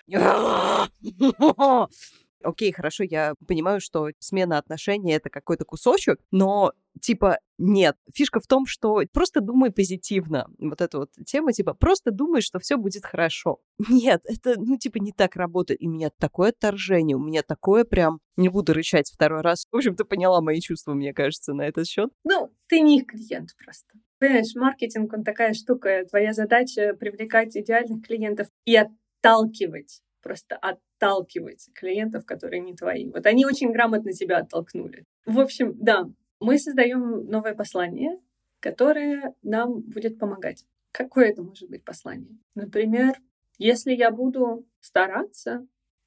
Окей, 2.46 2.72
хорошо, 2.72 3.04
я 3.04 3.34
понимаю, 3.46 3.80
что 3.80 4.08
смена 4.18 4.58
отношений— 4.58 5.12
это 5.14 5.30
какой-то 5.30 5.64
кусочек, 5.64 6.20
но 6.30 6.72
типа, 7.00 7.38
нет. 7.58 7.96
Фишка 8.12 8.40
в 8.40 8.46
том, 8.46 8.66
что 8.66 9.02
просто 9.12 9.40
думай 9.40 9.70
позитивно. 9.70 10.46
Вот 10.58 10.80
эта 10.80 10.98
вот 10.98 11.10
тема, 11.26 11.52
типа, 11.52 11.74
просто 11.74 12.10
думай, 12.10 12.40
что 12.40 12.58
все 12.58 12.76
будет 12.76 13.04
хорошо. 13.04 13.60
Нет, 13.88 14.22
это, 14.24 14.54
ну, 14.58 14.78
типа, 14.78 14.98
не 14.98 15.12
так 15.12 15.36
работает. 15.36 15.82
И 15.82 15.88
у 15.88 15.90
меня 15.90 16.10
такое 16.18 16.50
отторжение, 16.50 17.16
у 17.16 17.22
меня 17.22 17.42
такое 17.42 17.84
прям... 17.84 18.20
Не 18.36 18.50
буду 18.50 18.74
рычать 18.74 19.10
второй 19.10 19.40
раз. 19.40 19.66
В 19.72 19.76
общем, 19.76 19.96
ты 19.96 20.04
поняла 20.04 20.42
мои 20.42 20.60
чувства, 20.60 20.92
мне 20.92 21.14
кажется, 21.14 21.54
на 21.54 21.62
этот 21.62 21.86
счет. 21.86 22.10
Ну, 22.24 22.50
ты 22.68 22.80
не 22.80 22.98
их 22.98 23.06
клиент 23.06 23.50
просто. 23.64 23.94
Понимаешь, 24.18 24.54
маркетинг, 24.54 25.12
он 25.14 25.24
такая 25.24 25.54
штука. 25.54 26.04
Твоя 26.10 26.34
задача 26.34 26.94
привлекать 26.98 27.56
идеальных 27.56 28.06
клиентов 28.06 28.48
и 28.66 28.76
отталкивать 28.76 30.02
просто 30.22 30.56
отталкивать 30.96 31.68
клиентов, 31.74 32.24
которые 32.24 32.60
не 32.60 32.74
твои. 32.74 33.10
Вот 33.10 33.26
они 33.26 33.46
очень 33.46 33.72
грамотно 33.72 34.12
тебя 34.12 34.38
оттолкнули. 34.38 35.04
В 35.24 35.38
общем, 35.38 35.74
да, 35.78 36.08
мы 36.40 36.58
создаем 36.58 37.26
новое 37.26 37.54
послание, 37.54 38.18
которое 38.60 39.34
нам 39.42 39.80
будет 39.80 40.18
помогать. 40.18 40.64
Какое 40.92 41.30
это 41.30 41.42
может 41.42 41.68
быть 41.68 41.84
послание? 41.84 42.38
Например, 42.54 43.14
если 43.58 43.92
я 43.92 44.10
буду 44.10 44.66
стараться, 44.80 45.66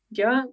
я 0.09 0.47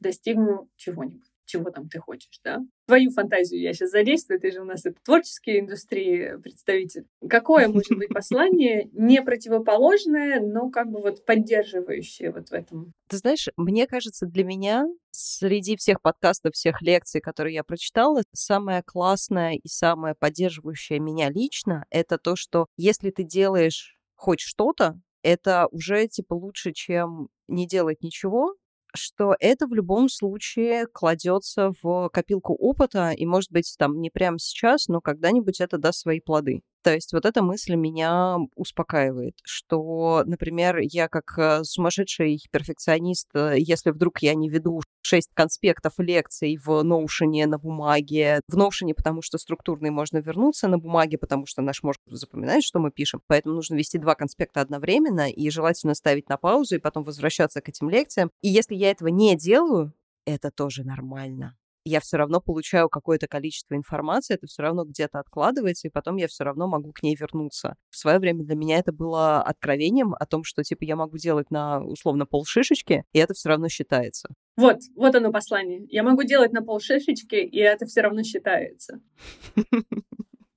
достигну 0.00 0.68
чего-нибудь 0.76 1.32
чего 1.52 1.70
там 1.70 1.88
ты 1.88 1.98
хочешь, 1.98 2.40
да? 2.42 2.60
Твою 2.86 3.10
фантазию 3.10 3.60
я 3.60 3.72
сейчас 3.72 3.90
задействую, 3.90 4.40
ты 4.40 4.50
же 4.50 4.60
у 4.60 4.64
нас 4.64 4.84
это 4.84 4.96
творческие 5.04 5.60
индустрии 5.60 6.36
представитель. 6.42 7.06
Какое 7.28 7.68
может 7.68 7.96
быть 7.96 8.08
послание, 8.08 8.90
не 8.92 9.22
противоположное, 9.22 10.40
но 10.40 10.70
как 10.70 10.90
бы 10.90 11.00
вот 11.00 11.24
поддерживающее 11.24 12.32
вот 12.32 12.48
в 12.48 12.52
этом? 12.52 12.92
Ты 13.08 13.18
знаешь, 13.18 13.48
мне 13.56 13.86
кажется, 13.86 14.26
для 14.26 14.44
меня 14.44 14.86
среди 15.10 15.76
всех 15.76 16.00
подкастов, 16.02 16.54
всех 16.54 16.82
лекций, 16.82 17.20
которые 17.20 17.54
я 17.54 17.64
прочитала, 17.64 18.22
самое 18.32 18.82
классное 18.82 19.54
и 19.54 19.68
самое 19.68 20.14
поддерживающее 20.14 20.98
меня 20.98 21.30
лично, 21.30 21.84
это 21.90 22.18
то, 22.18 22.34
что 22.36 22.66
если 22.76 23.10
ты 23.10 23.22
делаешь 23.22 23.96
хоть 24.16 24.40
что-то, 24.40 25.00
это 25.22 25.68
уже 25.70 26.08
типа 26.08 26.34
лучше, 26.34 26.72
чем 26.72 27.28
не 27.48 27.66
делать 27.66 28.02
ничего, 28.02 28.54
что 28.94 29.34
это 29.40 29.66
в 29.66 29.74
любом 29.74 30.08
случае 30.08 30.86
кладется 30.86 31.72
в 31.82 32.08
копилку 32.10 32.54
опыта, 32.54 33.10
и, 33.10 33.26
может 33.26 33.50
быть, 33.50 33.74
там 33.78 34.00
не 34.00 34.10
прямо 34.10 34.38
сейчас, 34.38 34.88
но 34.88 35.00
когда-нибудь 35.00 35.60
это 35.60 35.78
даст 35.78 36.00
свои 36.00 36.20
плоды. 36.20 36.62
То 36.82 36.92
есть 36.92 37.12
вот 37.12 37.24
эта 37.24 37.42
мысль 37.42 37.76
меня 37.76 38.38
успокаивает, 38.56 39.34
что, 39.44 40.24
например, 40.26 40.78
я 40.80 41.08
как 41.08 41.38
э, 41.38 41.62
сумасшедший 41.62 42.40
перфекционист, 42.50 43.28
э, 43.34 43.54
если 43.58 43.90
вдруг 43.90 44.18
я 44.20 44.34
не 44.34 44.48
веду 44.48 44.80
шесть 45.12 45.30
конспектов 45.34 45.92
лекций 45.98 46.56
в 46.56 46.70
Notion 46.70 47.46
на 47.46 47.58
бумаге, 47.58 48.40
в 48.48 48.56
Notion, 48.56 48.94
потому 48.96 49.20
что 49.20 49.36
структурный 49.36 49.90
можно 49.90 50.18
вернуться 50.18 50.68
на 50.68 50.78
бумаге, 50.78 51.18
потому 51.18 51.44
что 51.44 51.60
наш 51.60 51.82
мозг 51.82 52.00
запоминает, 52.06 52.64
что 52.64 52.78
мы 52.78 52.90
пишем, 52.90 53.20
поэтому 53.26 53.56
нужно 53.56 53.74
вести 53.74 53.98
два 53.98 54.14
конспекта 54.14 54.62
одновременно 54.62 55.30
и 55.30 55.50
желательно 55.50 55.94
ставить 55.94 56.30
на 56.30 56.38
паузу 56.38 56.76
и 56.76 56.78
потом 56.78 57.04
возвращаться 57.04 57.60
к 57.60 57.68
этим 57.68 57.90
лекциям. 57.90 58.30
И 58.40 58.48
если 58.48 58.74
я 58.74 58.90
этого 58.90 59.08
не 59.08 59.36
делаю, 59.36 59.92
это 60.24 60.50
тоже 60.50 60.82
нормально 60.82 61.58
я 61.84 62.00
все 62.00 62.16
равно 62.16 62.40
получаю 62.40 62.88
какое-то 62.88 63.26
количество 63.26 63.74
информации, 63.74 64.34
это 64.34 64.46
все 64.46 64.62
равно 64.62 64.84
где-то 64.84 65.18
откладывается, 65.18 65.88
и 65.88 65.90
потом 65.90 66.16
я 66.16 66.28
все 66.28 66.44
равно 66.44 66.68
могу 66.68 66.92
к 66.92 67.02
ней 67.02 67.16
вернуться. 67.16 67.76
В 67.90 67.96
свое 67.96 68.18
время 68.18 68.44
для 68.44 68.54
меня 68.54 68.78
это 68.78 68.92
было 68.92 69.42
откровением 69.42 70.14
о 70.14 70.26
том, 70.26 70.44
что 70.44 70.62
типа 70.62 70.84
я 70.84 70.96
могу 70.96 71.18
делать 71.18 71.50
на 71.50 71.82
условно 71.82 72.26
полшишечки, 72.26 73.04
и 73.12 73.18
это 73.18 73.34
все 73.34 73.48
равно 73.48 73.68
считается. 73.68 74.28
Вот, 74.56 74.78
вот 74.94 75.14
оно 75.14 75.32
послание. 75.32 75.84
Я 75.88 76.02
могу 76.02 76.22
делать 76.22 76.52
на 76.52 76.62
полшишечки, 76.62 77.36
и 77.36 77.58
это 77.58 77.86
все 77.86 78.02
равно 78.02 78.22
считается. 78.22 79.00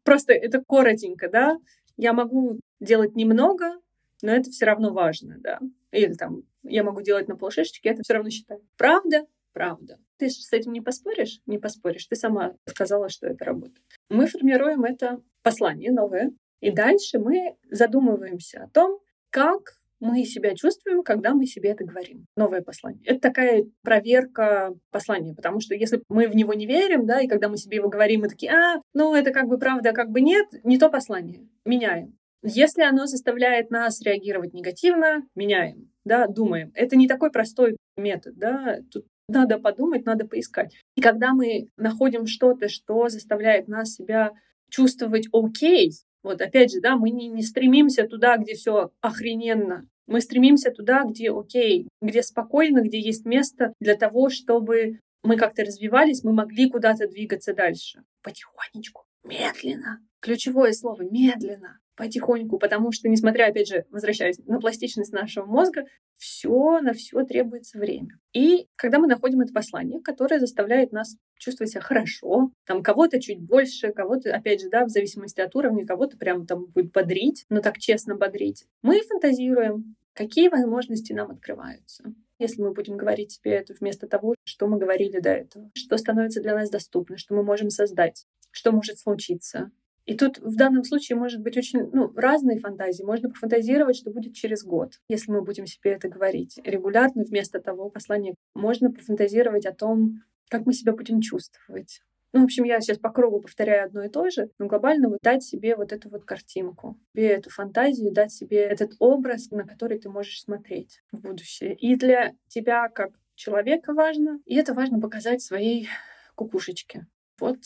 Просто 0.03 0.33
это 0.33 0.61
коротенько, 0.67 1.29
да? 1.29 1.57
Я 1.97 2.13
могу 2.13 2.59
делать 2.79 3.15
немного, 3.15 3.73
но 4.21 4.31
это 4.31 4.51
все 4.51 4.65
равно 4.65 4.93
важно, 4.93 5.37
да? 5.39 5.59
Или 5.91 6.13
там 6.13 6.43
я 6.63 6.83
могу 6.83 7.01
делать 7.01 7.27
на 7.27 7.35
полшишечки, 7.35 7.87
это 7.87 8.01
все 8.03 8.13
равно 8.13 8.29
считается. 8.29 8.67
Правда? 8.77 9.25
Правда. 9.53 9.97
Ты 10.17 10.29
с 10.29 10.51
этим 10.53 10.71
не 10.71 10.81
поспоришь? 10.81 11.41
Не 11.45 11.57
поспоришь. 11.57 12.07
Ты 12.07 12.15
сама 12.15 12.53
сказала, 12.65 13.09
что 13.09 13.27
это 13.27 13.43
работает. 13.45 13.81
Мы 14.09 14.27
формируем 14.27 14.83
это 14.83 15.21
послание 15.41 15.91
новое, 15.91 16.31
и 16.61 16.71
дальше 16.71 17.19
мы 17.19 17.55
задумываемся 17.69 18.63
о 18.63 18.69
том, 18.69 18.99
как 19.29 19.77
мы 19.99 20.23
себя 20.25 20.55
чувствуем, 20.55 21.03
когда 21.03 21.33
мы 21.33 21.45
себе 21.45 21.71
это 21.71 21.83
говорим. 21.83 22.25
Новое 22.35 22.61
послание. 22.61 23.01
Это 23.05 23.19
такая 23.19 23.65
проверка 23.81 24.73
послания, 24.91 25.33
потому 25.33 25.59
что 25.61 25.73
если 25.73 26.01
мы 26.09 26.27
в 26.27 26.35
него 26.35 26.53
не 26.53 26.65
верим, 26.65 27.05
да, 27.05 27.21
и 27.21 27.27
когда 27.27 27.49
мы 27.49 27.57
себе 27.57 27.77
его 27.77 27.89
говорим, 27.89 28.21
мы 28.21 28.29
такие, 28.29 28.51
а, 28.51 28.81
ну 28.93 29.15
это 29.15 29.31
как 29.31 29.47
бы 29.47 29.57
правда, 29.57 29.91
а 29.91 29.93
как 29.93 30.09
бы 30.09 30.21
нет, 30.21 30.47
не 30.63 30.77
то 30.77 30.89
послание. 30.89 31.47
Меняем. 31.65 32.17
Если 32.43 32.83
оно 32.83 33.07
заставляет 33.07 33.71
нас 33.71 34.01
реагировать 34.01 34.53
негативно, 34.53 35.27
меняем, 35.33 35.91
да, 36.03 36.27
думаем. 36.27 36.71
Это 36.75 36.95
не 36.95 37.07
такой 37.07 37.31
простой 37.31 37.77
метод, 37.97 38.37
да, 38.37 38.79
тут 38.91 39.05
надо 39.27 39.59
подумать, 39.59 40.05
надо 40.05 40.25
поискать. 40.25 40.75
И 40.95 41.01
когда 41.01 41.33
мы 41.33 41.69
находим 41.77 42.27
что-то, 42.27 42.69
что 42.69 43.09
заставляет 43.09 43.67
нас 43.67 43.93
себя 43.93 44.31
чувствовать 44.69 45.27
окей, 45.31 45.91
вот 46.23 46.41
опять 46.41 46.71
же, 46.71 46.81
да, 46.81 46.95
мы 46.95 47.11
не, 47.11 47.27
не 47.27 47.43
стремимся 47.43 48.07
туда, 48.07 48.37
где 48.37 48.55
все 48.55 48.91
охрененно. 49.01 49.87
Мы 50.07 50.21
стремимся 50.21 50.71
туда, 50.71 51.03
где 51.03 51.31
окей, 51.31 51.87
где 52.01 52.21
спокойно, 52.21 52.81
где 52.81 52.99
есть 52.99 53.25
место 53.25 53.73
для 53.79 53.95
того, 53.95 54.29
чтобы 54.29 54.99
мы 55.23 55.37
как-то 55.37 55.63
развивались, 55.63 56.23
мы 56.23 56.31
могли 56.31 56.69
куда-то 56.69 57.07
двигаться 57.07 57.53
дальше. 57.53 58.03
Потихонечку, 58.21 59.05
медленно. 59.23 59.99
Ключевое 60.19 60.73
слово— 60.73 61.01
медленно 61.11 61.79
потихоньку, 61.95 62.57
потому 62.57 62.91
что, 62.91 63.09
несмотря, 63.09 63.47
опять 63.47 63.67
же, 63.67 63.85
возвращаясь 63.89 64.37
на 64.45 64.59
пластичность 64.59 65.13
нашего 65.13 65.45
мозга, 65.45 65.85
все 66.17 66.79
на 66.81 66.93
все 66.93 67.23
требуется 67.23 67.77
время. 67.77 68.19
И 68.33 68.67
когда 68.75 68.99
мы 68.99 69.07
находим 69.07 69.41
это 69.41 69.53
послание, 69.53 70.01
которое 70.01 70.39
заставляет 70.39 70.91
нас 70.91 71.17
чувствовать 71.37 71.71
себя 71.71 71.81
хорошо, 71.81 72.51
там 72.65 72.83
кого-то 72.83 73.19
чуть 73.21 73.41
больше, 73.41 73.91
кого-то, 73.91 74.33
опять 74.33 74.61
же, 74.61 74.69
да, 74.69 74.85
в 74.85 74.89
зависимости 74.89 75.41
от 75.41 75.55
уровня, 75.55 75.85
кого-то 75.85 76.17
прям 76.17 76.45
там 76.45 76.65
будет 76.67 76.91
бодрить, 76.91 77.45
но 77.49 77.61
так 77.61 77.77
честно 77.77 78.15
бодрить, 78.15 78.65
мы 78.81 79.01
фантазируем, 79.01 79.95
какие 80.13 80.49
возможности 80.49 81.13
нам 81.13 81.31
открываются. 81.31 82.13
Если 82.37 82.61
мы 82.61 82.73
будем 82.73 82.97
говорить 82.97 83.31
себе 83.31 83.51
это 83.53 83.73
вместо 83.79 84.07
того, 84.07 84.35
что 84.43 84.67
мы 84.67 84.77
говорили 84.77 85.19
до 85.19 85.29
этого, 85.29 85.71
что 85.73 85.97
становится 85.97 86.41
для 86.41 86.53
нас 86.53 86.69
доступно, 86.69 87.17
что 87.17 87.33
мы 87.33 87.43
можем 87.43 87.69
создать, 87.69 88.25
что 88.51 88.71
может 88.71 88.99
случиться, 88.99 89.71
и 90.05 90.15
тут 90.15 90.37
в 90.37 90.55
данном 90.55 90.83
случае 90.83 91.17
может 91.17 91.41
быть 91.41 91.57
очень 91.57 91.89
ну, 91.91 92.11
разные 92.15 92.59
фантазии. 92.59 93.03
Можно 93.03 93.29
пофантазировать, 93.29 93.95
что 93.95 94.11
будет 94.11 94.35
через 94.35 94.63
год, 94.63 94.93
если 95.09 95.31
мы 95.31 95.41
будем 95.41 95.65
себе 95.65 95.91
это 95.91 96.07
говорить 96.07 96.59
регулярно 96.63 97.23
вместо 97.23 97.59
того 97.59 97.89
послания. 97.89 98.35
Можно 98.53 98.91
пофантазировать 98.91 99.65
о 99.65 99.73
том, 99.73 100.21
как 100.49 100.65
мы 100.67 100.73
себя 100.73 100.93
будем 100.93 101.21
чувствовать. 101.21 102.01
Ну, 102.33 102.41
в 102.41 102.43
общем, 102.43 102.65
я 102.65 102.81
сейчас 102.81 102.99
по 102.99 103.09
кругу 103.09 103.39
повторяю 103.39 103.85
одно 103.85 104.03
и 104.03 104.09
то 104.09 104.29
же, 104.29 104.49
но 104.59 104.67
глобально 104.67 105.07
вот 105.07 105.19
дать 105.23 105.41
себе 105.41 105.75
вот 105.75 105.93
эту 105.93 106.09
вот 106.09 106.25
картинку, 106.25 106.99
себе 107.13 107.29
эту 107.29 107.49
фантазию, 107.49 108.11
дать 108.11 108.31
себе 108.31 108.57
этот 108.57 108.91
образ, 108.99 109.49
на 109.51 109.65
который 109.65 109.97
ты 109.99 110.09
можешь 110.09 110.41
смотреть 110.41 111.01
в 111.13 111.21
будущее. 111.21 111.75
И 111.75 111.95
для 111.95 112.33
тебя, 112.47 112.89
как 112.89 113.11
человека 113.35 113.93
важно, 113.93 114.39
и 114.45 114.55
это 114.55 114.73
важно 114.73 114.99
показать 114.99 115.41
своей 115.41 115.87
кукушечке. 116.35 117.07
Вот, 117.39 117.57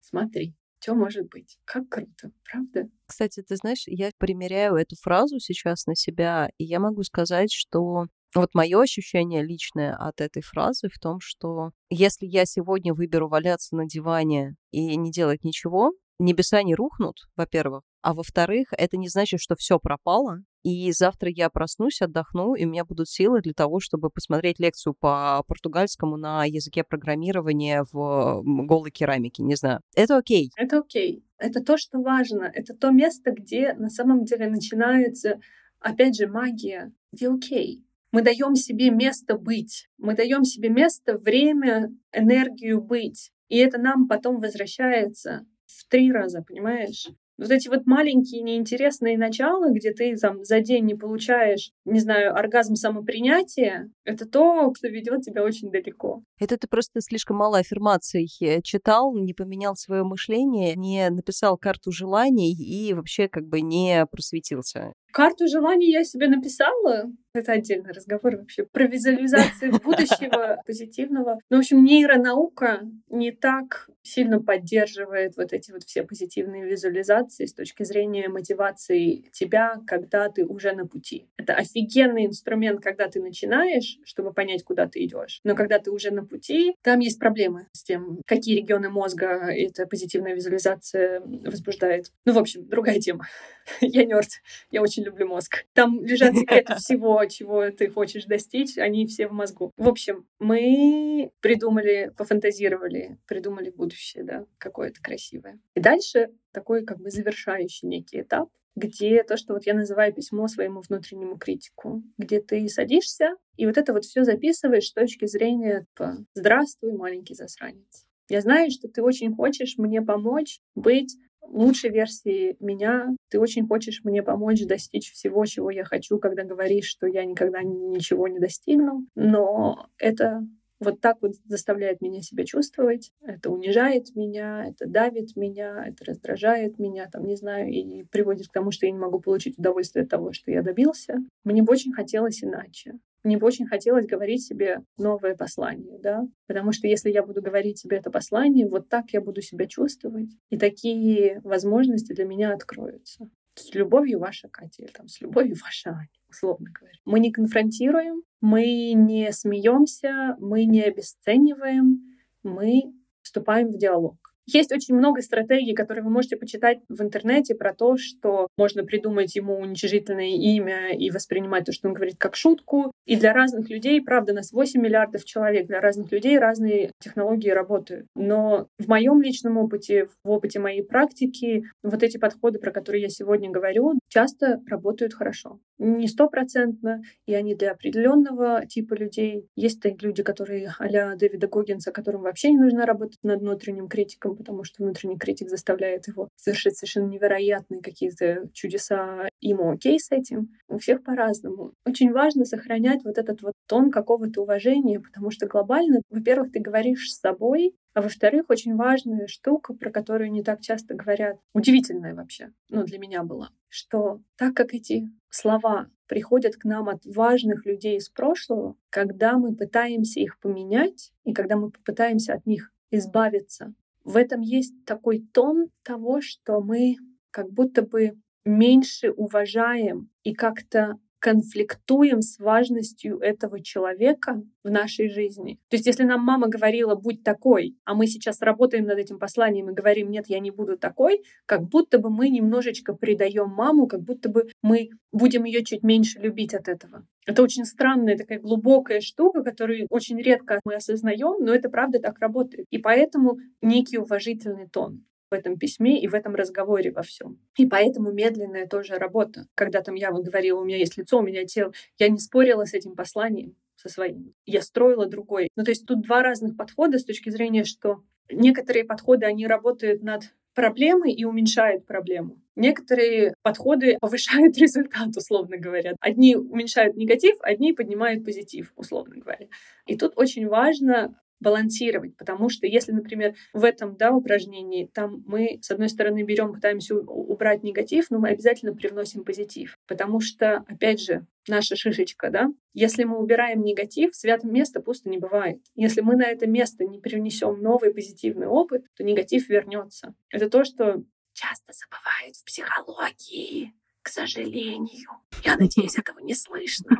смотри, 0.00 0.54
что 0.86 0.94
может 0.94 1.28
быть. 1.30 1.58
Как 1.64 1.88
круто, 1.88 2.30
правда? 2.44 2.88
Кстати, 3.06 3.42
ты 3.42 3.56
знаешь, 3.56 3.84
я 3.86 4.10
примеряю 4.18 4.76
эту 4.76 4.94
фразу 5.02 5.40
сейчас 5.40 5.86
на 5.86 5.96
себя, 5.96 6.48
и 6.58 6.64
я 6.64 6.78
могу 6.78 7.02
сказать, 7.02 7.52
что 7.52 8.06
вот 8.34 8.54
мое 8.54 8.80
ощущение 8.80 9.44
личное 9.44 9.96
от 9.96 10.20
этой 10.20 10.42
фразы 10.42 10.88
в 10.88 10.98
том, 11.00 11.18
что 11.20 11.70
если 11.90 12.26
я 12.26 12.44
сегодня 12.44 12.94
выберу 12.94 13.28
валяться 13.28 13.74
на 13.74 13.86
диване 13.86 14.54
и 14.70 14.96
не 14.96 15.10
делать 15.10 15.42
ничего, 15.42 15.92
небеса 16.20 16.62
не 16.62 16.76
рухнут, 16.76 17.16
во-первых, 17.34 17.82
а 18.02 18.14
во-вторых, 18.14 18.68
это 18.70 18.96
не 18.96 19.08
значит, 19.08 19.40
что 19.40 19.56
все 19.56 19.80
пропало, 19.80 20.38
и 20.66 20.90
завтра 20.90 21.30
я 21.30 21.48
проснусь, 21.48 22.02
отдохну, 22.02 22.56
и 22.56 22.64
у 22.64 22.68
меня 22.68 22.84
будут 22.84 23.08
силы 23.08 23.40
для 23.40 23.52
того, 23.52 23.78
чтобы 23.78 24.10
посмотреть 24.10 24.58
лекцию 24.58 24.94
по 24.94 25.44
португальскому 25.46 26.16
на 26.16 26.44
языке 26.44 26.82
программирования 26.82 27.84
в 27.92 28.42
голой 28.42 28.90
керамике, 28.90 29.44
не 29.44 29.54
знаю. 29.54 29.78
Это 29.94 30.16
окей. 30.16 30.50
Это 30.56 30.78
окей. 30.78 31.24
Это 31.38 31.62
то, 31.62 31.76
что 31.78 32.00
важно. 32.00 32.50
Это 32.52 32.74
то 32.74 32.90
место, 32.90 33.30
где 33.30 33.74
на 33.74 33.90
самом 33.90 34.24
деле 34.24 34.48
начинается, 34.48 35.38
опять 35.78 36.16
же, 36.16 36.26
магия, 36.26 36.92
где 37.12 37.28
окей. 37.28 37.84
Мы 38.10 38.22
даем 38.22 38.56
себе 38.56 38.90
место 38.90 39.38
быть. 39.38 39.88
Мы 39.98 40.16
даем 40.16 40.42
себе 40.42 40.68
место, 40.68 41.16
время, 41.16 41.92
энергию 42.12 42.82
быть. 42.82 43.30
И 43.48 43.58
это 43.58 43.78
нам 43.78 44.08
потом 44.08 44.40
возвращается 44.40 45.46
в 45.66 45.86
три 45.88 46.10
раза, 46.10 46.42
понимаешь? 46.42 47.06
Вот 47.38 47.50
эти 47.50 47.68
вот 47.68 47.86
маленькие 47.86 48.42
неинтересные 48.42 49.18
начала, 49.18 49.70
где 49.70 49.92
ты 49.92 50.16
там 50.16 50.42
за 50.42 50.60
день 50.60 50.86
не 50.86 50.94
получаешь, 50.94 51.70
не 51.84 52.00
знаю, 52.00 52.34
оргазм 52.34 52.76
самопринятия, 52.76 53.90
это 54.04 54.26
то, 54.26 54.72
что 54.74 54.88
ведет 54.88 55.22
тебя 55.22 55.44
очень 55.44 55.70
далеко. 55.70 56.22
Это 56.40 56.56
ты 56.56 56.66
просто 56.66 57.00
слишком 57.00 57.36
мало 57.36 57.58
аффирмаций 57.58 58.26
читал, 58.62 59.14
не 59.14 59.34
поменял 59.34 59.76
свое 59.76 60.02
мышление, 60.02 60.74
не 60.76 61.10
написал 61.10 61.58
карту 61.58 61.92
желаний 61.92 62.54
и 62.54 62.94
вообще 62.94 63.28
как 63.28 63.44
бы 63.46 63.60
не 63.60 64.06
просветился. 64.10 64.92
Карту 65.16 65.48
желаний 65.48 65.92
я 65.92 66.04
себе 66.04 66.28
написала. 66.28 67.10
Это 67.32 67.52
отдельный 67.52 67.92
разговор 67.92 68.36
вообще 68.36 68.64
про 68.64 68.86
визуализацию 68.86 69.72
будущего 69.84 70.62
позитивного. 70.66 71.38
Ну, 71.48 71.56
в 71.56 71.60
общем, 71.60 71.82
нейронаука 71.84 72.82
не 73.08 73.32
так 73.32 73.88
сильно 74.02 74.40
поддерживает 74.42 75.36
вот 75.36 75.52
эти 75.52 75.72
вот 75.72 75.84
все 75.84 76.02
позитивные 76.02 76.64
визуализации 76.64 77.46
с 77.46 77.54
точки 77.54 77.82
зрения 77.82 78.28
мотивации 78.28 79.24
тебя, 79.32 79.80
когда 79.86 80.28
ты 80.28 80.44
уже 80.44 80.72
на 80.72 80.86
пути. 80.86 81.26
Это 81.38 81.54
офигенный 81.54 82.26
инструмент, 82.26 82.82
когда 82.82 83.08
ты 83.08 83.20
начинаешь, 83.20 83.98
чтобы 84.04 84.32
понять, 84.32 84.64
куда 84.64 84.86
ты 84.86 85.02
идешь. 85.04 85.40
Но 85.44 85.54
когда 85.54 85.78
ты 85.78 85.90
уже 85.90 86.10
на 86.10 86.24
пути, 86.24 86.74
там 86.82 87.00
есть 87.00 87.18
проблемы 87.18 87.68
с 87.72 87.82
тем, 87.82 88.20
какие 88.26 88.58
регионы 88.58 88.90
мозга 88.90 89.50
эта 89.50 89.86
позитивная 89.86 90.34
визуализация 90.34 91.20
возбуждает. 91.20 92.12
Ну, 92.26 92.34
в 92.34 92.38
общем, 92.38 92.68
другая 92.68 93.00
тема. 93.00 93.26
Я 93.80 94.04
нерд. 94.04 94.28
Я 94.70 94.82
очень 94.82 95.05
люблю 95.06 95.26
мозг. 95.26 95.64
Там 95.72 96.04
лежат 96.04 96.36
секреты 96.36 96.74
всего, 96.76 97.24
чего 97.26 97.70
ты 97.70 97.88
хочешь 97.88 98.24
достичь, 98.24 98.76
они 98.78 99.06
все 99.06 99.28
в 99.28 99.32
мозгу. 99.32 99.72
В 99.76 99.88
общем, 99.88 100.26
мы 100.38 101.32
придумали, 101.40 102.12
пофантазировали, 102.16 103.18
придумали 103.26 103.70
будущее, 103.70 104.24
да, 104.24 104.44
какое-то 104.58 105.00
красивое. 105.00 105.58
И 105.74 105.80
дальше 105.80 106.30
такой 106.52 106.84
как 106.84 106.98
бы 106.98 107.10
завершающий 107.10 107.88
некий 107.88 108.20
этап, 108.20 108.50
где 108.74 109.22
то, 109.22 109.36
что 109.36 109.54
вот 109.54 109.64
я 109.66 109.74
называю 109.74 110.12
письмо 110.12 110.48
своему 110.48 110.82
внутреннему 110.82 111.38
критику, 111.38 112.02
где 112.18 112.40
ты 112.40 112.68
садишься 112.68 113.36
и 113.56 113.66
вот 113.66 113.78
это 113.78 113.92
вот 113.92 114.04
все 114.04 114.22
записываешь 114.22 114.88
с 114.88 114.92
точки 114.92 115.26
зрения 115.26 115.86
типа, 115.90 116.18
«Здравствуй, 116.34 116.92
маленький 116.92 117.34
засранец». 117.34 118.06
Я 118.28 118.40
знаю, 118.40 118.70
что 118.70 118.88
ты 118.88 119.02
очень 119.02 119.34
хочешь 119.34 119.78
мне 119.78 120.02
помочь 120.02 120.60
быть 120.74 121.16
лучшей 121.48 121.90
версии 121.90 122.56
меня. 122.60 123.14
Ты 123.30 123.40
очень 123.40 123.66
хочешь 123.66 124.02
мне 124.04 124.22
помочь 124.22 124.64
достичь 124.66 125.12
всего, 125.12 125.44
чего 125.46 125.70
я 125.70 125.84
хочу, 125.84 126.18
когда 126.18 126.44
говоришь, 126.44 126.86
что 126.86 127.06
я 127.06 127.24
никогда 127.24 127.62
ничего 127.62 128.28
не 128.28 128.38
достигну. 128.38 129.06
Но 129.14 129.86
это 129.98 130.46
вот 130.78 131.00
так 131.00 131.18
вот 131.22 131.32
заставляет 131.46 132.00
меня 132.00 132.20
себя 132.20 132.44
чувствовать, 132.44 133.12
это 133.22 133.50
унижает 133.50 134.14
меня, 134.14 134.66
это 134.68 134.86
давит 134.86 135.36
меня, 135.36 135.86
это 135.86 136.04
раздражает 136.04 136.78
меня, 136.78 137.08
там, 137.10 137.26
не 137.26 137.36
знаю, 137.36 137.70
и 137.70 138.04
приводит 138.04 138.48
к 138.48 138.52
тому, 138.52 138.70
что 138.70 138.86
я 138.86 138.92
не 138.92 138.98
могу 138.98 139.20
получить 139.20 139.58
удовольствие 139.58 140.02
от 140.02 140.10
того, 140.10 140.32
что 140.32 140.50
я 140.50 140.62
добился. 140.62 141.16
Мне 141.44 141.62
бы 141.62 141.72
очень 141.72 141.92
хотелось 141.92 142.42
иначе 142.42 142.98
мне 143.26 143.38
бы 143.38 143.46
очень 143.46 143.66
хотелось 143.66 144.06
говорить 144.06 144.46
себе 144.46 144.82
новое 144.96 145.34
послание, 145.34 145.98
да, 145.98 146.26
потому 146.46 146.72
что 146.72 146.86
если 146.86 147.10
я 147.10 147.22
буду 147.22 147.42
говорить 147.42 147.78
себе 147.78 147.98
это 147.98 148.10
послание, 148.10 148.68
вот 148.68 148.88
так 148.88 149.10
я 149.10 149.20
буду 149.20 149.42
себя 149.42 149.66
чувствовать, 149.66 150.30
и 150.48 150.56
такие 150.56 151.40
возможности 151.42 152.12
для 152.12 152.24
меня 152.24 152.54
откроются. 152.54 153.28
С 153.54 153.74
любовью 153.74 154.20
ваша 154.20 154.48
Катя, 154.48 154.82
или 154.82 154.90
там 154.90 155.08
с 155.08 155.20
любовью 155.20 155.56
ваша 155.64 155.90
Аня, 155.90 156.08
условно 156.30 156.70
говоря. 156.72 156.96
Мы 157.04 157.20
не 157.20 157.32
конфронтируем, 157.32 158.22
мы 158.40 158.92
не 158.92 159.32
смеемся, 159.32 160.36
мы 160.38 160.64
не 160.64 160.82
обесцениваем, 160.82 162.00
мы 162.42 162.94
вступаем 163.22 163.72
в 163.72 163.76
диалог. 163.76 164.16
Есть 164.46 164.72
очень 164.72 164.94
много 164.94 165.22
стратегий, 165.22 165.74
которые 165.74 166.04
вы 166.04 166.10
можете 166.10 166.36
почитать 166.36 166.78
в 166.88 167.02
интернете 167.02 167.54
про 167.54 167.74
то, 167.74 167.96
что 167.96 168.46
можно 168.56 168.84
придумать 168.84 169.34
ему 169.34 169.58
уничижительное 169.58 170.36
имя 170.36 170.96
и 170.96 171.10
воспринимать 171.10 171.64
то, 171.64 171.72
что 171.72 171.88
он 171.88 171.94
говорит, 171.94 172.14
как 172.16 172.36
шутку. 172.36 172.92
И 173.06 173.16
для 173.16 173.32
разных 173.32 173.68
людей, 173.68 174.00
правда, 174.00 174.32
нас 174.32 174.52
8 174.52 174.80
миллиардов 174.80 175.24
человек, 175.24 175.66
для 175.66 175.80
разных 175.80 176.12
людей 176.12 176.38
разные 176.38 176.92
технологии 177.00 177.50
работают. 177.50 178.06
Но 178.14 178.68
в 178.78 178.88
моем 178.88 179.20
личном 179.20 179.58
опыте, 179.58 180.08
в 180.22 180.30
опыте 180.30 180.60
моей 180.60 180.82
практики, 180.82 181.64
вот 181.82 182.02
эти 182.02 182.16
подходы, 182.16 182.60
про 182.60 182.70
которые 182.70 183.02
я 183.02 183.08
сегодня 183.08 183.50
говорю, 183.50 183.94
часто 184.08 184.60
работают 184.68 185.12
хорошо. 185.12 185.58
Не 185.78 186.06
стопроцентно, 186.06 187.02
и 187.26 187.34
они 187.34 187.54
для 187.54 187.72
определенного 187.72 188.64
типа 188.66 188.94
людей. 188.94 189.48
Есть 189.56 189.84
люди, 190.02 190.22
которые 190.22 190.72
а 190.78 191.16
Дэвида 191.16 191.48
Гоггинса, 191.48 191.92
которым 191.92 192.22
вообще 192.22 192.50
не 192.50 192.58
нужно 192.58 192.86
работать 192.86 193.18
над 193.22 193.40
внутренним 193.40 193.88
критиком, 193.88 194.35
потому 194.36 194.64
что 194.64 194.82
внутренний 194.82 195.18
критик 195.18 195.48
заставляет 195.48 196.06
его 196.06 196.28
совершить 196.36 196.76
совершенно 196.76 197.08
невероятные 197.08 197.82
какие-то 197.82 198.48
чудеса. 198.52 199.28
Ему 199.40 199.70
окей 199.70 199.98
с 199.98 200.10
этим. 200.10 200.50
У 200.68 200.78
всех 200.78 201.02
по-разному. 201.02 201.72
Очень 201.84 202.12
важно 202.12 202.44
сохранять 202.44 203.04
вот 203.04 203.18
этот 203.18 203.42
вот 203.42 203.54
тон 203.66 203.90
какого-то 203.90 204.42
уважения, 204.42 205.00
потому 205.00 205.30
что 205.30 205.46
глобально, 205.46 206.00
во-первых, 206.10 206.52
ты 206.52 206.60
говоришь 206.60 207.10
с 207.10 207.20
собой, 207.20 207.74
а 207.94 208.02
во-вторых, 208.02 208.50
очень 208.50 208.76
важная 208.76 209.26
штука, 209.26 209.72
про 209.72 209.90
которую 209.90 210.30
не 210.30 210.42
так 210.42 210.60
часто 210.60 210.94
говорят, 210.94 211.38
удивительная 211.54 212.14
вообще, 212.14 212.52
ну, 212.68 212.84
для 212.84 212.98
меня 212.98 213.22
была, 213.22 213.48
что 213.68 214.20
так 214.36 214.54
как 214.54 214.74
эти 214.74 215.10
слова 215.30 215.88
приходят 216.06 216.56
к 216.56 216.64
нам 216.64 216.90
от 216.90 217.04
важных 217.06 217.64
людей 217.64 217.96
из 217.96 218.10
прошлого, 218.10 218.76
когда 218.90 219.38
мы 219.38 219.54
пытаемся 219.54 220.20
их 220.20 220.38
поменять 220.40 221.12
и 221.24 221.32
когда 221.32 221.56
мы 221.56 221.70
попытаемся 221.70 222.34
от 222.34 222.44
них 222.44 222.70
избавиться, 222.90 223.74
в 224.06 224.16
этом 224.16 224.40
есть 224.40 224.84
такой 224.86 225.18
тон 225.20 225.66
того, 225.82 226.20
что 226.22 226.60
мы 226.60 226.96
как 227.32 227.50
будто 227.52 227.82
бы 227.82 228.12
меньше 228.44 229.10
уважаем 229.10 230.10
и 230.22 230.32
как-то 230.32 230.94
конфликтуем 231.26 232.22
с 232.22 232.38
важностью 232.38 233.18
этого 233.18 233.60
человека 233.60 234.44
в 234.62 234.70
нашей 234.70 235.08
жизни. 235.08 235.58
То 235.68 235.74
есть 235.74 235.84
если 235.84 236.04
нам 236.04 236.20
мама 236.20 236.46
говорила 236.46 236.94
«будь 236.94 237.24
такой», 237.24 237.74
а 237.84 237.94
мы 237.94 238.06
сейчас 238.06 238.42
работаем 238.42 238.84
над 238.84 238.98
этим 238.98 239.18
посланием 239.18 239.68
и 239.68 239.74
говорим 239.74 240.08
«нет, 240.08 240.26
я 240.28 240.38
не 240.38 240.52
буду 240.52 240.78
такой», 240.78 241.24
как 241.44 241.64
будто 241.64 241.98
бы 241.98 242.10
мы 242.10 242.28
немножечко 242.28 242.94
предаем 242.94 243.48
маму, 243.48 243.88
как 243.88 244.02
будто 244.02 244.28
бы 244.28 244.50
мы 244.62 244.90
будем 245.10 245.42
ее 245.42 245.64
чуть 245.64 245.82
меньше 245.82 246.20
любить 246.20 246.54
от 246.54 246.68
этого. 246.68 247.04
Это 247.26 247.42
очень 247.42 247.64
странная 247.64 248.16
такая 248.16 248.38
глубокая 248.38 249.00
штука, 249.00 249.42
которую 249.42 249.88
очень 249.90 250.22
редко 250.22 250.60
мы 250.64 250.76
осознаем, 250.76 251.44
но 251.44 251.52
это 251.52 251.68
правда 251.68 251.98
так 251.98 252.20
работает. 252.20 252.66
И 252.70 252.78
поэтому 252.78 253.38
некий 253.60 253.98
уважительный 253.98 254.68
тон 254.68 255.02
этом 255.36 255.58
письме 255.58 256.00
и 256.00 256.08
в 256.08 256.14
этом 256.14 256.34
разговоре 256.34 256.90
во 256.90 257.02
всем. 257.02 257.38
И 257.56 257.66
поэтому 257.66 258.12
медленная 258.12 258.66
тоже 258.66 258.98
работа. 258.98 259.46
Когда 259.54 259.82
там 259.82 259.94
я 259.94 260.10
вот 260.10 260.24
говорила, 260.24 260.60
у 260.60 260.64
меня 260.64 260.78
есть 260.78 260.96
лицо, 260.96 261.18
у 261.18 261.22
меня 261.22 261.44
тело, 261.44 261.72
я 261.98 262.08
не 262.08 262.18
спорила 262.18 262.64
с 262.64 262.74
этим 262.74 262.96
посланием, 262.96 263.54
со 263.76 263.88
своим. 263.88 264.34
Я 264.44 264.62
строила 264.62 265.06
другой. 265.06 265.48
Ну, 265.56 265.64
то 265.64 265.70
есть 265.70 265.86
тут 265.86 266.02
два 266.02 266.22
разных 266.22 266.56
подхода 266.56 266.98
с 266.98 267.04
точки 267.04 267.30
зрения, 267.30 267.64
что 267.64 268.02
некоторые 268.30 268.84
подходы, 268.84 269.26
они 269.26 269.46
работают 269.46 270.02
над 270.02 270.32
проблемой 270.54 271.12
и 271.12 271.24
уменьшают 271.24 271.86
проблему. 271.86 272.40
Некоторые 272.56 273.34
подходы 273.42 273.98
повышают 274.00 274.56
результат, 274.58 275.14
условно 275.16 275.58
говоря. 275.58 275.94
Одни 276.00 276.34
уменьшают 276.34 276.96
негатив, 276.96 277.36
одни 277.40 277.74
поднимают 277.74 278.24
позитив, 278.24 278.72
условно 278.74 279.16
говоря. 279.16 279.46
И 279.86 279.96
тут 279.96 280.14
очень 280.16 280.48
важно 280.48 281.14
балансировать, 281.40 282.16
потому 282.16 282.48
что 282.48 282.66
если, 282.66 282.92
например, 282.92 283.34
в 283.52 283.64
этом 283.64 283.96
да, 283.96 284.12
упражнении 284.12 284.86
там 284.86 285.22
мы, 285.26 285.58
с 285.60 285.70
одной 285.70 285.88
стороны, 285.88 286.22
берем, 286.22 286.52
пытаемся 286.52 286.96
убрать 286.96 287.62
негатив, 287.62 288.10
но 288.10 288.18
мы 288.18 288.28
обязательно 288.30 288.74
привносим 288.74 289.24
позитив, 289.24 289.78
потому 289.86 290.20
что, 290.20 290.64
опять 290.68 291.00
же, 291.00 291.26
наша 291.48 291.76
шишечка, 291.76 292.30
да, 292.30 292.48
если 292.74 293.04
мы 293.04 293.18
убираем 293.18 293.62
негатив, 293.62 294.14
святое 294.14 294.50
место 294.50 294.80
пусто 294.80 295.08
не 295.08 295.18
бывает. 295.18 295.62
Если 295.74 296.00
мы 296.00 296.16
на 296.16 296.26
это 296.26 296.46
место 296.46 296.84
не 296.84 296.98
привнесем 296.98 297.60
новый 297.60 297.92
позитивный 297.92 298.46
опыт, 298.46 298.84
то 298.96 299.04
негатив 299.04 299.48
вернется. 299.48 300.14
Это 300.30 300.50
то, 300.50 300.64
что 300.64 301.02
часто 301.32 301.72
забывают 301.72 302.36
в 302.36 302.44
психологии, 302.44 303.74
к 304.02 304.08
сожалению. 304.08 305.10
Я 305.44 305.56
надеюсь, 305.56 305.98
этого 305.98 306.20
не 306.20 306.34
слышно. 306.34 306.98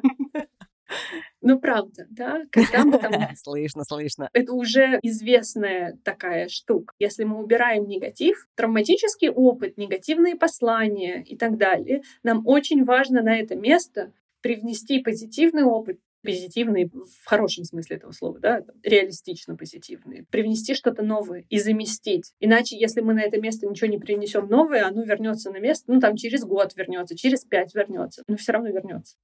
Ну, 1.40 1.58
правда, 1.58 2.06
да, 2.10 2.42
когда 2.50 2.84
мы 2.84 2.98
там... 2.98 3.12
Слышно, 3.36 3.84
слышно. 3.84 4.28
Это 4.32 4.52
уже 4.52 4.98
известная 5.02 5.98
такая 6.04 6.48
штука. 6.48 6.92
Если 6.98 7.24
мы 7.24 7.42
убираем 7.42 7.86
негатив, 7.86 8.48
травматический 8.54 9.28
опыт, 9.28 9.76
негативные 9.76 10.36
послания 10.36 11.22
и 11.22 11.36
так 11.36 11.56
далее, 11.56 12.02
нам 12.22 12.46
очень 12.46 12.84
важно 12.84 13.22
на 13.22 13.38
это 13.38 13.54
место 13.54 14.12
привнести 14.40 15.00
позитивный 15.00 15.64
опыт, 15.64 15.98
позитивный 16.22 16.90
в 16.92 17.24
хорошем 17.24 17.64
смысле 17.64 17.96
этого 17.96 18.12
слова, 18.12 18.38
да, 18.40 18.62
реалистично 18.82 19.56
позитивный, 19.56 20.26
привнести 20.30 20.74
что-то 20.74 21.02
новое 21.02 21.44
и 21.48 21.58
заместить. 21.58 22.32
Иначе, 22.40 22.76
если 22.76 23.00
мы 23.00 23.14
на 23.14 23.20
это 23.20 23.40
место 23.40 23.66
ничего 23.66 23.88
не 23.88 23.98
принесем 23.98 24.48
новое, 24.48 24.86
оно 24.86 25.02
вернется 25.02 25.50
на 25.50 25.58
место, 25.58 25.92
ну 25.92 26.00
там 26.00 26.16
через 26.16 26.44
год 26.44 26.74
вернется, 26.76 27.16
через 27.16 27.44
пять 27.44 27.74
вернется, 27.74 28.22
но 28.28 28.36
все 28.36 28.52
равно 28.52 28.70
вернется. 28.70 29.16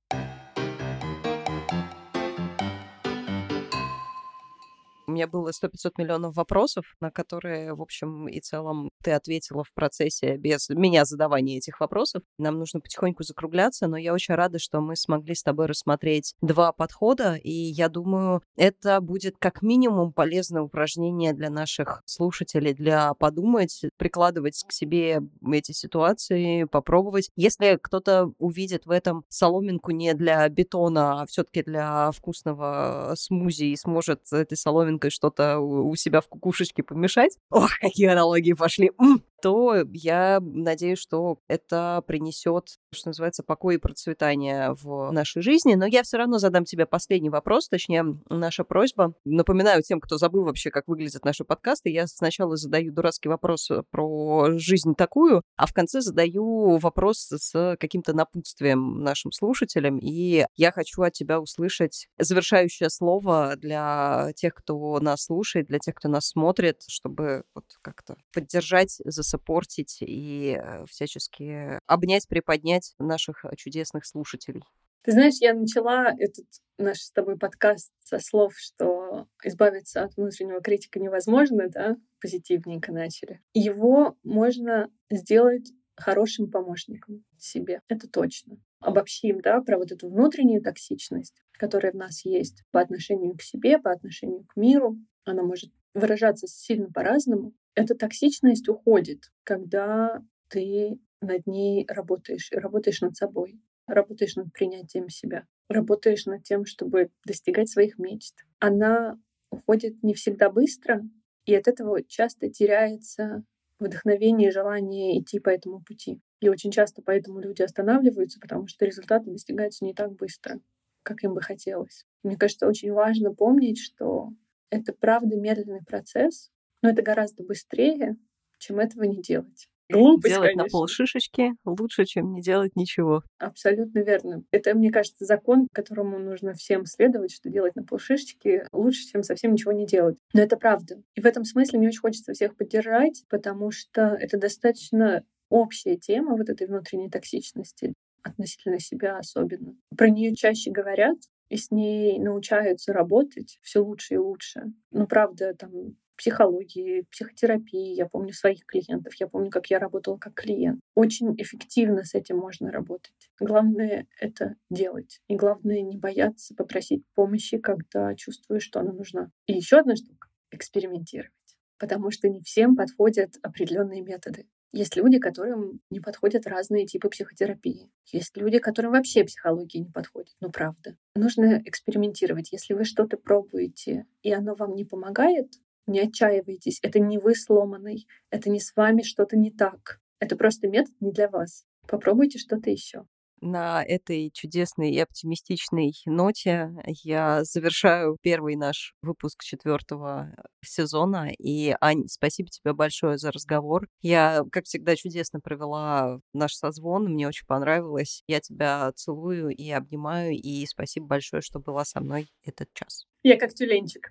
У 5.06 5.12
меня 5.12 5.26
было 5.26 5.50
100-500 5.50 5.92
миллионов 5.98 6.36
вопросов, 6.36 6.84
на 7.00 7.10
которые, 7.10 7.74
в 7.74 7.82
общем 7.82 8.28
и 8.28 8.40
целом, 8.40 8.88
ты 9.02 9.12
ответила 9.12 9.64
в 9.64 9.72
процессе 9.74 10.36
без 10.36 10.68
меня 10.68 11.04
задавания 11.04 11.58
этих 11.58 11.80
вопросов. 11.80 12.22
Нам 12.38 12.58
нужно 12.58 12.80
потихоньку 12.80 13.24
закругляться, 13.24 13.88
но 13.88 13.96
я 13.96 14.14
очень 14.14 14.34
рада, 14.34 14.58
что 14.58 14.80
мы 14.80 14.96
смогли 14.96 15.34
с 15.34 15.42
тобой 15.42 15.66
рассмотреть 15.66 16.34
два 16.40 16.72
подхода, 16.72 17.34
и 17.34 17.50
я 17.50 17.88
думаю, 17.88 18.42
это 18.56 19.00
будет 19.00 19.36
как 19.38 19.62
минимум 19.62 20.12
полезное 20.12 20.62
упражнение 20.62 21.32
для 21.32 21.50
наших 21.50 22.02
слушателей, 22.04 22.74
для 22.74 23.14
подумать, 23.14 23.82
прикладывать 23.96 24.64
к 24.66 24.72
себе 24.72 25.20
эти 25.52 25.72
ситуации, 25.72 26.64
попробовать. 26.64 27.30
Если 27.36 27.78
кто-то 27.82 28.32
увидит 28.38 28.86
в 28.86 28.90
этом 28.90 29.24
соломинку 29.28 29.90
не 29.90 30.14
для 30.14 30.48
бетона, 30.48 31.22
а 31.22 31.26
все-таки 31.26 31.62
для 31.62 32.10
вкусного 32.12 33.14
смузи 33.16 33.64
и 33.64 33.76
сможет 33.76 34.32
этой 34.32 34.56
соломинкой 34.56 34.91
соломинкой 34.92 35.10
что-то 35.10 35.58
у 35.58 35.94
себя 35.96 36.20
в 36.20 36.28
кукушечке 36.28 36.82
помешать. 36.82 37.38
Ох, 37.50 37.70
какие 37.80 38.08
аналогии 38.08 38.52
пошли. 38.52 38.90
М-м 38.98 39.22
то 39.42 39.84
я 39.92 40.38
надеюсь, 40.40 41.00
что 41.00 41.38
это 41.48 42.02
принесет, 42.06 42.78
что 42.94 43.08
называется, 43.08 43.42
покой 43.42 43.74
и 43.74 43.78
процветание 43.78 44.74
в 44.80 45.10
нашей 45.10 45.42
жизни. 45.42 45.74
Но 45.74 45.84
я 45.84 46.04
все 46.04 46.16
равно 46.16 46.38
задам 46.38 46.64
тебе 46.64 46.86
последний 46.86 47.28
вопрос, 47.28 47.68
точнее, 47.68 48.04
наша 48.30 48.62
просьба. 48.62 49.14
Напоминаю 49.24 49.82
тем, 49.82 50.00
кто 50.00 50.16
забыл 50.16 50.44
вообще, 50.44 50.70
как 50.70 50.86
выглядят 50.86 51.24
наши 51.24 51.44
подкасты, 51.44 51.90
я 51.90 52.06
сначала 52.06 52.56
задаю 52.56 52.92
дурацкий 52.92 53.28
вопрос 53.28 53.68
про 53.90 54.58
жизнь 54.58 54.94
такую, 54.94 55.42
а 55.56 55.66
в 55.66 55.72
конце 55.72 56.00
задаю 56.00 56.76
вопрос 56.78 57.26
с 57.28 57.76
каким-то 57.80 58.14
напутствием 58.14 59.00
нашим 59.00 59.32
слушателям. 59.32 59.98
И 59.98 60.44
я 60.54 60.70
хочу 60.70 61.02
от 61.02 61.14
тебя 61.14 61.40
услышать 61.40 62.06
завершающее 62.16 62.90
слово 62.90 63.54
для 63.56 64.30
тех, 64.36 64.54
кто 64.54 65.00
нас 65.00 65.24
слушает, 65.24 65.66
для 65.66 65.80
тех, 65.80 65.96
кто 65.96 66.08
нас 66.08 66.28
смотрит, 66.28 66.82
чтобы 66.86 67.42
вот 67.56 67.64
как-то 67.82 68.16
поддержать, 68.32 69.00
за 69.04 69.31
саппортить 69.32 69.98
и 70.00 70.58
э, 70.60 70.84
всячески 70.86 71.78
обнять, 71.86 72.28
приподнять 72.28 72.94
наших 72.98 73.44
э, 73.44 73.56
чудесных 73.56 74.06
слушателей. 74.06 74.62
Ты 75.02 75.12
знаешь, 75.12 75.38
я 75.40 75.54
начала 75.54 76.14
этот 76.16 76.46
наш 76.78 76.98
с 76.98 77.10
тобой 77.10 77.36
подкаст 77.36 77.92
со 78.04 78.18
слов, 78.20 78.54
что 78.56 79.26
избавиться 79.42 80.04
от 80.04 80.16
внутреннего 80.16 80.60
критика 80.60 81.00
невозможно, 81.00 81.68
да, 81.68 81.96
позитивненько 82.20 82.92
начали. 82.92 83.40
Его 83.52 84.16
можно 84.22 84.88
сделать 85.10 85.72
хорошим 85.96 86.50
помощником 86.50 87.24
себе, 87.38 87.80
это 87.88 88.08
точно. 88.08 88.58
Обобщим, 88.80 89.40
да, 89.40 89.60
про 89.60 89.78
вот 89.78 89.92
эту 89.92 90.08
внутреннюю 90.08 90.62
токсичность, 90.62 91.42
которая 91.52 91.92
в 91.92 91.96
нас 91.96 92.24
есть 92.24 92.62
по 92.70 92.80
отношению 92.80 93.36
к 93.36 93.42
себе, 93.42 93.78
по 93.78 93.90
отношению 93.90 94.44
к 94.44 94.56
миру. 94.56 94.96
Она 95.24 95.42
может 95.42 95.72
выражаться 95.94 96.46
сильно 96.46 96.90
по-разному, 96.90 97.52
эта 97.74 97.94
токсичность 97.94 98.68
уходит, 98.68 99.30
когда 99.44 100.22
ты 100.48 100.98
над 101.20 101.46
ней 101.46 101.86
работаешь, 101.88 102.50
работаешь 102.52 103.00
над 103.00 103.16
собой, 103.16 103.60
работаешь 103.86 104.36
над 104.36 104.52
принятием 104.52 105.08
себя, 105.08 105.46
работаешь 105.68 106.26
над 106.26 106.42
тем, 106.42 106.66
чтобы 106.66 107.10
достигать 107.26 107.68
своих 107.68 107.98
мечт. 107.98 108.34
Она 108.58 109.18
уходит 109.50 110.02
не 110.02 110.14
всегда 110.14 110.50
быстро, 110.50 111.02
и 111.46 111.54
от 111.54 111.68
этого 111.68 112.02
часто 112.04 112.50
теряется 112.50 113.44
вдохновение 113.78 114.48
и 114.48 114.52
желание 114.52 115.20
идти 115.20 115.40
по 115.40 115.48
этому 115.48 115.80
пути. 115.80 116.20
И 116.40 116.48
очень 116.48 116.70
часто 116.70 117.02
поэтому 117.02 117.40
люди 117.40 117.62
останавливаются, 117.62 118.40
потому 118.40 118.66
что 118.68 118.84
результаты 118.84 119.30
достигаются 119.30 119.84
не 119.84 119.94
так 119.94 120.12
быстро, 120.14 120.60
как 121.02 121.22
им 121.24 121.34
бы 121.34 121.40
хотелось. 121.40 122.04
Мне 122.22 122.36
кажется, 122.36 122.66
очень 122.66 122.92
важно 122.92 123.34
помнить, 123.34 123.78
что 123.80 124.30
это 124.70 124.92
правда 124.92 125.36
медленный 125.36 125.82
процесс, 125.84 126.50
но 126.82 126.90
это 126.90 127.02
гораздо 127.02 127.44
быстрее, 127.44 128.16
чем 128.58 128.78
этого 128.78 129.04
не 129.04 129.20
делать. 129.20 129.68
Глупость, 129.90 130.34
делать 130.34 130.50
конечно. 130.50 130.64
на 130.64 130.68
пол 130.70 130.86
шишечки 130.88 131.52
лучше, 131.64 132.04
чем 132.04 132.32
не 132.32 132.40
делать 132.40 132.76
ничего. 132.76 133.22
Абсолютно 133.38 133.98
верно. 134.00 134.42
Это, 134.50 134.74
мне 134.74 134.90
кажется, 134.90 135.24
закон, 135.24 135.68
которому 135.72 136.18
нужно 136.18 136.54
всем 136.54 136.86
следовать, 136.86 137.32
что 137.32 137.50
делать 137.50 137.76
на 137.76 137.84
пол 137.84 137.98
шишечки 137.98 138.64
лучше, 138.72 139.06
чем 139.06 139.22
совсем 139.22 139.52
ничего 139.52 139.72
не 139.72 139.86
делать. 139.86 140.16
Но 140.32 140.42
это 140.42 140.56
правда. 140.56 141.02
И 141.14 141.20
в 141.20 141.26
этом 141.26 141.44
смысле 141.44 141.78
мне 141.78 141.88
очень 141.88 142.00
хочется 142.00 142.32
всех 142.32 142.56
поддержать, 142.56 143.24
потому 143.28 143.70
что 143.70 144.16
это 144.18 144.38
достаточно 144.38 145.24
общая 145.50 145.96
тема 145.96 146.36
вот 146.36 146.48
этой 146.48 146.66
внутренней 146.66 147.10
токсичности 147.10 147.92
относительно 148.22 148.78
себя 148.78 149.18
особенно. 149.18 149.74
Про 149.96 150.08
нее 150.08 150.34
чаще 150.34 150.70
говорят, 150.70 151.18
и 151.48 151.56
с 151.56 151.70
ней 151.70 152.18
научаются 152.18 152.92
работать 152.92 153.58
все 153.60 153.84
лучше 153.84 154.14
и 154.14 154.18
лучше. 154.18 154.72
Но 154.90 155.06
правда, 155.06 155.54
там 155.54 155.96
психологии, 156.16 157.06
психотерапии. 157.10 157.94
Я 157.94 158.06
помню 158.06 158.32
своих 158.32 158.64
клиентов, 158.66 159.14
я 159.14 159.26
помню, 159.26 159.50
как 159.50 159.66
я 159.68 159.78
работала 159.78 160.16
как 160.18 160.34
клиент. 160.34 160.80
Очень 160.94 161.34
эффективно 161.40 162.04
с 162.04 162.14
этим 162.14 162.38
можно 162.38 162.70
работать. 162.70 163.30
Главное— 163.40 164.06
это 164.20 164.56
делать. 164.70 165.20
И 165.28 165.36
главное— 165.36 165.80
не 165.82 165.96
бояться 165.96 166.54
попросить 166.54 167.04
помощи, 167.14 167.58
когда 167.58 168.14
чувствуешь, 168.14 168.62
что 168.62 168.80
она 168.80 168.92
нужна. 168.92 169.30
И 169.46 169.52
еще 169.52 169.78
одна 169.78 169.96
штука— 169.96 170.28
экспериментировать. 170.50 171.32
Потому 171.78 172.10
что 172.10 172.28
не 172.28 172.40
всем 172.40 172.76
подходят 172.76 173.34
определенные 173.42 174.02
методы. 174.02 174.46
Есть 174.74 174.96
люди, 174.96 175.18
которым 175.18 175.80
не 175.90 176.00
подходят 176.00 176.46
разные 176.46 176.86
типы 176.86 177.10
психотерапии. 177.10 177.90
Есть 178.06 178.36
люди, 178.38 178.58
которым 178.58 178.92
вообще 178.92 179.22
психология 179.22 179.80
не 179.80 179.90
подходит. 179.90 180.34
Ну, 180.40 180.50
правда. 180.50 180.96
Нужно 181.14 181.60
экспериментировать. 181.66 182.52
Если 182.52 182.72
вы 182.72 182.84
что-то 182.84 183.18
пробуете, 183.18 184.06
и 184.22 184.32
оно 184.32 184.54
вам 184.54 184.74
не 184.74 184.86
помогает, 184.86 185.52
не 185.86 186.00
отчаивайтесь, 186.00 186.78
это 186.82 187.00
не 187.00 187.18
вы 187.18 187.34
сломанный, 187.34 188.06
это 188.30 188.50
не 188.50 188.60
с 188.60 188.74
вами 188.76 189.02
что-то 189.02 189.36
не 189.36 189.50
так. 189.50 190.00
Это 190.20 190.36
просто 190.36 190.68
метод 190.68 190.94
не 191.00 191.12
для 191.12 191.28
вас. 191.28 191.64
Попробуйте 191.88 192.38
что-то 192.38 192.70
еще. 192.70 193.04
На 193.44 193.82
этой 193.82 194.30
чудесной 194.32 194.92
и 194.92 195.00
оптимистичной 195.00 195.92
ноте 196.06 196.70
я 196.86 197.42
завершаю 197.42 198.16
первый 198.22 198.54
наш 198.54 198.94
выпуск 199.02 199.42
четвертого 199.42 200.32
сезона. 200.64 201.28
И, 201.40 201.74
Ань, 201.80 202.06
спасибо 202.06 202.50
тебе 202.50 202.72
большое 202.72 203.18
за 203.18 203.32
разговор. 203.32 203.88
Я, 204.00 204.44
как 204.52 204.66
всегда, 204.66 204.94
чудесно 204.94 205.40
провела 205.40 206.20
наш 206.32 206.54
созвон. 206.54 207.06
Мне 207.06 207.26
очень 207.26 207.46
понравилось. 207.48 208.22
Я 208.28 208.38
тебя 208.38 208.92
целую 208.94 209.48
и 209.48 209.68
обнимаю. 209.70 210.34
И 210.34 210.64
спасибо 210.66 211.06
большое, 211.06 211.42
что 211.42 211.58
была 211.58 211.84
со 211.84 212.00
мной 212.00 212.28
этот 212.44 212.68
час. 212.74 213.06
Я 213.24 213.36
как 213.36 213.54
тюленчик. 213.54 214.08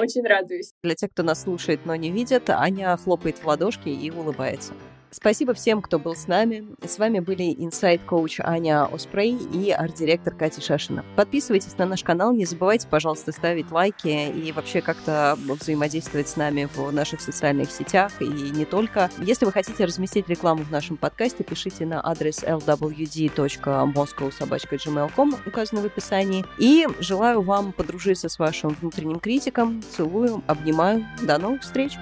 Очень 0.00 0.26
радуюсь. 0.26 0.72
Для 0.82 0.94
тех, 0.94 1.10
кто 1.10 1.22
нас 1.22 1.42
слушает, 1.42 1.80
но 1.84 1.94
не 1.96 2.10
видит, 2.10 2.50
Аня 2.50 2.96
хлопает 2.96 3.38
в 3.38 3.46
ладошки 3.46 3.88
и 3.88 4.10
улыбается. 4.10 4.72
Спасибо 5.10 5.54
всем, 5.54 5.80
кто 5.80 5.98
был 5.98 6.14
с 6.14 6.26
нами. 6.26 6.66
С 6.84 6.98
вами 6.98 7.20
были 7.20 7.54
инсайт-коуч 7.54 8.40
Аня 8.40 8.84
Оспрей 8.84 9.38
и 9.52 9.70
арт-директор 9.70 10.34
Катя 10.34 10.60
Шашина. 10.60 11.02
Подписывайтесь 11.16 11.78
на 11.78 11.86
наш 11.86 12.04
канал, 12.04 12.34
не 12.34 12.44
забывайте, 12.44 12.86
пожалуйста, 12.88 13.32
ставить 13.32 13.70
лайки 13.70 14.30
и 14.30 14.52
вообще 14.52 14.82
как-то 14.82 15.38
взаимодействовать 15.38 16.28
с 16.28 16.36
нами 16.36 16.68
в 16.74 16.92
наших 16.92 17.20
социальных 17.20 17.70
сетях 17.70 18.12
и 18.20 18.26
не 18.26 18.64
только. 18.64 19.10
Если 19.18 19.44
вы 19.46 19.52
хотите 19.52 19.84
разместить 19.84 20.28
рекламу 20.28 20.62
в 20.62 20.70
нашем 20.70 20.96
подкасте, 20.96 21.42
пишите 21.42 21.86
на 21.86 22.06
адрес 22.06 22.42
lwd.moscow.gmail.com, 22.42 25.34
указанный 25.46 25.82
в 25.82 25.86
описании. 25.86 26.44
И 26.58 26.86
желаю 27.00 27.40
вам 27.40 27.72
подружиться 27.72 28.28
с 28.28 28.38
вашим 28.38 28.76
внутренним 28.80 29.20
критиком. 29.20 29.82
Целую, 29.96 30.42
обнимаю. 30.46 31.06
До 31.22 31.38
новых 31.38 31.62
встреч! 31.62 31.92